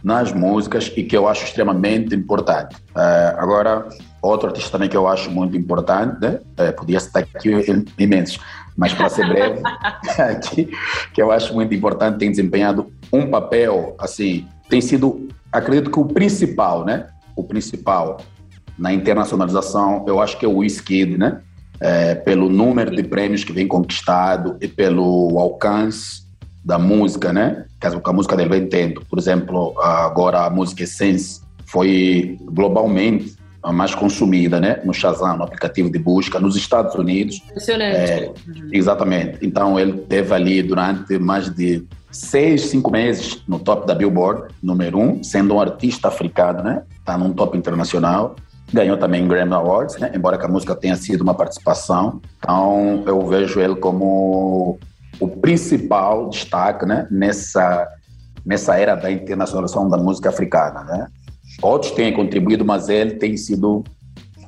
nas 0.04 0.32
músicas 0.32 0.92
e 0.94 1.02
que 1.02 1.16
eu 1.16 1.26
acho 1.26 1.44
extremamente 1.44 2.14
importante. 2.14 2.76
É, 2.94 3.34
agora, 3.38 3.88
outro 4.20 4.48
artista 4.48 4.70
também 4.70 4.88
que 4.88 4.96
eu 4.96 5.08
acho 5.08 5.30
muito 5.30 5.56
importante, 5.56 6.20
né? 6.20 6.40
é, 6.58 6.72
podia 6.72 6.98
estar 6.98 7.20
aqui 7.20 7.50
imensos, 7.98 8.38
mas 8.76 8.92
para 8.92 9.08
ser 9.08 9.26
breve, 9.26 9.62
que, 10.50 10.68
que 11.14 11.22
eu 11.22 11.32
acho 11.32 11.54
muito 11.54 11.74
importante, 11.74 12.18
tem 12.18 12.30
desempenhado 12.30 12.92
um 13.10 13.30
papel, 13.30 13.96
assim, 13.98 14.46
tem 14.68 14.80
sido, 14.80 15.28
acredito 15.52 15.90
que 15.90 15.98
o 15.98 16.04
principal, 16.04 16.84
né? 16.84 17.06
O 17.34 17.42
principal 17.42 18.18
na 18.78 18.92
internacionalização, 18.92 20.04
eu 20.06 20.20
acho 20.20 20.38
que 20.38 20.44
é 20.44 20.48
o 20.48 20.58
Wizkid, 20.58 21.16
né? 21.16 21.40
É, 21.78 22.14
pelo 22.14 22.48
número 22.48 22.94
de 22.94 23.02
prêmios 23.02 23.44
que 23.44 23.52
vem 23.52 23.68
conquistado 23.68 24.56
e 24.60 24.68
pelo 24.68 25.38
alcance 25.38 26.22
da 26.64 26.78
música, 26.78 27.32
né? 27.32 27.64
Que 27.80 27.86
a 27.86 28.12
música 28.12 28.36
dele 28.36 28.50
vem 28.50 28.66
tendo. 28.66 29.04
Por 29.04 29.18
exemplo, 29.18 29.78
agora 29.80 30.46
a 30.46 30.50
música 30.50 30.82
Essence 30.82 31.40
foi 31.66 32.38
globalmente 32.42 33.36
a 33.62 33.72
mais 33.72 33.94
consumida, 33.94 34.60
né? 34.60 34.80
No 34.84 34.94
Shazam, 34.94 35.36
no 35.36 35.44
aplicativo 35.44 35.90
de 35.90 35.98
busca, 35.98 36.38
nos 36.38 36.56
Estados 36.56 36.94
Unidos. 36.94 37.42
Impressionante. 37.48 37.96
É, 37.96 38.32
exatamente. 38.72 39.38
Então 39.42 39.78
ele 39.78 39.92
teve 39.92 40.32
ali 40.34 40.62
durante 40.62 41.18
mais 41.18 41.52
de 41.52 41.84
seis, 42.16 42.62
cinco 42.62 42.90
meses 42.90 43.42
no 43.46 43.58
top 43.58 43.86
da 43.86 43.94
Billboard, 43.94 44.54
número 44.62 44.98
um, 44.98 45.22
sendo 45.22 45.54
um 45.54 45.60
artista 45.60 46.08
africano, 46.08 46.62
né? 46.62 46.82
Está 46.98 47.16
num 47.16 47.32
top 47.32 47.56
internacional. 47.56 48.36
Ganhou 48.72 48.96
também 48.96 49.26
Grammy 49.28 49.54
Awards, 49.54 49.96
né? 49.98 50.10
Embora 50.14 50.36
que 50.36 50.44
a 50.44 50.48
música 50.48 50.74
tenha 50.74 50.96
sido 50.96 51.20
uma 51.20 51.34
participação. 51.34 52.20
Então 52.38 53.04
eu 53.06 53.24
vejo 53.26 53.60
ele 53.60 53.76
como 53.76 54.78
o 55.20 55.28
principal 55.28 56.28
destaque, 56.28 56.84
né? 56.84 57.06
Nessa 57.10 57.88
nessa 58.44 58.78
era 58.78 58.94
da 58.94 59.10
internacionalização 59.10 59.88
da 59.88 59.96
música 59.96 60.28
africana, 60.28 60.84
né? 60.84 61.08
Outros 61.60 61.90
têm 61.92 62.12
contribuído, 62.12 62.64
mas 62.64 62.88
ele 62.88 63.12
tem 63.12 63.36
sido, 63.36 63.82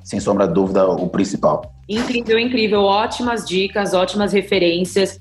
sem 0.05 0.21
sombra 0.21 0.47
de 0.47 0.55
dúvida, 0.55 0.87
o 0.87 1.09
principal. 1.09 1.75
Incrível, 1.89 2.39
incrível. 2.39 2.83
Ótimas 2.83 3.45
dicas, 3.45 3.95
ótimas 3.95 4.33
referências. 4.33 5.21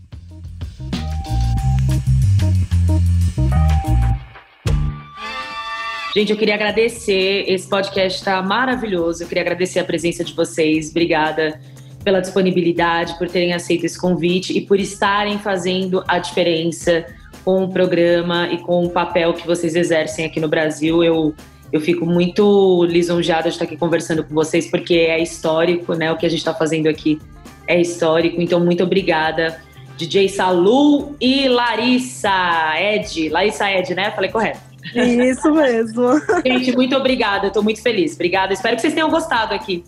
Gente, 6.17 6.31
eu 6.31 6.37
queria 6.37 6.55
agradecer. 6.55 7.45
Esse 7.47 7.69
podcast 7.69 8.17
está 8.17 8.41
maravilhoso. 8.41 9.21
Eu 9.21 9.27
queria 9.27 9.43
agradecer 9.43 9.77
a 9.77 9.83
presença 9.83 10.23
de 10.23 10.33
vocês. 10.33 10.89
Obrigada 10.89 11.61
pela 12.03 12.19
disponibilidade, 12.19 13.15
por 13.19 13.29
terem 13.29 13.53
aceito 13.53 13.85
esse 13.85 14.01
convite 14.01 14.57
e 14.57 14.61
por 14.61 14.79
estarem 14.79 15.37
fazendo 15.37 16.03
a 16.07 16.17
diferença 16.17 17.05
com 17.45 17.65
o 17.65 17.69
programa 17.69 18.51
e 18.51 18.57
com 18.57 18.83
o 18.83 18.89
papel 18.89 19.31
que 19.35 19.45
vocês 19.45 19.75
exercem 19.75 20.25
aqui 20.25 20.39
no 20.39 20.47
Brasil. 20.47 21.03
Eu 21.03 21.35
eu 21.71 21.79
fico 21.79 22.03
muito 22.03 22.83
lisonjeada 22.85 23.43
de 23.43 23.49
estar 23.49 23.65
aqui 23.65 23.77
conversando 23.77 24.23
com 24.23 24.33
vocês, 24.33 24.71
porque 24.71 24.95
é 24.95 25.21
histórico, 25.21 25.93
né? 25.93 26.11
O 26.11 26.17
que 26.17 26.25
a 26.25 26.29
gente 26.29 26.39
está 26.39 26.51
fazendo 26.51 26.87
aqui 26.87 27.19
é 27.67 27.79
histórico. 27.79 28.41
Então, 28.41 28.59
muito 28.59 28.83
obrigada, 28.83 29.61
DJ 29.95 30.29
Salu 30.29 31.15
e 31.21 31.47
Larissa 31.47 32.73
Ed. 32.75 33.29
Larissa 33.29 33.71
Ed, 33.71 33.93
né? 33.93 34.09
Falei 34.09 34.31
correto. 34.31 34.76
Isso 34.93 35.51
mesmo. 35.51 36.19
Gente, 36.45 36.75
muito 36.75 36.95
obrigada. 36.95 37.47
Estou 37.47 37.63
muito 37.63 37.81
feliz. 37.81 38.13
Obrigada. 38.15 38.53
Espero 38.53 38.75
que 38.75 38.81
vocês 38.81 38.93
tenham 38.93 39.09
gostado 39.09 39.53
aqui. 39.53 39.83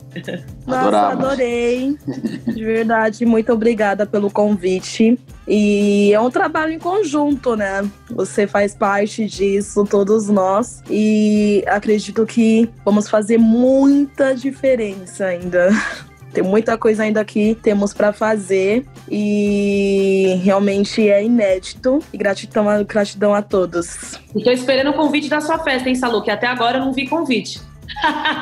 Nossa, 0.66 1.08
adorei. 1.08 1.98
De 2.48 2.64
verdade, 2.64 3.26
muito 3.26 3.52
obrigada 3.52 4.06
pelo 4.06 4.30
convite. 4.30 5.18
E 5.48 6.14
é 6.14 6.20
um 6.20 6.30
trabalho 6.30 6.74
em 6.74 6.80
conjunto, 6.80 7.56
né? 7.56 7.90
Você 8.12 8.46
faz 8.46 8.76
parte 8.76 9.26
disso, 9.26 9.84
todos 9.84 10.30
nós. 10.30 10.84
E 10.90 11.64
acredito 11.68 12.26
que 12.26 12.70
vamos 12.86 13.10
fazer 13.10 13.38
muita 13.38 14.36
diferença 14.36 15.26
ainda. 15.26 15.70
Tem 16.34 16.44
muita 16.44 16.78
coisa 16.78 17.04
ainda 17.04 17.26
que 17.26 17.56
temos 17.56 17.94
para 17.94 18.14
fazer 18.14 18.86
e 19.10 20.40
realmente 20.44 21.10
é 21.10 21.24
inédito. 21.24 22.00
E 22.14 22.18
gratidão, 22.18 22.66
gratidão 22.84 23.34
a 23.34 23.42
todos. 23.42 24.20
Estou 24.36 24.54
esperando 24.54 24.92
o 24.92 24.94
convite 24.94 25.30
da 25.30 25.42
sua 25.42 25.60
festa, 25.60 25.90
hein, 25.90 25.96
Salu? 25.96 26.22
Que 26.22 26.32
até 26.32 26.48
agora 26.48 26.78
eu 26.78 26.86
não 26.86 26.94
vi 26.94 27.08
convite. 27.08 27.60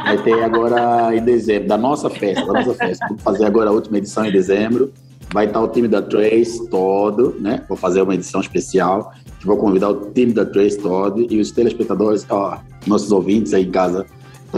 Vai 0.04 0.18
ter 0.22 0.44
agora 0.44 1.16
em 1.16 1.24
dezembro, 1.24 1.68
da 1.68 1.78
nossa 1.78 2.10
festa, 2.10 2.46
da 2.46 2.54
nossa 2.54 2.74
festa. 2.74 3.06
Vamos 3.08 3.24
fazer 3.24 3.46
agora 3.46 3.70
a 3.70 3.74
última 3.74 3.98
edição 3.98 4.26
em 4.26 4.32
dezembro. 4.32 4.92
Vai 5.34 5.46
estar 5.46 5.62
o 5.62 5.68
time 5.68 5.88
da 5.88 6.02
Trace 6.02 6.70
todo, 6.70 7.36
né? 7.40 7.64
Vou 7.68 7.78
fazer 7.78 8.02
uma 8.02 8.14
edição 8.14 8.42
especial. 8.42 9.14
Vou 9.44 9.58
convidar 9.58 9.90
o 9.90 10.12
time 10.12 10.34
da 10.34 10.46
Trace 10.46 10.78
todo 10.78 11.26
e 11.32 11.40
os 11.40 11.52
telespectadores, 11.52 12.26
ó, 12.30 12.60
nossos 12.86 13.12
ouvintes 13.12 13.54
aí 13.54 13.64
em 13.64 13.72
casa 13.72 14.06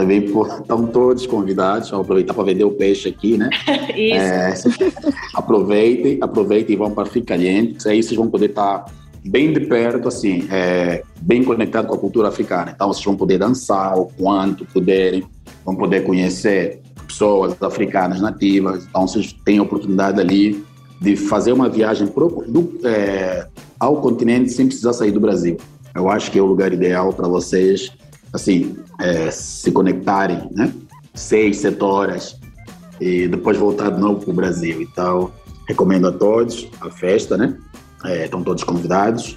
também 0.00 0.24
estão 0.24 0.86
todos 0.86 1.26
convidados. 1.26 1.90
Vamos 1.90 2.04
aproveitar 2.04 2.34
para 2.34 2.44
vender 2.44 2.64
o 2.64 2.70
peixe 2.70 3.08
aqui, 3.08 3.36
né? 3.36 3.50
Isso. 3.94 4.68
É, 4.82 5.12
aproveitem, 5.34 6.18
aproveitem 6.20 6.74
e 6.74 6.78
vão 6.78 6.90
para 6.90 7.06
Ficar 7.06 7.34
Caliente. 7.34 7.88
Aí 7.88 8.02
vocês 8.02 8.16
vão 8.16 8.28
poder 8.28 8.50
estar 8.50 8.86
bem 9.24 9.52
de 9.52 9.60
perto, 9.60 10.08
assim, 10.08 10.46
é, 10.50 11.02
bem 11.20 11.44
conectado 11.44 11.86
com 11.86 11.94
a 11.94 11.98
cultura 11.98 12.28
africana. 12.28 12.72
Então 12.74 12.88
vocês 12.88 13.04
vão 13.04 13.16
poder 13.16 13.38
dançar 13.38 13.98
o 13.98 14.06
quanto 14.06 14.64
puderem, 14.64 15.24
vão 15.64 15.76
poder 15.76 16.04
conhecer 16.04 16.80
pessoas 17.06 17.60
africanas 17.62 18.20
nativas. 18.20 18.86
Então 18.88 19.06
vocês 19.06 19.32
têm 19.44 19.58
a 19.58 19.62
oportunidade 19.62 20.20
ali 20.20 20.64
de 21.00 21.16
fazer 21.16 21.52
uma 21.52 21.68
viagem 21.68 22.06
pro, 22.06 22.44
do, 22.46 22.78
é, 22.84 23.46
ao 23.78 24.00
continente 24.00 24.50
sem 24.50 24.66
precisar 24.66 24.92
sair 24.92 25.10
do 25.10 25.20
Brasil. 25.20 25.56
Eu 25.94 26.08
acho 26.08 26.30
que 26.30 26.38
é 26.38 26.42
o 26.42 26.46
lugar 26.46 26.72
ideal 26.72 27.12
para 27.12 27.26
vocês 27.26 27.92
assim, 28.32 28.76
é, 28.98 29.30
se 29.30 29.70
conectarem, 29.72 30.48
né? 30.52 30.72
Seis, 31.14 31.58
sete 31.58 31.82
horas 31.82 32.38
e 33.00 33.26
depois 33.28 33.56
voltar 33.56 33.90
de 33.90 34.00
novo 34.00 34.20
para 34.20 34.30
o 34.30 34.34
Brasil. 34.34 34.82
Então, 34.82 35.30
recomendo 35.66 36.08
a 36.08 36.12
todos 36.12 36.68
a 36.80 36.90
festa, 36.90 37.36
né? 37.36 37.56
É, 38.04 38.24
estão 38.24 38.42
todos 38.42 38.64
convidados 38.64 39.36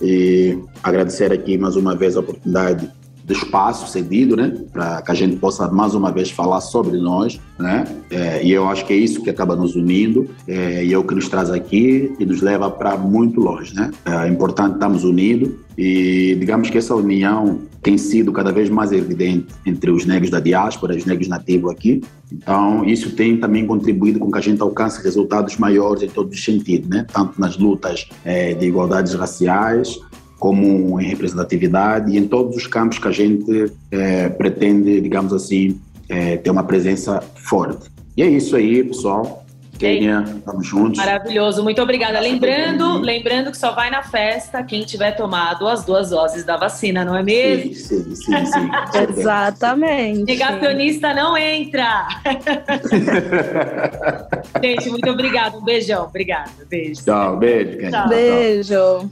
e 0.00 0.58
agradecer 0.82 1.32
aqui 1.32 1.58
mais 1.58 1.76
uma 1.76 1.94
vez 1.94 2.16
a 2.16 2.20
oportunidade 2.20 2.90
do 3.24 3.34
espaço 3.34 3.86
cedido, 3.92 4.34
né, 4.36 4.56
para 4.72 5.02
que 5.02 5.10
a 5.10 5.14
gente 5.14 5.36
possa 5.36 5.68
mais 5.70 5.94
uma 5.94 6.10
vez 6.10 6.30
falar 6.30 6.62
sobre 6.62 6.96
nós, 6.96 7.38
né, 7.58 7.84
é, 8.10 8.42
e 8.42 8.50
eu 8.50 8.66
acho 8.66 8.86
que 8.86 8.92
é 8.94 8.96
isso 8.96 9.22
que 9.22 9.28
acaba 9.28 9.54
nos 9.54 9.76
unindo 9.76 10.30
é, 10.46 10.82
e 10.82 10.94
é 10.94 10.98
o 10.98 11.04
que 11.04 11.14
nos 11.14 11.28
traz 11.28 11.50
aqui 11.50 12.10
e 12.18 12.24
nos 12.24 12.40
leva 12.40 12.70
para 12.70 12.96
muito 12.96 13.38
longe, 13.38 13.74
né. 13.74 13.90
É 14.06 14.26
importante 14.28 14.74
estarmos 14.74 15.04
unidos 15.04 15.50
e 15.76 16.34
digamos 16.40 16.70
que 16.70 16.78
essa 16.78 16.94
união 16.94 17.58
tem 17.82 17.96
sido 17.96 18.32
cada 18.32 18.52
vez 18.52 18.68
mais 18.68 18.92
evidente 18.92 19.46
entre 19.64 19.90
os 19.90 20.04
negros 20.04 20.30
da 20.30 20.40
diáspora, 20.40 20.96
os 20.96 21.04
negros 21.04 21.28
nativos 21.28 21.70
aqui. 21.70 22.02
Então, 22.32 22.84
isso 22.84 23.12
tem 23.12 23.36
também 23.36 23.66
contribuído 23.66 24.18
com 24.18 24.30
que 24.30 24.38
a 24.38 24.40
gente 24.40 24.60
alcance 24.60 25.02
resultados 25.02 25.56
maiores 25.56 26.02
em 26.02 26.08
todos 26.08 26.36
os 26.36 26.44
sentidos, 26.44 26.88
né? 26.88 27.06
tanto 27.12 27.40
nas 27.40 27.56
lutas 27.56 28.08
é, 28.24 28.54
de 28.54 28.66
igualdades 28.66 29.14
raciais, 29.14 29.98
como 30.38 31.00
em 31.00 31.04
representatividade 31.04 32.12
e 32.12 32.18
em 32.18 32.26
todos 32.26 32.56
os 32.56 32.66
campos 32.66 32.98
que 32.98 33.08
a 33.08 33.12
gente 33.12 33.72
é, 33.90 34.28
pretende, 34.28 35.00
digamos 35.00 35.32
assim, 35.32 35.80
é, 36.08 36.36
ter 36.36 36.50
uma 36.50 36.62
presença 36.62 37.22
forte. 37.36 37.88
E 38.16 38.22
é 38.22 38.28
isso 38.28 38.56
aí, 38.56 38.82
pessoal. 38.82 39.44
Kênia, 39.78 40.24
estamos 40.26 40.66
juntos. 40.66 40.98
Maravilhoso, 40.98 41.62
muito 41.62 41.80
obrigada. 41.80 42.18
Lembrando, 42.18 42.98
lembrando 42.98 43.50
que 43.50 43.56
só 43.56 43.72
vai 43.72 43.90
na 43.90 44.02
festa 44.02 44.62
quem 44.62 44.82
tiver 44.82 45.12
tomado 45.12 45.68
as 45.68 45.84
duas 45.84 46.10
doses 46.10 46.44
da 46.44 46.56
vacina, 46.56 47.04
não 47.04 47.16
é 47.16 47.22
mesmo? 47.22 47.74
Sim, 47.74 47.74
sim, 47.74 48.14
sim. 48.14 48.46
sim. 48.46 48.70
Exatamente. 49.18 50.24
Negacionista 50.24 51.14
não 51.14 51.36
entra. 51.36 52.08
Gente, 54.62 54.90
muito 54.90 55.10
obrigada. 55.10 55.56
Um 55.56 55.64
beijão. 55.64 56.04
Obrigada. 56.04 56.50
Beijo. 56.68 57.04
Tchau, 57.04 57.36
beijo. 57.36 57.90
Tchau. 57.90 58.08
Beijo. 58.08 59.10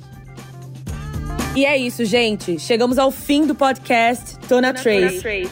E 1.54 1.64
é 1.64 1.76
isso, 1.76 2.04
gente. 2.04 2.58
Chegamos 2.58 2.98
ao 2.98 3.10
fim 3.10 3.46
do 3.46 3.54
podcast 3.54 4.38
Tona 4.46 4.74
Trace. 4.74 5.48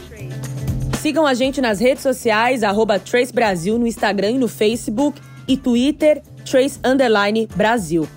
Sigam 1.05 1.27
a 1.27 1.35
gente 1.35 1.61
nas 1.61 1.81
redes 1.81 2.03
sociais, 2.03 2.63
arroba 2.63 2.99
Trace 2.99 3.31
Brasil 3.31 3.79
no 3.79 3.87
Instagram 3.87 4.31
e 4.31 4.39
no 4.39 4.49
Facebook 4.49 5.21
e 5.47 5.55
Twitter, 5.55 6.23
Trace 6.51 6.81
Brasil. 7.55 8.09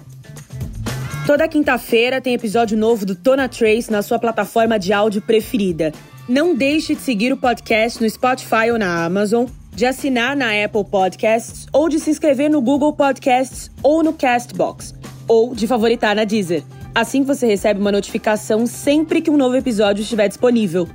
Toda 1.26 1.50
quinta-feira 1.50 2.22
tem 2.22 2.34
episódio 2.34 2.78
novo 2.78 3.06
do 3.06 3.14
Tona 3.14 3.50
Trace 3.50 3.92
na 3.92 4.02
sua 4.02 4.18
plataforma 4.18 4.80
de 4.80 4.94
áudio 4.94 5.22
preferida. 5.22 5.92
Não 6.30 6.56
deixe 6.56 6.96
de 6.96 7.02
seguir 7.02 7.34
o 7.34 7.36
podcast 7.36 8.02
no 8.02 8.10
Spotify 8.10 8.72
ou 8.72 8.80
na 8.80 9.04
Amazon, 9.04 9.48
de 9.74 9.86
assinar 9.86 10.34
na 10.34 10.52
Apple 10.64 10.86
Podcasts 10.86 11.68
ou 11.74 11.90
de 11.90 12.00
se 12.00 12.10
inscrever 12.10 12.50
no 12.50 12.62
Google 12.62 12.94
Podcasts 12.94 13.70
ou 13.84 14.02
no 14.02 14.14
Castbox, 14.14 14.96
ou 15.28 15.54
de 15.54 15.68
favoritar 15.68 16.16
na 16.16 16.24
Deezer. 16.24 16.64
Assim 16.96 17.24
você 17.24 17.48
recebe 17.48 17.82
uma 17.82 17.92
notificação 17.92 18.66
sempre 18.66 19.22
que 19.22 19.30
um 19.30 19.36
novo 19.36 19.58
episódio 19.58 20.04
estiver 20.04 20.30
disponível. 20.30 20.88